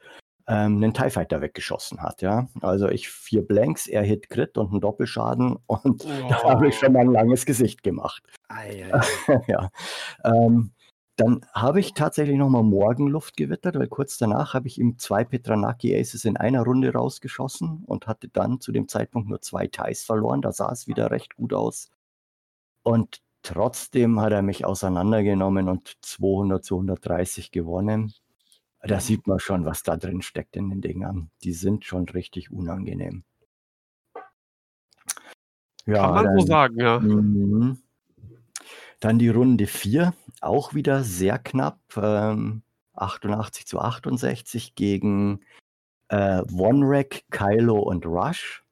[0.49, 2.49] ähm, 'nen TIE Fighter weggeschossen hat, ja.
[2.63, 6.93] Also, ich 4 Blanks, er Hit Crit und 'n Doppelschaden und da habe ich schon
[6.95, 8.23] mal 'n langes Gesicht gemacht.
[8.51, 9.23] Ei, ei, ei.
[9.49, 9.71] Ja.
[10.25, 10.73] Ähm,
[11.17, 15.25] dann habe ich tatsächlich noch mal Morgenluft gewittert, weil kurz danach habe ich ihm 2
[15.25, 20.05] Petranaki Aces in einer Runde rausgeschossen und hatte dann zu dem Zeitpunkt nur 2 Ties
[20.05, 20.41] verloren.
[20.41, 21.91] Da sah's wieder recht gut aus.
[22.83, 28.15] Und trotzdem hat er mich auseinandergenommen und 200 zu 130 gewonnen.
[28.81, 31.31] Da sieht man schon, was da drin steckt in den Dingern.
[31.45, 33.23] Die sind schon richtig unangenehm.
[35.85, 36.99] Kann Ja, man so dann sagen, ja.
[36.99, 37.79] mhm.
[39.01, 42.63] Dann die Runde 4, auch wieder sehr knapp, ähm,
[42.95, 45.41] 88 zu 68 gegen,
[46.09, 48.65] äh, Vonreg, Kylo und Rush.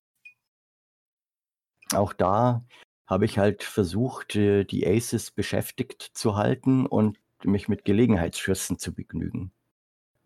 [1.95, 2.65] Auch da
[3.07, 8.95] habe ich halt versucht, äh, die Aces beschäftigt zu halten und mich mit Gelegenheitsschüssen zu
[8.95, 9.53] begnügen.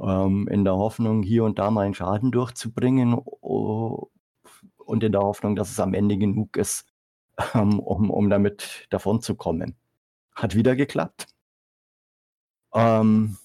[0.00, 5.56] ähm, in der Hoffnung, hier und da mal einen Schaden durchzubringen und in der Hoffnung,
[5.56, 6.86] dass es am Ende genug ist,
[7.54, 9.76] ähm, um, um damit davon zu kommen.
[10.34, 11.28] Hat wieder geklappt.
[12.74, 13.38] Ähm,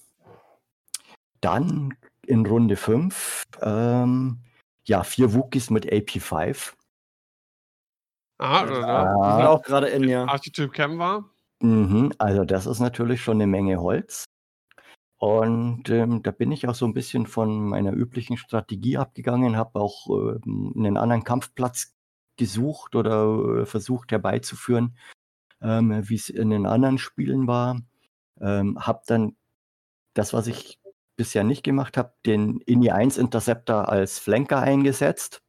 [1.40, 1.94] dann
[2.26, 4.38] in Runde 5, ähm,
[4.84, 6.74] ja, vier Wookies mit AP5.
[8.38, 9.36] Ah, Die oder?
[9.36, 10.24] sind auch gerade in, ja.
[10.24, 11.24] Archetyp Cam war.
[11.60, 14.24] Mhm, also das ist natürlich schon eine Menge Holz.
[15.18, 19.78] Und ähm, da bin ich auch so ein bisschen von meiner üblichen Strategie abgegangen, habe
[19.78, 21.94] auch ähm, einen anderen Kampfplatz
[22.38, 24.96] gesucht oder äh, versucht herbeizuführen,
[25.60, 27.82] ähm, wie es in den anderen Spielen war.
[28.40, 29.36] Ähm, habe dann
[30.14, 30.78] das, was ich
[31.16, 35.42] bisher nicht gemacht habe, den INI 1 Interceptor als Flanker eingesetzt,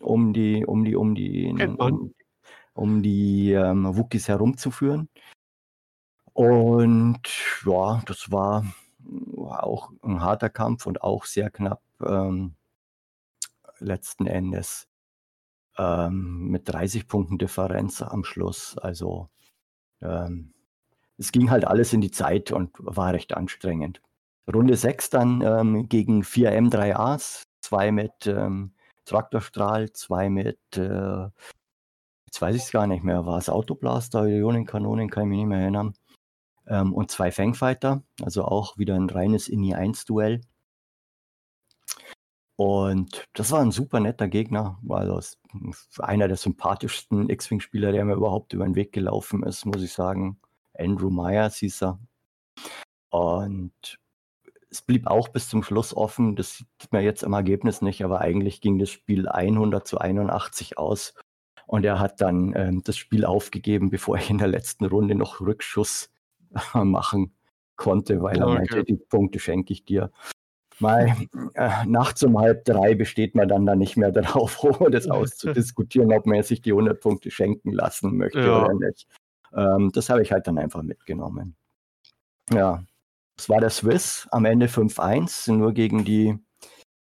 [0.00, 2.14] um die, um die, um die, um,
[2.74, 5.08] um die ähm, Wookies herumzuführen.
[6.32, 7.20] Und
[7.66, 8.64] ja, das war
[8.98, 12.54] war auch ein harter Kampf und auch sehr knapp ähm,
[13.78, 14.88] letzten Endes
[15.76, 18.76] ähm, mit 30 Punkten Differenz am Schluss.
[18.78, 19.28] Also
[20.02, 20.52] ähm,
[21.18, 24.00] es ging halt alles in die Zeit und war recht anstrengend.
[24.52, 28.72] Runde 6 dann ähm, gegen 4 M3As, zwei mit ähm,
[29.04, 31.28] Traktorstrahl, zwei mit, äh,
[32.26, 35.48] jetzt weiß ich es gar nicht mehr, war es Autoblaster, Ionenkanonen, kann ich mich nicht
[35.48, 35.94] mehr erinnern.
[36.66, 40.40] Ähm, und zwei Fangfighter, also auch wieder ein reines INI 1 Duell.
[42.56, 45.20] Und das war ein super netter Gegner, also
[45.98, 50.40] einer der sympathischsten X-Wing-Spieler, der mir überhaupt über den Weg gelaufen ist, muss ich sagen.
[50.78, 51.98] Andrew Myers hieß er.
[53.10, 53.98] Und
[54.70, 56.36] es blieb auch bis zum Schluss offen.
[56.36, 60.78] Das sieht man jetzt im Ergebnis nicht, aber eigentlich ging das Spiel 100 zu 81
[60.78, 61.14] aus.
[61.66, 65.40] Und er hat dann ähm, das Spiel aufgegeben, bevor ich in der letzten Runde noch
[65.40, 66.10] Rückschuss
[66.74, 67.34] machen
[67.76, 68.54] konnte, weil er Okay.
[68.56, 70.10] meinte, die Punkte schenke ich dir.
[70.80, 71.16] Mal,
[71.54, 76.12] äh, nachts um halb drei besteht man dann da nicht mehr darauf, um das auszudiskutieren,
[76.12, 78.64] ob man sich die 100 Punkte schenken lassen möchte Ja.
[78.64, 79.08] oder nicht.
[79.54, 81.56] Ähm, das habe ich halt dann einfach mitgenommen.
[82.50, 82.82] Ja,
[83.36, 86.38] es war der Swiss, am Ende 5-1, nur gegen die,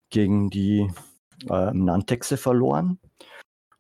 [0.09, 0.91] gegen die
[1.49, 2.99] ähm, Nantexe verloren.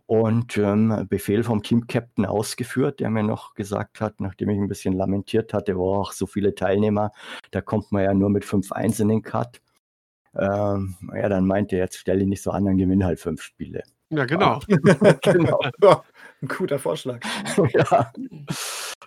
[0.05, 4.93] Und ähm, Befehl vom Team-Captain ausgeführt, der mir noch gesagt hat, nachdem ich ein bisschen
[4.93, 7.11] lamentiert hatte, boah, so viele Teilnehmer,
[7.51, 9.61] da kommt man ja nur mit 5-1 in den Cut.
[10.35, 13.43] Ähm, ja, dann meinte er, jetzt stell dich nicht so an, dann gewinn halt fünf
[13.43, 13.83] Spiele.
[14.09, 14.59] Ja, genau.
[15.21, 15.59] genau.
[16.41, 17.23] Ein guter Vorschlag.
[17.73, 18.11] ja.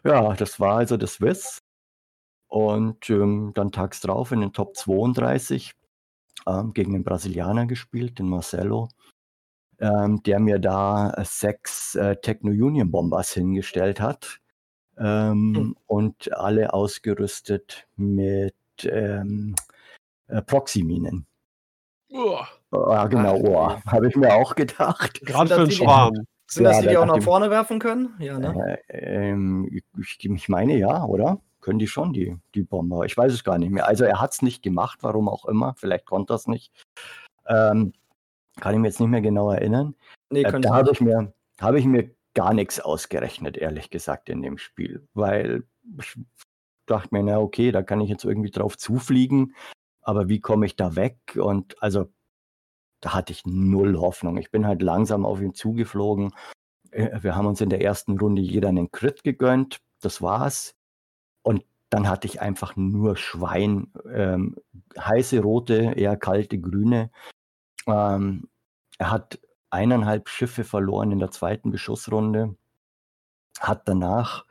[0.05, 1.59] ja, das war also das Swiss.
[2.49, 5.73] Und ähm, dann tags drauf in den Top 32
[6.47, 8.89] ähm, gegen den Brasilianer gespielt, den Marcelo,
[9.79, 14.39] ähm, der mir da äh, sechs äh, Techno-Union-Bombers hingestellt hat.
[14.99, 15.77] Ähm, Hm.
[15.87, 19.55] Und alle ausgerüstet mit ähm,
[20.29, 21.27] äh, Proxy-Minen.
[22.11, 25.21] Uah, Ja, genau, oh, habe ich mir auch gedacht.
[25.25, 26.27] Gerade für einen Schwarm.
[26.53, 28.15] Sind das Ja, die, die da auch nach vorne werfen können?
[28.19, 28.79] Ja, ne?
[28.89, 29.35] Äh,
[29.99, 31.41] ich, ich meine ja, oder?
[31.63, 33.07] Können die schon, die, die Bomber?
[33.07, 33.87] Ich weiß es gar nicht mehr.
[33.87, 35.75] Also er hat es nicht gemacht, warum auch immer.
[35.79, 36.73] Vielleicht konnte er es nicht.
[37.47, 37.95] Ähm,
[38.61, 39.95] kann ich mir jetzt nicht mehr genau erinnern.
[40.29, 44.43] Nee, Äh, da habe ich, mir, habe ich mir gar nichts ausgerechnet, ehrlich gesagt, in
[44.43, 45.09] dem Spiel.
[45.15, 45.63] Weil
[45.99, 46.19] ich
[46.85, 49.55] dachte mir, na okay, da kann ich jetzt irgendwie drauf zufliegen.
[50.03, 51.17] Aber wie komme ich da weg?
[51.41, 52.09] Und also
[53.03, 54.39] da hatte ich null Hoffnung.
[54.39, 56.33] Ich bin halt langsam auf ihn zugeflogen.
[56.93, 59.79] Äh, Wir haben uns in der ersten Runde jeder einen Crit gegönnt.
[60.01, 60.75] Das war's.
[61.43, 63.93] Und dann hatte ich einfach nur Schwein.
[64.11, 64.57] Ähm,
[64.99, 67.11] heiße rote, eher kalte grüne.
[67.87, 68.49] Ähm,
[68.99, 72.57] er hat eineinhalb Schiffe verloren in der zweiten Beschussrunde.
[73.59, 74.47] Hat danach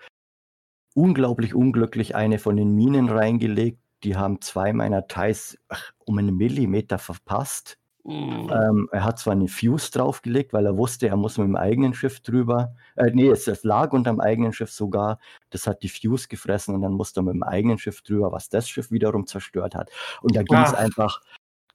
[0.94, 3.80] unglaublich unglücklich eine von den Minen reingelegt.
[4.04, 5.58] Die haben zwei meiner Thais
[6.06, 7.78] um einen Millimeter verpasst.
[8.04, 8.50] Mm.
[8.50, 11.94] Ähm, er hat zwar eine Fuse draufgelegt, weil er wusste, er muss mit dem eigenen
[11.94, 12.76] Schiff drüber.
[12.96, 15.20] Äh, nee, es, es lag unterm eigenen Schiff sogar.
[15.50, 18.50] Das hat die Fuse gefressen und dann musste er mit dem eigenen Schiff drüber, was
[18.50, 19.92] das Schiff wiederum zerstört hat.
[20.22, 20.80] Und da ging es Ach.
[20.80, 21.22] einfach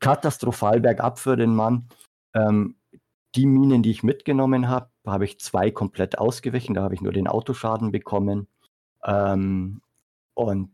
[0.00, 1.88] katastrophal bergab für den Mann.
[2.34, 2.76] Ähm,
[3.34, 6.74] die Minen, die ich mitgenommen habe, habe ich zwei komplett ausgewichen.
[6.74, 8.48] Da habe ich nur den Autoschaden bekommen.
[9.04, 9.80] Ähm,
[10.34, 10.70] und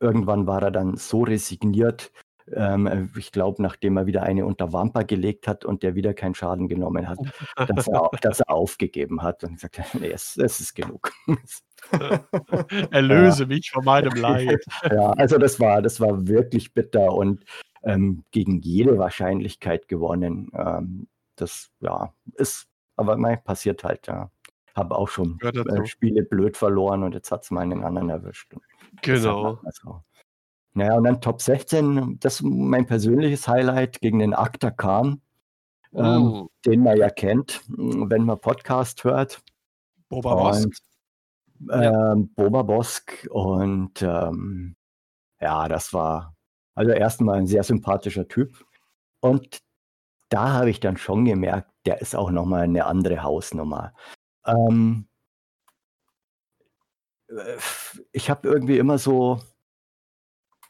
[0.00, 2.12] irgendwann war er dann so resigniert,
[2.52, 6.34] ähm, ich glaube, nachdem er wieder eine unter Wampa gelegt hat und der wieder keinen
[6.34, 7.18] Schaden genommen hat,
[7.56, 11.12] dass er, dass er aufgegeben hat und gesagt hat, nee, es, es ist genug.
[12.90, 14.64] Erlöse mich von meinem Leid.
[14.90, 17.44] ja, also das war, das war wirklich bitter und
[17.84, 20.50] ähm, gegen jede Wahrscheinlichkeit gewonnen.
[20.54, 24.30] Ähm, das, ja, ist, aber mein, passiert halt, ja.
[24.74, 28.54] Habe auch schon äh, Spiele blöd verloren und jetzt hat es meinen anderen erwischt.
[29.02, 29.60] Genau.
[30.74, 35.20] Naja, und dann Top 16, das ist mein persönliches Highlight gegen den Akta Khan,
[35.94, 39.42] ähm, Uh, den man ja kennt, wenn man Podcast hört.
[40.08, 40.64] Boba Bosk.
[40.64, 40.80] Und
[41.68, 42.12] Ja.
[42.12, 44.76] ähm, Boba Bosk und ähm,
[45.40, 46.34] ja, das war
[46.74, 48.64] also erstmal ein sehr sympathischer Typ.
[49.20, 49.60] Und
[50.30, 53.92] da habe ich dann schon gemerkt, der ist auch nochmal eine andere Hausnummer.
[54.46, 55.06] Ähm,
[57.28, 57.58] äh,
[58.12, 59.40] ich habe irgendwie immer so,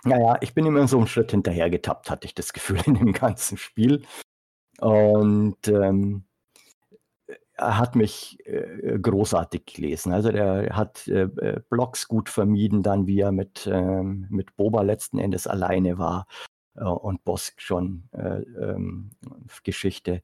[0.05, 3.13] naja, ich bin immer so einen Schritt hinterher getappt, hatte ich das Gefühl in dem
[3.13, 4.05] ganzen Spiel.
[4.81, 6.25] Und ähm,
[7.55, 10.13] er hat mich äh, großartig gelesen.
[10.13, 14.83] Also der hat äh, äh, Blogs gut vermieden, dann wie er mit, ähm, mit Boba
[14.83, 16.27] letzten Endes alleine war
[16.77, 19.11] äh, und Bosk schon äh, ähm,
[19.63, 20.23] Geschichte.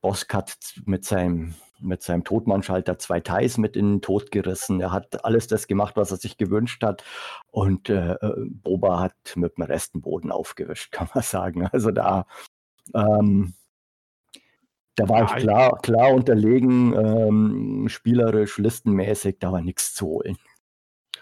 [0.00, 4.80] Bosk hat mit seinem, mit seinem Todmannschalter zwei Thais mit in den Tod gerissen.
[4.80, 7.04] Er hat alles das gemacht, was er sich gewünscht hat.
[7.50, 11.66] Und äh, äh, Boba hat mit dem Rest den Boden aufgewischt, kann man sagen.
[11.66, 12.26] Also da,
[12.94, 13.54] ähm,
[14.94, 20.36] da war Ja, ich klar, klar unterlegen, ähm, spielerisch, listenmäßig, da war nichts zu holen.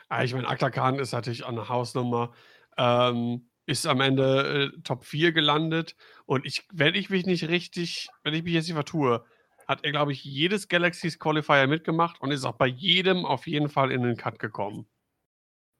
[0.08, 2.32] Ah, ich meine, Akta Khan ist natürlich eine Hausnummer.
[2.76, 5.96] Ähm, ist am Ende äh, Top 4 gelandet.
[6.26, 9.24] Und ich, wenn ich mich nicht richtig, wenn ich mich jetzt nicht vertue,
[9.66, 13.68] hat er, glaube ich, jedes Galaxies Qualifier mitgemacht und ist auch bei jedem auf jeden
[13.68, 14.86] Fall in den Cut gekommen.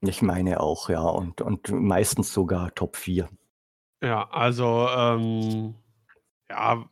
[0.01, 3.28] Ich meine auch, ja, und, und meistens sogar Top 4.
[4.02, 5.74] Ja, also, ähm,
[6.51, 6.85] ja,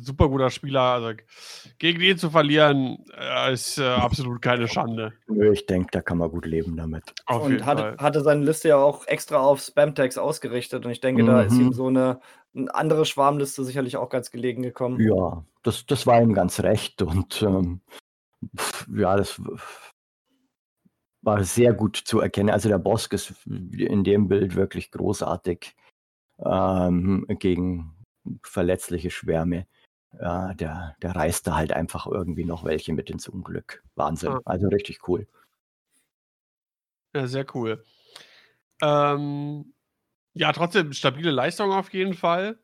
[0.00, 0.80] super guter Spieler.
[0.80, 1.12] Also,
[1.78, 5.12] gegen ihn zu verlieren, äh, ist äh, absolut keine Schande.
[5.26, 7.14] Nö, ich denke, da kann man gut leben damit.
[7.26, 10.84] Auf und hatte, hatte seine Liste ja auch extra auf Spam-Tags ausgerichtet.
[10.84, 11.72] Und ich denke, da ist ihm Mhm.
[11.72, 12.20] so eine,
[12.54, 15.00] eine andere Schwarmliste sicherlich auch ganz gelegen gekommen.
[15.00, 17.80] Ja, das, das war ihm ganz recht und ähm,
[18.94, 19.40] ja, das
[21.22, 22.50] war sehr gut zu erkennen.
[22.50, 25.74] Also der Bosk ist in dem Bild wirklich großartig
[26.38, 27.96] ähm, gegen
[28.42, 29.66] verletzliche Schwärme.
[30.20, 33.82] Ja, der, der reißt da halt einfach irgendwie noch welche mit ins Unglück.
[33.94, 34.30] Wahnsinn.
[34.30, 34.40] Ah.
[34.44, 35.26] Also richtig cool.
[37.14, 37.84] Ja, sehr cool.
[38.82, 39.74] Ähm,
[40.34, 42.58] ja, trotzdem stabile Leistung auf jeden Fall.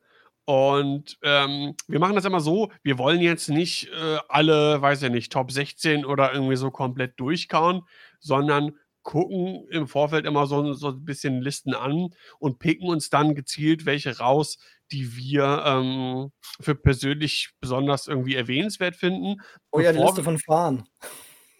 [0.45, 5.09] Und ähm, wir machen das immer so, wir wollen jetzt nicht äh, alle, weiß ich
[5.09, 7.83] nicht, Top 16 oder irgendwie so komplett durchkauen,
[8.19, 13.35] sondern gucken im Vorfeld immer so, so ein bisschen Listen an und picken uns dann
[13.35, 14.57] gezielt welche raus,
[14.93, 19.41] die wir ähm, für persönlich besonders irgendwie erwähnenswert finden.
[19.71, 20.87] Oh ja, die Liste von Fahren.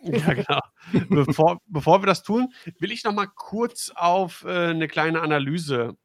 [0.06, 0.60] Ja, genau.
[1.08, 5.96] bevor, bevor wir das tun, will ich noch mal kurz auf äh, eine kleine Analyse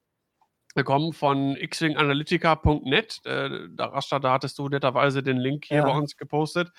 [0.84, 3.18] kommen von xwinganalytica.net.
[3.24, 5.84] Äh, da, Rasta, da hattest du netterweise den Link hier Ja.
[5.84, 6.70] bei uns gepostet.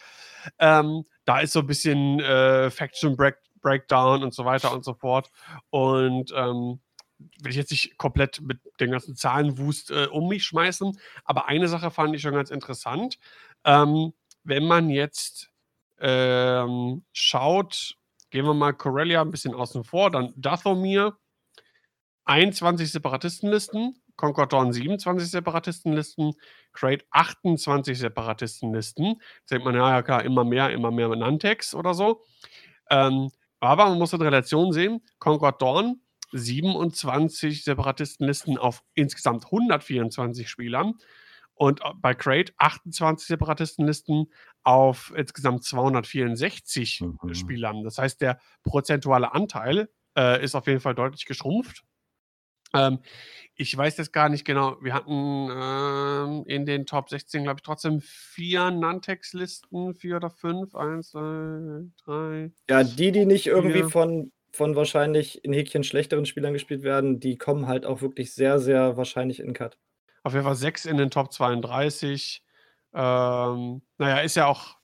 [0.59, 4.93] Ähm, da ist so ein bisschen äh, Faction Break Breakdown und so weiter und so
[4.93, 5.29] fort.
[5.69, 6.79] Und ähm,
[7.41, 11.67] will ich jetzt nicht komplett mit den ganzen Zahlenwust äh, um mich schmeißen, aber eine
[11.67, 13.19] Sache fand ich schon ganz interessant.
[13.65, 14.13] Ähm,
[14.43, 15.51] wenn man jetzt
[15.99, 17.95] ähm, schaut,
[18.29, 21.17] gehen wir mal Corellia ein bisschen außen vor, dann Dathomir,
[22.25, 26.33] 21 Separatistenlisten, Concord Dawn 27 Separatistenlisten,
[26.73, 29.15] Crate 28 Separatistenlisten.
[29.39, 32.23] Jetzt denkt man, ja, ja klar, immer mehr, immer mehr Nantex oder so.
[32.89, 33.31] Ähm,
[33.61, 40.95] aber man muss in Relation sehen, Concord Dawn 27 Separatistenlisten auf insgesamt 124 Spielern
[41.55, 44.31] und bei Crate 28 Separatistenlisten
[44.63, 47.33] auf insgesamt 264 Mhm.
[47.33, 47.83] Spielern.
[47.83, 51.83] Das heißt, der prozentuale Anteil äh, ist auf jeden Fall deutlich geschrumpft.
[52.73, 52.99] Ähm,
[53.55, 57.63] ich weiß jetzt gar nicht genau, wir hatten ähm, in den Top 16, glaube ich,
[57.63, 62.51] trotzdem vier Nantex-Listen, vier oder fünf, eins, zwei, drei.
[62.69, 63.89] Ja, die, die nicht irgendwie Vier.
[63.89, 68.59] von, von wahrscheinlich in Häkchen schlechteren Spielern gespielt werden, die kommen halt auch wirklich sehr,
[68.59, 69.77] sehr wahrscheinlich in Cut.
[70.23, 72.43] Auf jeden Fall sechs in den Top 32.
[72.93, 74.77] Ähm, naja, ist ja auch,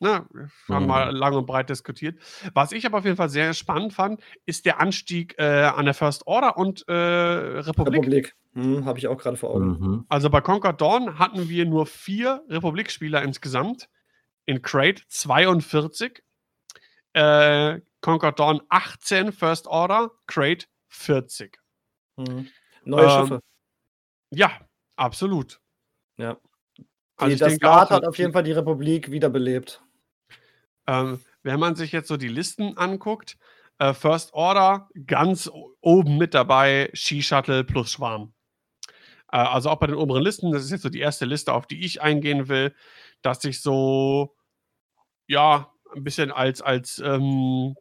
[0.00, 0.26] ne,
[0.66, 0.88] wir haben Mhm.
[0.88, 2.18] mal lang und breit diskutiert.
[2.54, 5.94] Was ich aber auf jeden Fall sehr spannend fand, ist der Anstieg äh, an der
[5.94, 7.94] First Order und äh, Republik.
[8.02, 8.36] Republik.
[8.54, 9.66] Hm, Habe ich auch gerade vor Augen.
[9.66, 10.04] Mhm.
[10.08, 13.88] Also bei Conquer Dawn hatten wir nur vier Republik-Spieler insgesamt.
[14.44, 16.22] In Crate 42.
[17.14, 21.58] Äh, Conquer Dawn 18 First Order, Crate 40.
[22.16, 22.48] Hm.
[22.84, 23.40] Neue Ähm, Schiffe.
[24.30, 24.60] Ja,
[24.94, 25.60] absolut.
[26.16, 26.38] Ja.
[27.16, 29.82] Also Die, ich das auch, hat auf jeden Fall die Republik wiederbelebt.
[30.86, 33.38] Ähm, wenn man sich jetzt so die Listen anguckt,
[33.78, 35.50] äh, First Order ganz
[35.80, 38.32] oben mit dabei, Ski-Shuttle plus Schwarm.
[39.32, 41.66] Äh, also auch bei den oberen Listen, das ist jetzt so die erste Liste, auf
[41.66, 42.72] die ich eingehen will,
[43.22, 44.36] dass sich so,
[45.26, 47.74] ja, ein bisschen als, als ähm,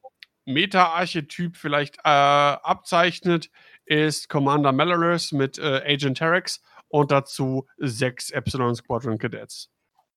[0.45, 3.49] Meta-Archetyp vielleicht äh, abzeichnet,
[3.85, 9.71] ist Commander Malorus mit äh, Agent Terex und dazu sechs Epsilon Squadron Cadets.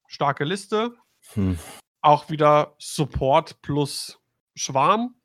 [0.07, 0.95] Starke Liste.
[1.35, 1.59] Hm.
[2.01, 4.19] Auch wieder Support plus
[4.55, 5.17] Schwarm.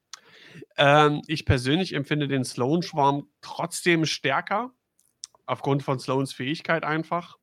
[0.77, 4.71] Ähm, ich persönlich empfinde den Sloan-Schwarm trotzdem stärker,
[5.45, 7.38] aufgrund von Sloans Fähigkeit einfach.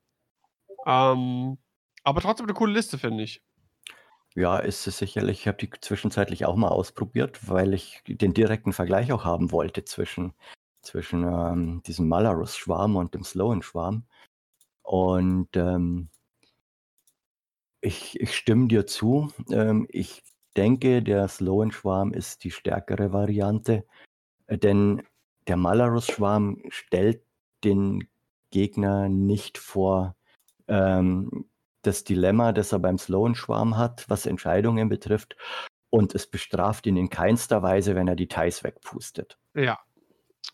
[0.87, 1.59] Ähm,
[2.03, 3.43] aber trotzdem eine coole Liste, finde ich.
[4.36, 5.40] Ja, ist es sicherlich.
[5.40, 9.85] Ich habe die zwischenzeitlich auch mal ausprobiert, weil ich den direkten Vergleich auch haben wollte
[9.85, 10.35] zwischen,
[10.82, 14.05] zwischen ähm, diesem Malarus-Schwarm und dem Sloan-Schwarm.
[14.82, 16.09] Und ähm,
[17.81, 19.32] ich, ich stimme dir zu.
[19.51, 20.23] Ähm, ich
[20.57, 23.85] denke, der Sloan-Schwarm ist die stärkere Variante,
[24.47, 25.02] äh, denn
[25.48, 27.23] der Malarus-Schwarm stellt
[27.65, 28.09] den
[28.51, 30.15] Gegner nicht vor
[30.69, 31.50] ähm,
[31.82, 35.36] das Dilemma, das er beim Sloan-Schwarm hat, was Entscheidungen betrifft.
[35.90, 39.39] Und es bestraft ihn in keinster Weise, wenn er die Thais wegpustet.
[39.55, 39.78] Ja,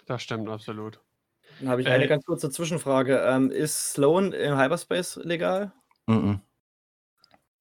[0.06, 1.00] das stimmt absolut.
[1.60, 3.18] Dann habe ich eine äh, ganz kurze Zwischenfrage.
[3.18, 5.72] Ähm, ist Sloan im Hyperspace legal?
[6.06, 6.40] Mm, -mm.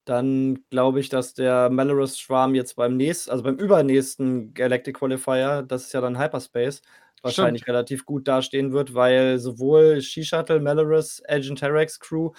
[0.05, 5.63] Dann glaube ich, dass der Malorus Schwarm jetzt beim nächsten, also beim übernächsten Galactic Qualifier,
[5.63, 6.81] das ist ja dann Hyperspace,
[7.23, 7.75] wahrscheinlich Stimmt.
[7.75, 12.31] relativ gut dastehen wird, weil sowohl She-Shuttle, Malorus, Agent Terex Crew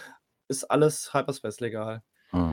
[0.49, 2.03] ist alles Hyperspace legal.
[2.31, 2.53] Hm.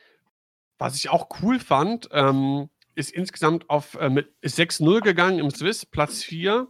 [0.78, 5.86] Was ich auch cool fand, ähm, ist insgesamt auf äh, mit 6-0 gegangen im Swiss,
[5.86, 6.68] Platz 4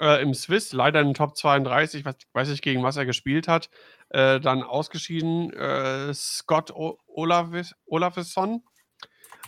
[0.00, 3.48] äh, im Swiss, leider in den Top 32, weiß, weiß ich gegen was er gespielt
[3.48, 3.70] hat,
[4.10, 5.52] äh, dann ausgeschieden.
[5.52, 8.62] Äh, Scott Olafisson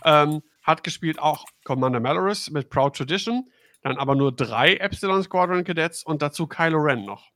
[0.04, 3.50] ähm, hat gespielt auch Commander Malorus mit Proud Tradition,
[3.82, 7.30] dann aber nur drei Epsilon Squadron Cadets und dazu Kylo Ren noch.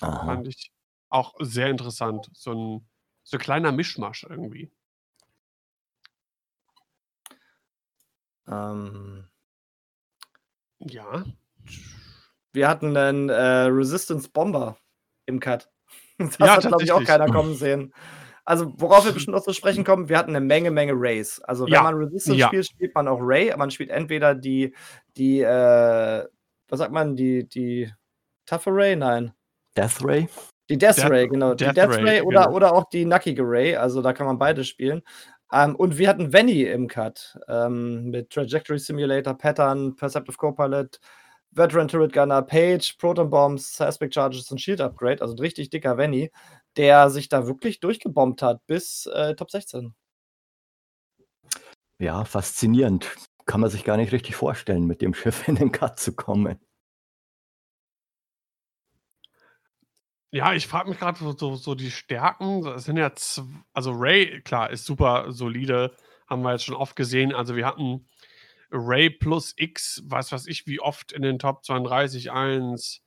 [0.00, 0.26] Aha.
[0.26, 0.70] Fand ich
[1.08, 2.28] auch sehr interessant.
[2.34, 2.88] So ein,
[3.24, 4.70] so ein kleiner Mischmasch irgendwie.
[8.46, 9.26] Ähm,
[10.78, 11.24] ja.
[12.52, 14.76] Wir hatten einen äh, Resistance Bomber
[15.26, 15.70] im Cut.
[16.16, 17.92] Das ja, hat, glaube ich, auch keiner kommen sehen.
[18.44, 21.40] Also, worauf wir bestimmt noch zu sprechen kommen, wir hatten eine Menge, Menge Rays.
[21.40, 21.82] Also, wenn ja.
[21.82, 22.46] man Resistance ja.
[22.46, 23.52] spielt, spielt man auch Ray.
[23.56, 24.76] Man spielt entweder die,
[25.16, 26.24] die, äh,
[26.68, 27.92] was sagt man, die, die
[28.46, 28.94] Tough Ray?
[28.94, 29.32] Nein.
[29.76, 30.28] Death Ray?
[30.70, 31.54] Die Death, Death Ray, genau.
[31.54, 32.56] Death die Death Ray, Ray oder, genau.
[32.56, 33.76] oder auch die Nucky Ray.
[33.76, 35.02] Also, da kann man beide spielen.
[35.52, 40.98] Ähm, und wir hatten Venny im Cut ähm, mit Trajectory Simulator, Pattern, Perceptive Copilot,
[41.52, 45.96] Veteran Turret Gunner, Page, Proton Bombs, Aspect Charges und Shield Upgrade, also ein richtig dicker
[45.96, 46.32] Venny,
[46.76, 49.94] der sich da wirklich durchgebombt hat bis äh, Top 16.
[51.98, 53.14] Ja, faszinierend.
[53.46, 56.58] Kann man sich gar nicht richtig vorstellen, mit dem Schiff in den Cut zu kommen.
[60.34, 62.62] Ja, ich frage mich gerade so, so, so, die Stärken.
[62.64, 63.12] Das sind ja,
[63.72, 65.94] also Ray, klar, ist super solide,
[66.26, 67.32] haben wir jetzt schon oft gesehen.
[67.32, 68.08] Also wir hatten
[68.72, 73.00] Ray plus X, was weiß ich, wie oft in den Top 32, 1,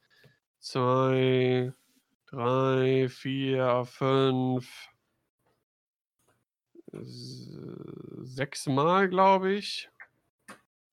[0.59, 1.73] 2,
[2.27, 4.89] 3, 4, 5,
[8.23, 9.89] sechs Mal, glaube ich.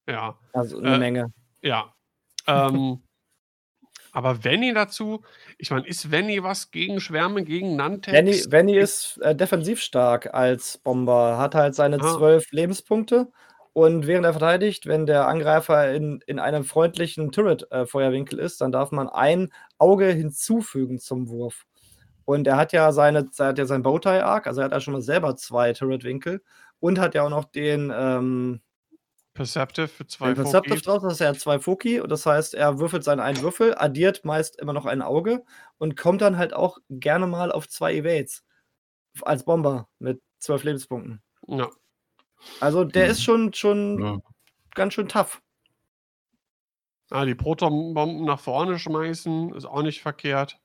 [0.09, 0.37] Ja.
[0.53, 1.33] Also eine äh, Menge.
[1.63, 1.95] Ja.
[2.49, 3.04] Ähm,
[4.15, 5.23] aber Venny dazu,
[5.59, 8.17] ich meine, ist Venny was gegen Schwärme, gegen Nantex?
[8.17, 12.17] Venny, Venny ist äh, defensiv stark als Bomber, hat halt seine ah.
[12.17, 13.29] zwölf Lebenspunkte
[13.75, 18.71] und während er verteidigt, wenn der Angreifer in, in einem freundlichen Turret-Feuerwinkel äh, ist, dann
[18.71, 21.67] darf man ein Auge hinzufügen zum Wurf.
[22.25, 24.95] Und er hat ja seine, er hat ja sein Bowtie-Arc, also er hat ja schon
[24.95, 26.41] mal selber zwei Turret-Winkel
[26.79, 28.61] und hat ja auch noch den ähm,
[29.35, 32.55] Perceptive für zwei den Perceptive drauf, das heißt, er hat zwei Foki und das heißt,
[32.55, 35.45] er würfelt seinen einen Würfel, addiert meist immer noch ein Auge
[35.79, 38.45] und kommt dann halt auch gerne mal auf zwei Evades
[39.23, 41.21] als Bomber mit zwölf Lebenspunkten.
[41.49, 41.69] Ja.
[42.61, 43.11] Also der mhm.
[43.11, 44.19] ist schon, schon ja.
[44.75, 45.43] ganz schön tough.
[47.11, 50.59] Ah, die Protonbomben nach vorne schmeißen, ist auch nicht verkehrt.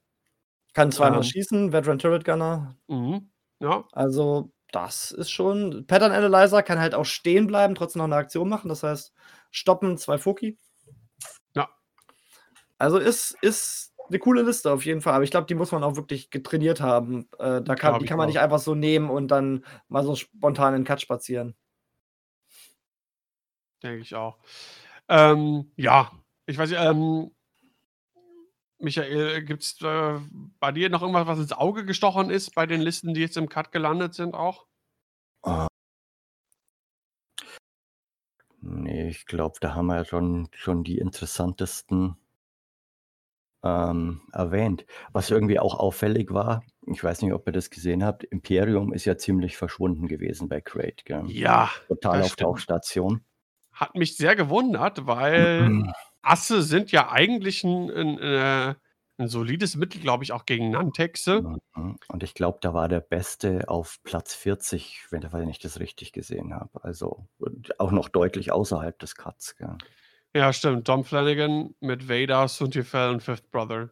[0.73, 1.23] Kann zweimal ähm.
[1.23, 2.75] schießen, Veteran Turret Gunner.
[2.87, 3.29] Mhm.
[3.59, 3.85] Ja.
[3.91, 5.85] Also, das ist schon.
[5.87, 8.69] Pattern Analyzer kann halt auch stehen bleiben, trotzdem noch eine Aktion machen.
[8.69, 9.13] Das heißt,
[9.51, 10.57] stoppen, zwei Foki.
[11.55, 11.69] Ja.
[12.77, 15.13] Also ist, ist eine coole Liste auf jeden Fall.
[15.13, 17.27] Aber ich glaube, die muss man auch wirklich getrainiert haben.
[17.39, 18.29] Äh, da kann, die kann man auch.
[18.29, 21.55] nicht einfach so nehmen und dann mal so spontan in den Cut spazieren.
[23.81, 24.37] Denke ich auch.
[25.07, 26.11] Ähm, ja,
[26.45, 27.31] ich weiß nicht, ähm,
[28.79, 30.19] Michael, gibt es äh,
[30.59, 33.49] bei dir noch irgendwas, was ins Auge gestochen ist bei den Listen, die jetzt im
[33.49, 34.65] Cut gelandet sind auch?
[35.45, 35.67] Uh.
[38.61, 42.17] Nee, ich glaube, da haben wir ja schon, schon die interessantesten
[43.63, 44.85] ähm, erwähnt.
[45.11, 49.05] Was irgendwie auch auffällig war, ich weiß nicht, ob ihr das gesehen habt, Imperium ist
[49.05, 51.03] ja ziemlich verschwunden gewesen bei Crate.
[51.05, 51.23] Gell?
[51.27, 51.69] Ja.
[51.87, 53.21] Total auf Tauchstation.
[53.71, 55.83] Hat mich sehr gewundert, weil
[56.23, 58.75] Asse sind ja eigentlich ein 'n, äh
[59.17, 61.49] 'n solides Mittel, glaube ich, auch gegen Nantexe.
[62.07, 66.53] Und ich glaube, da war der Beste auf Platz 40, wenn ich das richtig gesehen
[66.53, 66.83] habe.
[66.83, 67.27] Also,
[67.77, 69.79] auch noch deutlich außerhalb des Cuts, gell?
[70.35, 70.87] Ja, stimmt.
[70.87, 73.89] Dom Flanagan mit Vader, Suntifel und Fifth Brother.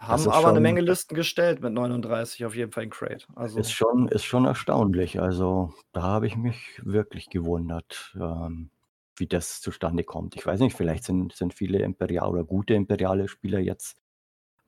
[0.00, 3.26] Haben aber eine Menge Listen gestellt mit 39 auf jeden Fall in Crate.
[3.34, 5.20] Also Ist schon ist schon erstaunlich.
[5.20, 8.70] Also, da habe ich mich wirklich gewundert, ähm,
[9.20, 10.36] wie das zustande kommt.
[10.36, 14.02] Ich weiß nicht, vielleicht sind sind viele Imperial oder gute imperiale Spieler jetzt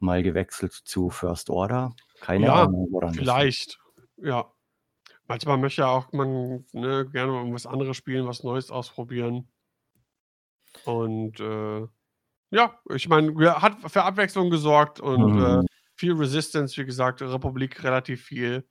[0.00, 1.94] mal gewechselt zu First Order.
[2.20, 3.78] Keine Ja, Ahnung, woran vielleicht.
[4.16, 4.52] Ja.
[5.28, 9.48] Manchmal möchte ja auch man, ne, gerne mal irgendwas anderes spielen, was Neues ausprobieren.
[10.84, 11.86] Und, äh,
[12.52, 15.66] ja, ich meine, hat für Abwechslung gesorgt und, äh, Mhm.
[15.96, 18.68] viel Resistance, wie gesagt, Republik relativ viel.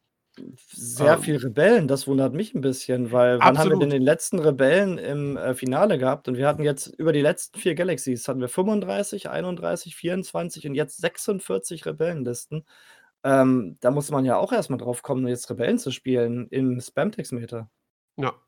[0.71, 4.01] Sehr Ähm viel Rebellen, das wundert mich 'n bisschen, weil wann haben wir denn den
[4.03, 6.27] letzten Rebellen im, äh, Finale gehabt?
[6.27, 10.75] Und wir hatten jetzt über die letzten 4 Galaxies hatten wir 35, 31, 24 und
[10.75, 12.65] jetzt 46 Rebellenlisten.
[13.23, 16.79] Ähm, da muss man ja auch erst mal drauf kommen, jetzt Rebellen zu spielen im
[16.79, 17.69] Spamtext-Meter.
[18.17, 18.39] Ja.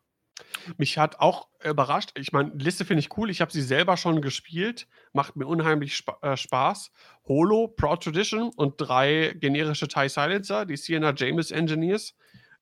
[0.78, 3.30] Mich hat auch überrascht ich meine, Liste finde ich cool.
[3.30, 6.92] Ich habe sie selber schon gespielt, macht mir unheimlich Spa äh, Spaß.
[7.28, 12.16] Holo, Proud Tradition und 3 generische TIE Silencer, die Sienna James Engineers,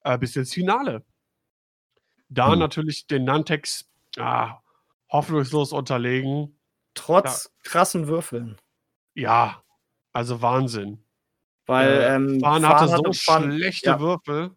[0.04, 1.04] äh, bis ins Finale.
[2.30, 2.60] Da Mhm.
[2.60, 4.60] natürlich den Nantex, ah,
[5.12, 6.60] hoffnungslos unterlegen.
[6.94, 8.58] Trotz krassen Würfeln.
[9.16, 9.64] Ja,
[10.14, 11.04] also Wahnsinn.
[11.66, 14.00] Weil, Äh, ähm, Fahn Fahn hatte so hatte Fahn schlechte ja.
[14.00, 14.52] Würfel.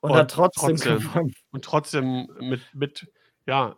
[0.00, 1.34] Und Und hat trotzdem trotzdem gewonnen.
[1.54, 3.08] Und trotzdem mit mit
[3.46, 3.76] ja,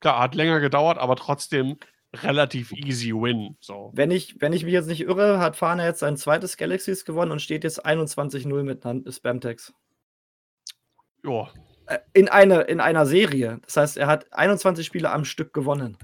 [0.00, 1.78] klar, hat länger gedauert, aber trotzdem
[2.16, 3.92] relativ easy win, so.
[3.94, 6.58] Wenn ich wenn ich mich jetzt nicht irre, hat Fahner jetzt sein 2.
[6.58, 9.72] Galaxies gewonnen und steht jetzt 21:0 mit Nan Spamtex.
[11.24, 11.48] Ja.
[11.86, 13.60] Äh, in eine in einer Serie.
[13.64, 15.98] Das heißt, er hat 21 Spiele am Stück gewonnen.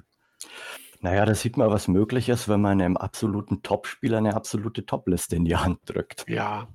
[1.01, 4.87] Na ja, da sieht man, was möglich ist, wenn man 'nem absoluten Topspieler 'ne absolute
[4.87, 6.25] Topliste in die Hand drückt.
[6.29, 6.69] Ja.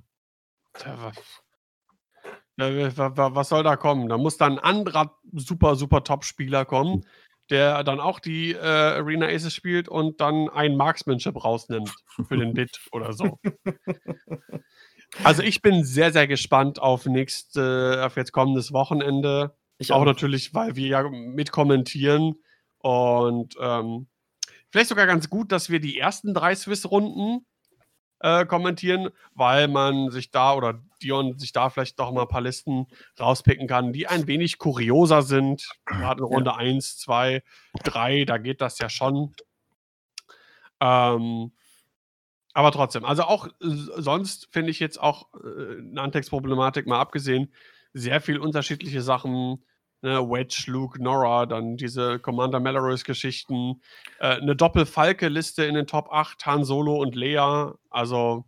[2.58, 4.08] Was äh, wa wa was soll da kommen?
[4.08, 7.06] Da muss dann 'n anderer super, super Topspieler kommen,
[7.50, 11.90] der dann auch die, äh, Arena Aces spielt und dann ein Marksmanship rausnimmt
[12.28, 13.38] für den Bit oder so.
[15.24, 19.56] Also, ich bin sehr, sehr gespannt auf nächste auf jetzt kommendes Wochenende.
[19.78, 20.04] Ich Auch auch.
[20.04, 22.34] natürlich, weil wir ja mitkommentieren
[22.78, 24.08] und, ähm,
[24.70, 27.46] vielleicht sogar ganz gut, dass wir die ersten 3 Swiss-Runden,
[28.22, 32.40] äh, kommentieren, weil man sich da oder Dion sich da vielleicht doch mal 'n paar
[32.42, 32.86] Listen
[33.20, 35.68] rauspicken kann, die ein wenig kurioser sind.
[35.86, 36.30] Grad in Ja.
[36.36, 37.42] Runde 1, 2,
[37.84, 39.34] 3, da geht das ja schon.
[40.80, 41.52] Ähm,
[42.54, 47.52] aber trotzdem, also auch sonst finde ich jetzt auch, äh, Nantex-Problematik mal abgesehen,
[47.94, 49.64] sehr viel unterschiedliche Sachen,
[50.02, 50.20] ne?
[50.28, 53.82] Wedge, Luke, Norra, dann diese Commander Melrose-Geschichten,
[54.18, 57.74] äh, 'ne Doppel-Falke-Liste in den Top 8, Han Solo und Leia.
[57.90, 58.44] Also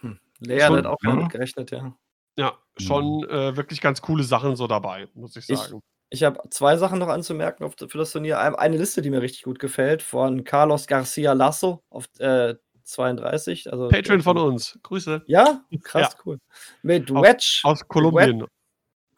[0.00, 1.30] Hm, Leia schon hat auch damit Mhm.
[1.30, 1.96] gerechnet, ja.
[2.38, 3.28] ja, schon, Mhm.
[3.30, 5.80] äh, wirklich ganz coole Sachen so dabei, muss ich Ich sagen.
[6.10, 8.38] ich habe 2 Sachen noch anzumerken auf für das Turnier.
[8.38, 12.54] Ein eine Liste, die mir richtig gut gefällt, von Carlos Garcia Lasso auf, äh,
[12.84, 14.78] 32, also Patron von uns.
[14.82, 15.26] Grüße.
[15.26, 15.64] Ja?
[15.94, 16.10] Ja.
[16.10, 16.38] Krass, cool.
[16.82, 18.46] Mit Aus Wedge aus Wed Kolumbien.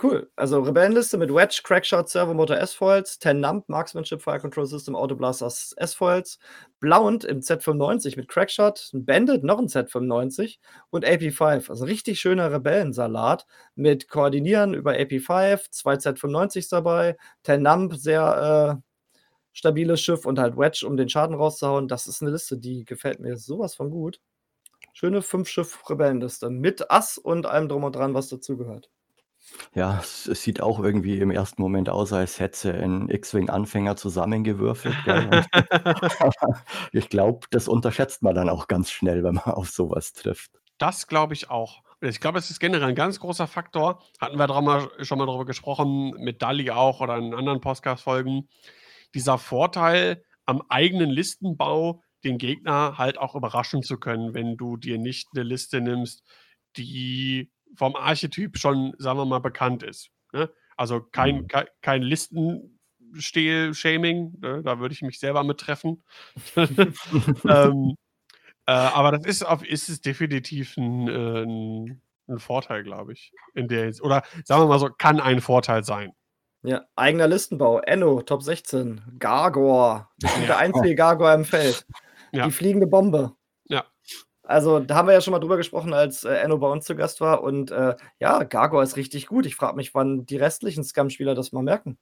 [0.03, 0.31] Cool.
[0.37, 6.39] Also Rebellenliste mit Wedge, Crackshot, Servomotor S-Foils, Tenamp, Marksmanship, Fire Control System, Autoblasters S-Foils,
[6.81, 10.61] Blount im Z95 mit Crackshot, 'n Bandit, noch 'n Z95
[10.91, 11.71] und AP5.
[11.71, 18.83] Also richtig schöner Rebellensalat mit Koordinieren über AP5, 2 Z95s dabei, Tenamp, sehr, äh,
[19.53, 21.89] stabiles Schiff und halt Wedge, um den Schaden rauszuhauen.
[21.89, 24.21] Das ist 'ne Liste, die gefällt mir so was von gut.
[24.95, 28.89] Schöne 5-Schiff-Rebellenliste mit Ass und allem drum und dran, was dazugehört.
[29.75, 35.05] Ja, es sieht auch irgendwie im ersten Moment aus, als hätte sie 'n X-Wing-Anfänger zusammengewürfelt,
[35.05, 35.29] gell?
[35.29, 35.47] Und
[36.93, 40.61] ich glaube, das unterschätzt man dann auch ganz schnell, wenn man auf so was trifft.
[40.81, 41.83] Das glaube ich auch.
[42.01, 44.03] Ich glaube, es ist generell 'n ganz großer Faktor.
[44.19, 48.49] Hatten wir mal schon mal drüber gesprochen, mit Dali auch oder in anderen Podcast-Folgen.
[49.15, 54.97] Dieser Vorteil am eigenen Listenbau, den Gegner halt auch überraschen zu können, wenn du dir
[54.99, 56.23] nicht 'ne Liste nimmst,
[56.79, 60.51] die vom Archetyp schon, sagen wir mal, bekannt ist, ne?
[60.77, 61.49] Also, kein Mhm.
[61.49, 64.63] kei kein Listenstehl-Shaming, ne?
[64.65, 66.03] Da würde ich mich selber mit treffen.
[67.49, 67.97] Ähm,
[68.67, 73.33] äh, aber das ist auf ist es definitiv 'n, äh 'n 'n Vorteil, glaube ich,
[73.55, 76.15] in der oder sagen wir mal so, kann ein Vorteil sein.
[76.65, 77.79] Ja, eigener Listenbau.
[77.81, 79.01] Enno, Top 16.
[79.19, 80.11] Gargor.
[80.21, 80.59] Bestimmt der Ja.
[80.59, 81.87] einzige Gargor im Feld.
[82.33, 82.45] Ja.
[82.45, 83.35] Die fliegende Bombe.
[84.51, 86.97] Also, da haben wir ja schon mal drüber gesprochen, als, äh, Enno bei uns zu
[86.97, 89.47] Gast war und, äh, ja, Gargor ist richtig gut.
[89.47, 91.99] Ich frage mich, wann die restlichen Scum-Spieler das mal merken.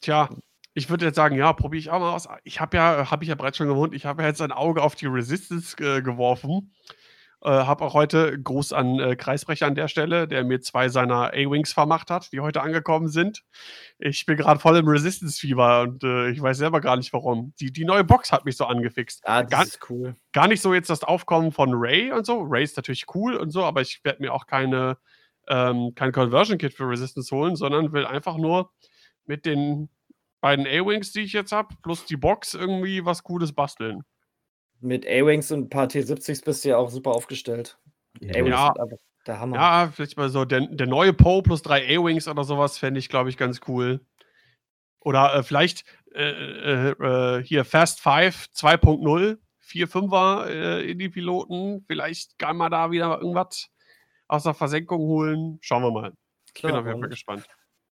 [0.00, 0.28] Tja,
[0.74, 2.28] ich würde jetzt sagen, ja, probiere ich auch mal aus.
[2.44, 4.82] Ich habe ja habe ich ja bereits schon gewohnt, ich habe ja jetzt ein Auge
[4.82, 6.72] auf die Resistance, äh, geworfen.
[7.44, 11.34] Äh, habe auch heute Gruß an äh, Kreisbrecher an der Stelle, der mir zwei seiner
[11.34, 13.44] A-Wings vermacht hat, die heute angekommen sind.
[13.98, 17.52] Ich bin gerade voll im Resistance-Fieber und äh, ich weiß selber gar nicht warum.
[17.60, 19.20] Die, die neue Box hat mich so angefixt.
[19.26, 20.16] Ah, das Gar, ist cool.
[20.32, 22.40] gar nicht so jetzt das Aufkommen von Ray und so.
[22.40, 24.96] Ray ist natürlich cool und so, aber ich werde mir auch keine,
[25.46, 28.72] ähm, kein Conversion-Kit für Resistance holen, sondern will einfach nur
[29.26, 29.90] mit den
[30.40, 34.02] beiden A-Wings, die ich jetzt habe, plus die Box irgendwie was Cooles basteln.
[34.84, 37.78] Mit A-Wings und ein paar T70s bist du ja auch super aufgestellt.
[38.20, 38.74] Die A-Wings Ja,
[39.26, 39.56] der Hammer.
[39.56, 43.08] ja, vielleicht mal so der, der neue Poe plus drei A-Wings oder sowas fände ich,
[43.08, 44.04] glaube ich, ganz cool.
[45.00, 45.84] Oder äh, vielleicht
[46.14, 51.84] äh, äh, äh, hier Fast 5 2.0, 4 5er äh, in die Piloten.
[51.86, 53.70] Vielleicht kann man da wieder irgendwas
[54.28, 55.58] aus der Versenkung holen.
[55.62, 56.12] Schauen wir mal.
[56.54, 57.46] Ich bin Klar, auf jeden Fall gespannt.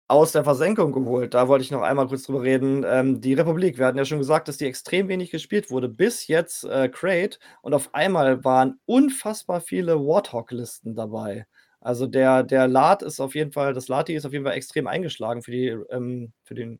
[0.07, 2.85] Aus der Versenkung geholt, da wollte ich noch einmal kurz drüber reden.
[2.87, 6.27] Ähm, die Republik, wir hatten ja schon gesagt, dass die extrem wenig gespielt wurde, bis
[6.27, 11.47] jetzt äh, Crate und auf einmal waren unfassbar viele Warthog-Listen dabei.
[11.85, 14.87] Also der, der Lat ist auf jeden Fall, das Lati ist auf jeden Fall extrem
[14.87, 16.79] eingeschlagen für die, ähm, für den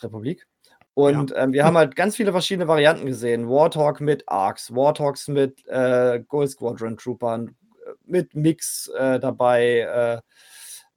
[0.00, 0.46] Republik.
[0.66, 0.74] Ja.
[0.94, 3.48] Und ähm, wir haben halt ganz viele verschiedene Varianten gesehen.
[3.48, 9.78] Warthog mit Arcs, Warthogs mit äh, Gold Squadron Troopern, äh, mit Mix äh, dabei.
[9.80, 10.20] Äh,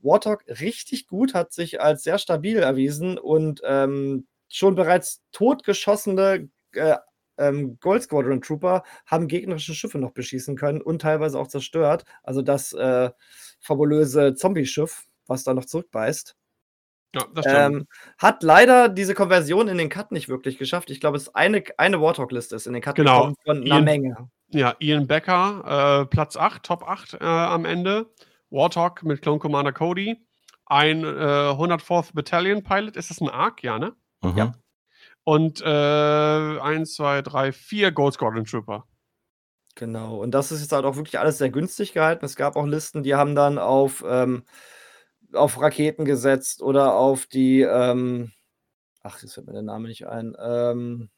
[0.05, 6.95] Warthog richtig gut, hat sich als sehr stabil erwiesen und ähm, schon bereits totgeschossene äh,
[7.37, 12.05] ähm, Gold Squadron Trooper haben gegnerische Schiffe noch beschießen können und teilweise auch zerstört.
[12.23, 13.09] Also das äh,
[13.59, 16.35] fabulöse Zombie-Schiff, was da noch zurückbeißt.
[17.15, 17.57] Ja, das stimmt.
[17.75, 17.87] Ähm,
[18.17, 20.89] hat leider diese Konversion in den Cut nicht wirklich geschafft.
[20.89, 23.17] Ich glaube, es ist eine, eine Warthog-Liste ist in den Cut Genau.
[23.17, 24.29] gekommen von einer Ian, Menge.
[24.49, 28.09] ja, Ian Becker, äh, Platz 8, Top 8 äh, am Ende.
[28.49, 30.25] Warthog mit Clone Commander Cody.
[30.65, 32.95] Ein äh, 104th Battalion Pilot.
[32.97, 33.63] Ist das ein ARC?
[33.63, 33.95] Ja, ne?
[34.21, 34.37] Mhm.
[34.37, 34.53] Ja.
[35.23, 38.85] Und äh, 1, 2, 3, 4 Gold Squadron Trooper.
[39.75, 40.17] Genau.
[40.17, 42.25] Und das ist jetzt halt auch wirklich alles sehr günstig gehalten.
[42.25, 44.45] Es gab auch Listen, die haben dann auf, ähm,
[45.33, 48.31] auf Raketen gesetzt oder auf die, ähm,
[49.01, 50.35] ach, jetzt fällt mir der Name nicht ein.
[50.39, 51.09] Ähm,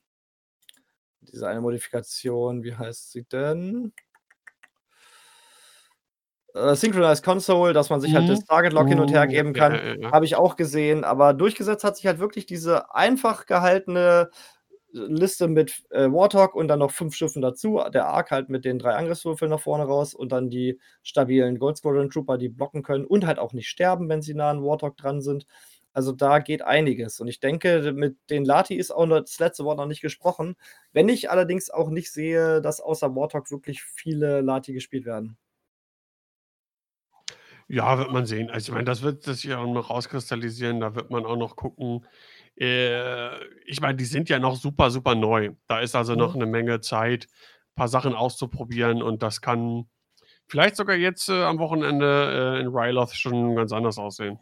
[1.21, 3.93] diese eine Modifikation, wie heißt sie denn?
[6.57, 8.45] Äh, Synchronized Console, dass man sich halt das Mhm.
[8.45, 10.11] Target Lock hin und her Uh, geben ja, kann, ja, ja.
[10.11, 11.03] habe ich auch gesehen.
[11.03, 14.29] Aber durchgesetzt hat sich halt wirklich diese einfach gehaltene
[14.93, 17.81] Liste mit äh, Warthog und dann noch fünf Schiffen dazu.
[17.93, 21.77] Der Ark halt mit den drei Angriffswürfeln nach vorne raus und dann die stabilen Gold
[21.77, 24.97] Squadron Trooper, die blocken können und halt auch nicht sterben, wenn sie nah an Warthog
[24.97, 25.45] dran sind.
[25.93, 27.19] Also da geht einiges.
[27.19, 30.55] Und ich denke, mit den Lati ist auch noch das letzte Wort noch nicht gesprochen.
[30.93, 35.37] Wenn ich allerdings auch nicht sehe, dass außer Warthog wirklich viele Lati gespielt werden.
[37.69, 38.49] Ja, wird man sehen.
[38.49, 40.79] Also, ich meine, das wird sich ja auch noch rauskristallisieren.
[40.79, 42.05] Da wird man auch noch gucken.
[42.59, 45.51] Äh, ich meine, die sind ja noch super, super neu.
[45.67, 46.41] Da ist also noch Mhm.
[46.43, 49.85] eine Menge Zeit, ein paar Sachen auszuprobieren und das kann
[50.47, 54.39] vielleicht sogar jetzt äh, am Wochenende äh, in Ryloth schon ganz anders aussehen.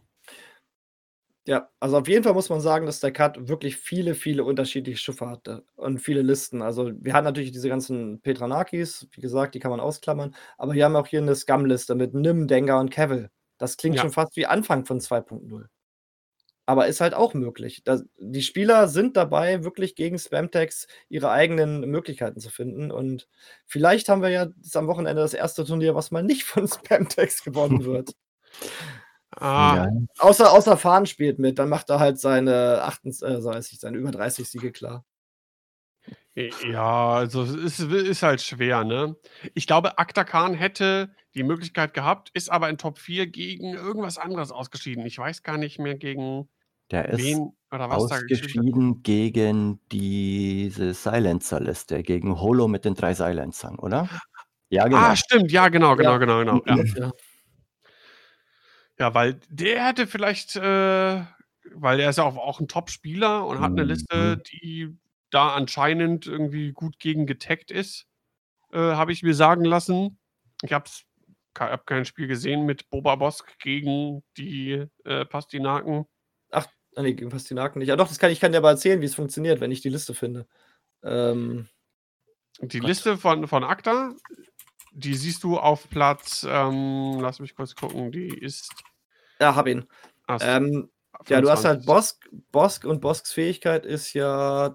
[1.48, 4.98] Ja, also auf jeden Fall muss man sagen, dass der Cut wirklich viele, viele unterschiedliche
[4.98, 6.64] Schiffe hatte und viele Listen.
[6.64, 10.84] Also wir hatten natürlich diese ganzen Petranakis, wie gesagt, die kann man ausklammern, aber wir
[10.86, 13.30] haben auch hier eine Scum-Liste mit Nim, Dengar und Cavill.
[13.60, 14.02] Das klingt Ja.
[14.02, 15.68] schon fast wie Anfang von 2.0.
[16.68, 17.84] Aber ist halt auch möglich.
[17.86, 22.92] Das, die Spieler sind dabei, wirklich gegen Spamtex ihre eigenen Möglichkeiten zu finden.
[22.92, 23.28] Und
[23.68, 27.84] vielleicht haben wir ja am Wochenende das erste Turnier, was mal nicht von Spamtex gewonnen
[27.86, 28.14] wird.
[29.38, 29.88] Ah, Ja.
[30.20, 34.50] Außer, außer Fahnen spielt mit, dann macht er halt seine 28, äh, seine über 30
[34.50, 35.06] Siege klar.
[36.36, 39.16] ja, also es ist, ist halt schwer, ne?
[39.54, 44.18] Ich glaube, Akta Khan hätte die Möglichkeit gehabt, ist aber in Top 4 gegen irgendwas
[44.18, 45.06] anderes ausgeschieden.
[45.06, 46.50] Ich weiß gar nicht mehr gegen
[46.92, 53.78] Der ist wen oder was ausgeschieden gegen diese Silencer-Liste, gegen Holo mit den drei Silencern,
[53.80, 54.10] oder?
[54.70, 54.98] Ja, genau.
[54.98, 56.18] Ah, stimmt, ja, genau, genau, Ja.
[56.18, 56.62] genau, genau.
[56.66, 57.12] Ja.
[58.98, 59.14] Ja.
[59.14, 61.24] Weil der hätte vielleicht, äh,
[61.74, 64.44] weil er ist ja auch, auch ein Top-Spieler und hat eine Liste, Mhm.
[64.52, 64.98] die
[65.32, 68.08] da anscheinend irgendwie gut gegen getaggt ist,
[68.72, 70.18] äh, habe ich mir sagen lassen.
[70.62, 70.90] Ich habe
[71.58, 76.06] hab kein Spiel gesehen mit Boba Bosk gegen die äh, Pastinaken.
[76.52, 77.90] Ach, ah, nee, gegen Pastinaken nicht.
[77.90, 79.90] Ja, doch, das kann, ich kann dir aber erzählen, wie es funktioniert, wenn ich die
[79.90, 80.48] Liste finde.
[81.04, 81.68] Ähm,
[82.62, 82.88] Die Gott.
[82.88, 84.14] Liste von, von Acta,
[84.96, 88.72] die siehst du auf Platz, ähm, lass mich kurz gucken, die ist.
[89.40, 89.86] ja, hab ihn.
[90.28, 90.90] ah, Ähm,
[91.28, 91.86] ja, du hast halt 25.
[91.86, 92.30] Bosk.
[92.52, 94.68] Bosk und Bosks Fähigkeit ist ja.
[94.68, 94.72] Äh,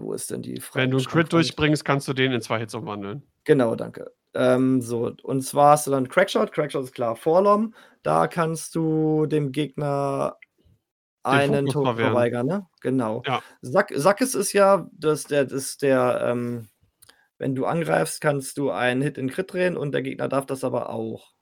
[0.00, 2.74] wo ist denn die Wenn du einen Crit durchbringst, kannst du den in zwei Hits
[2.74, 3.22] umwandeln.
[3.44, 4.12] Genau, danke.
[4.34, 6.52] Ähm, so, und zwar hast du dann Crackshot.
[6.52, 7.74] Crackshot ist klar Vorlom.
[8.02, 10.36] Da kannst du dem Gegner
[11.22, 12.66] einen Tod verweigern, ne?
[12.80, 13.22] Genau.
[13.26, 13.42] Ja.
[13.60, 16.68] Sack, Sackes ist ja, dass der, das ist der, ähm,
[17.38, 20.64] wenn du angreifst, kannst du einen Hit in Crit drehen und der Gegner darf das
[20.64, 21.32] aber auch.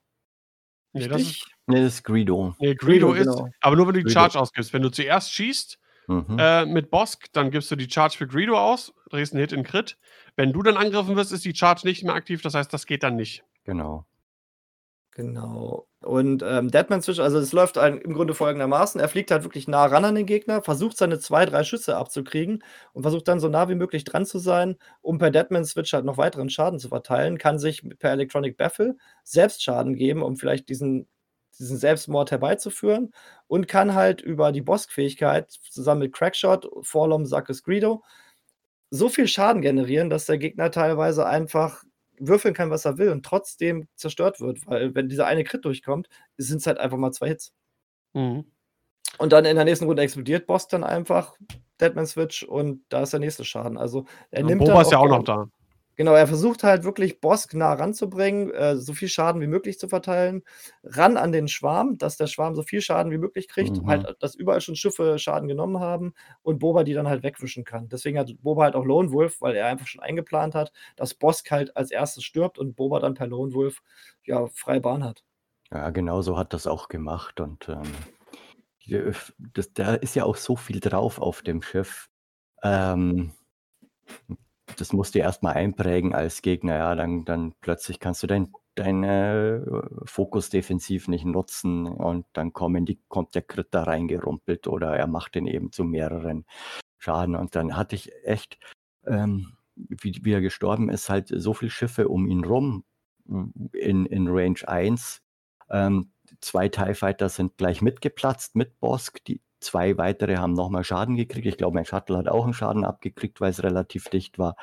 [0.92, 1.46] Nee, das ist?
[1.66, 2.54] Nee, das ist Greedo.
[2.58, 3.50] nee, Greedo Greedo, ist, genau.
[3.60, 4.20] aber nur wenn du die Greedo.
[4.20, 4.72] Charge ausgibst.
[4.72, 5.78] Wenn du zuerst schießt
[6.08, 6.36] Mhm.
[6.38, 9.64] äh, mit Bosk, dann gibst du die Charge für Greedo aus, drehst einen Hit in
[9.64, 9.98] Crit.
[10.36, 13.02] Wenn du dann angegriffen wirst, ist die Charge nicht mehr aktiv, das heißt, das geht
[13.02, 13.42] dann nicht.
[13.64, 14.06] Genau.
[15.16, 15.88] Genau.
[16.02, 19.66] Und ähm, Deadman Switch, also es läuft ein, im Grunde folgendermaßen: Er fliegt halt wirklich
[19.66, 22.62] nah ran an den Gegner, versucht seine zwei, drei Schüsse abzukriegen
[22.92, 26.04] und versucht dann so nah wie möglich dran zu sein, um per Deadman Switch halt
[26.04, 30.68] noch weiteren Schaden zu verteilen, kann sich per Electronic Baffle selbst Schaden geben, um vielleicht
[30.68, 31.08] diesen,
[31.58, 33.12] diesen Selbstmord herbeizuführen
[33.46, 38.02] und kann halt über die Boss-Fähigkeit zusammen mit Crackshot, Forlom, Sackes, Greedo
[38.90, 41.82] so viel Schaden generieren, dass der Gegner teilweise einfach
[42.18, 46.08] würfeln kann, was er will und trotzdem zerstört wird, weil wenn dieser eine Crit durchkommt,
[46.36, 47.52] sind es halt einfach mal zwei Hits.
[48.14, 48.44] Mhm.
[49.18, 51.36] Und dann in der nächsten Runde explodiert Boss dann einfach
[51.80, 53.78] Deadman Switch und da ist der nächste Schaden.
[53.78, 55.48] Also er Und nimmt Boba ist ja auch noch da.
[55.96, 59.88] Genau, er versucht halt wirklich Bosk nah ranzubringen, äh, so viel Schaden wie möglich zu
[59.88, 60.42] verteilen,
[60.82, 63.86] ran an den Schwarm, dass der Schwarm so viel Schaden wie möglich kriegt, Mhm.
[63.86, 66.12] halt, dass überall schon Schiffe Schaden genommen haben
[66.42, 67.88] und Boba die dann halt wegwischen kann.
[67.88, 71.50] Deswegen hat Boba halt auch Lone Wolf, weil er einfach schon eingeplant hat, dass Bosk
[71.50, 73.82] halt als erstes stirbt und Boba dann per Lone Wolf
[74.24, 75.24] ja freie Bahn hat.
[75.72, 77.40] Ja, genau so hat das auch gemacht.
[77.40, 77.82] Und ähm,
[78.78, 82.08] hier, das, da ist ja auch so viel drauf auf dem Schiff.
[82.62, 83.32] Ähm,
[84.76, 86.76] das musst du erstmal einprägen als Gegner.
[86.76, 89.60] Ja, dann, dann plötzlich kannst du deinen dein, äh,
[90.04, 95.06] Fokus defensiv nicht nutzen und dann kommen die, kommt der Crit da reingerumpelt oder er
[95.06, 96.44] macht den eben zu mehreren
[96.98, 97.36] Schaden.
[97.36, 98.58] Und dann hatte ich echt,
[99.06, 102.84] ähm, wie, wie er gestorben ist, halt so viele Schiffe um ihn rum
[103.72, 105.22] in, in Range 1.
[105.70, 109.24] Ähm, zwei TIE Fighter sind gleich mitgeplatzt mit Bosk.
[109.24, 111.46] Die zwei weitere haben nochmal Schaden gekriegt.
[111.46, 114.56] Ich glaube, mein Shuttle hat auch einen Schaden abgekriegt, weil es relativ dicht war.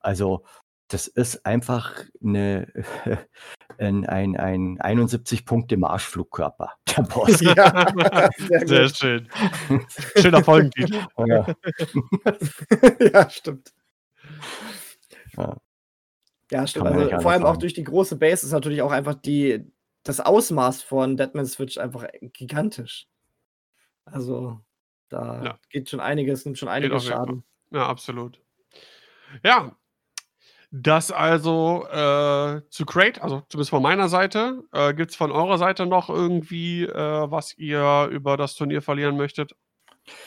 [0.00, 0.44] Also,
[0.88, 2.70] das ist einfach eine,
[3.78, 7.40] ein, ein, ein 71 Punkte Marschflugkörper, der Boss.
[7.40, 9.28] ja, sehr Sehr schön.
[10.16, 11.00] Schöner Folgentitel.
[11.26, 11.46] Ja.
[13.12, 13.72] ja, stimmt.
[15.36, 15.56] Ja.
[16.50, 16.86] Ja, stimmt.
[16.86, 20.82] Also vor allem auch durch die große Base ist natürlich auch einfach die, das Ausmaß
[20.82, 23.06] von Deadman Switch einfach gigantisch.
[24.04, 24.60] Also
[25.08, 25.58] da Ja.
[25.70, 27.04] geht schon einiges, nimmt schon einiges.
[27.04, 27.44] Schaden.
[27.70, 28.40] Ja, absolut.
[29.42, 29.76] Ja,
[30.70, 34.62] das also äh, zu Crate, also zumindest von meiner Seite.
[34.72, 39.16] Äh, Gibt es von eurer Seite noch irgendwie, äh, was ihr über das Turnier verlieren
[39.16, 39.54] möchtet?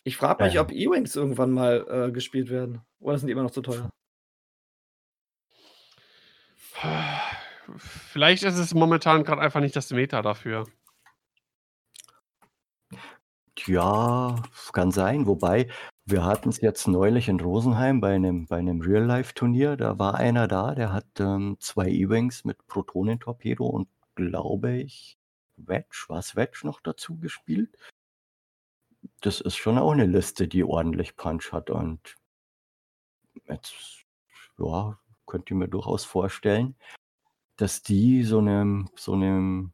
[0.04, 0.62] Ich frage mich, Ähm.
[0.62, 2.82] ob E-Wings irgendwann mal äh, gespielt werden.
[3.00, 3.90] Oder sind die immer noch zu teuer?
[7.78, 10.66] Vielleicht ist es momentan gerade einfach nicht das Meta dafür.
[13.60, 15.26] Ja, es kann sein.
[15.28, 15.70] Wobei,
[16.06, 19.78] wir hatten es jetzt neulich in Rosenheim bei einem, bei einem Real-Life-Turnier.
[19.78, 25.18] Da war einer da, der hat ähm, zwei E-Wings mit Protonentorpedo und glaube ich,
[25.58, 27.78] Wedge, was Wedge noch dazu gespielt.
[29.22, 31.70] Das ist schon auch eine Liste, die ordentlich Punch hat.
[31.70, 32.18] Und
[33.46, 34.06] jetzt,
[34.58, 36.76] ja, könnt ihr mir durchaus vorstellen,
[37.56, 39.72] dass die so einem, so einem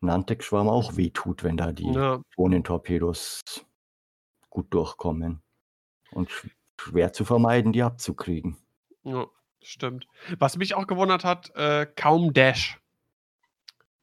[0.00, 3.40] Nantek-Schwarm auch wehtut, wenn da die Ja, Drohnentorpedos
[4.48, 5.42] gut durchkommen.
[6.12, 6.48] Und sch
[6.80, 8.56] schwer zu vermeiden, die abzukriegen.
[9.02, 9.26] ja,
[9.62, 10.06] stimmt.
[10.38, 12.80] Was mich auch gewundert hat, äh, kaum Dash.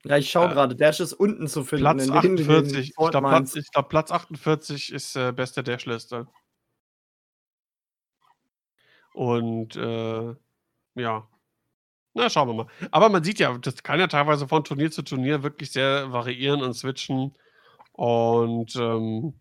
[0.05, 0.75] Ja, ich schaue Äh, gerade.
[0.75, 1.81] Dash ist unten zu finden.
[1.83, 2.89] Platz in den- in den 48.
[2.89, 3.19] Ich glaube.
[3.19, 6.27] Platz, ich glaub, Platz 48 ist äh, beste Dash-Liste.
[9.13, 10.35] Und äh,
[10.95, 11.27] ja.
[12.17, 12.67] Na, schauen wir mal.
[12.89, 16.63] Aber man sieht ja, das kann ja teilweise von Turnier zu Turnier wirklich sehr variieren
[16.63, 17.37] und switchen.
[17.91, 19.39] Und ähm,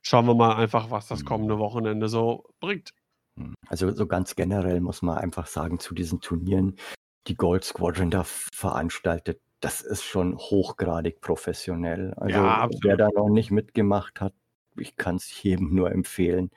[0.00, 2.92] schauen wir mal einfach, was das kommende Wochenende so bringt.
[3.36, 6.76] Hm, also so ganz generell muss man einfach sagen, zu diesen Turnieren,
[7.26, 12.14] die Gold Squadron da veranstaltet, das ist schon hochgradig professionell.
[12.14, 14.32] Also Ja, wer da noch nicht mitgemacht hat,
[14.76, 16.52] ich kann es jedem nur empfehlen.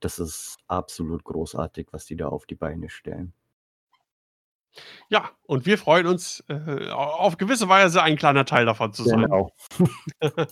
[0.00, 3.34] Das ist absolut großartig, was die da auf die Beine stellen.
[5.08, 9.22] Ja, und wir freuen uns, äh, auf gewisse Weise ein kleiner Teil davon zu sein.
[9.22, 9.52] Genau.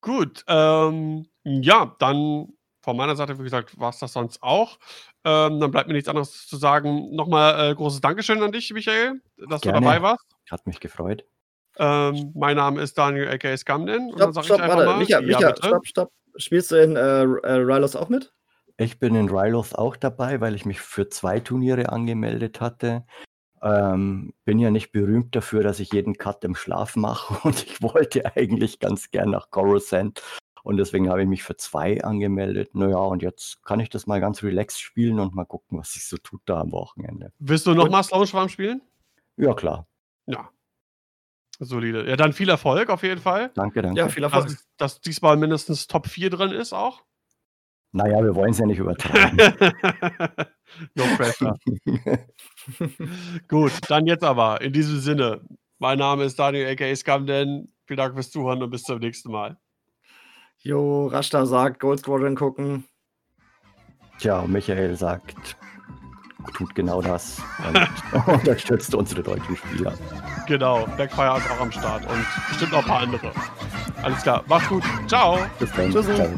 [0.00, 2.48] Gut, ähm, ja, dann
[2.82, 4.78] von meiner Seite, wie gesagt, war es das sonst auch.
[5.24, 7.14] Ähm, dann bleibt mir nichts anderes zu sagen.
[7.14, 9.80] Nochmal äh, großes Dankeschön an dich, Michael, dass Gerne.
[9.80, 10.24] du dabei warst.
[10.50, 11.24] Hat mich gefreut.
[11.76, 14.10] Ähm, mein Name ist Daniel aka Scamden.
[14.12, 14.90] Und dann Stopp, stopp, ich einfach warte.
[14.90, 15.66] mal, Micha, ja, Micha, bitte.
[15.66, 16.12] stopp, stopp.
[16.36, 18.32] Spielst du in äh, äh, Rylos auch mit?
[18.80, 23.04] Ich bin in Ryloth auch dabei, weil ich mich für zwei Turniere angemeldet hatte.
[23.60, 27.82] Ähm, bin ja nicht berühmt dafür, dass ich jeden Cut im Schlaf mache und ich
[27.82, 30.22] wollte eigentlich ganz gern nach Coruscant
[30.62, 32.74] und deswegen habe ich mich für zwei angemeldet.
[32.74, 36.06] Naja, und jetzt kann ich das mal ganz relaxed spielen und mal gucken, was sich
[36.06, 37.34] so tut da am Wochenende.
[37.38, 38.80] Willst du nochmal Slow spielen?
[39.36, 39.88] Ja, klar.
[40.24, 40.48] Ja.
[41.58, 42.08] Solide.
[42.08, 43.50] Ja, dann viel Erfolg auf jeden Fall.
[43.54, 43.98] Danke, danke.
[43.98, 44.46] Ja, viel Erfolg.
[44.46, 47.04] Dass, dass diesmal mindestens Top 4 drin ist auch.
[47.92, 49.36] Naja, wir wollen es ja nicht übertreiben.
[50.94, 51.58] no pressure.
[53.48, 54.60] Gut, dann jetzt aber.
[54.60, 55.40] In diesem Sinne.
[55.78, 57.72] Mein Name ist Daniel aka Scamden.
[57.86, 59.56] Vielen Dank fürs Zuhören und bis zum nächsten Mal.
[60.58, 62.84] Jo, Rashta sagt, Gold Squadron gucken.
[64.18, 65.56] Tja, Michael sagt,
[66.54, 69.94] tut genau das und unterstützt unsere deutschen Spieler.
[70.46, 73.32] Genau, Backfire ist auch am Start und bestimmt noch ein paar andere.
[74.02, 74.84] Alles klar, macht's gut.
[75.06, 75.38] Ciao.
[75.58, 75.90] Bis dann.
[75.90, 76.06] Tschüss.
[76.14, 76.28] Ciao.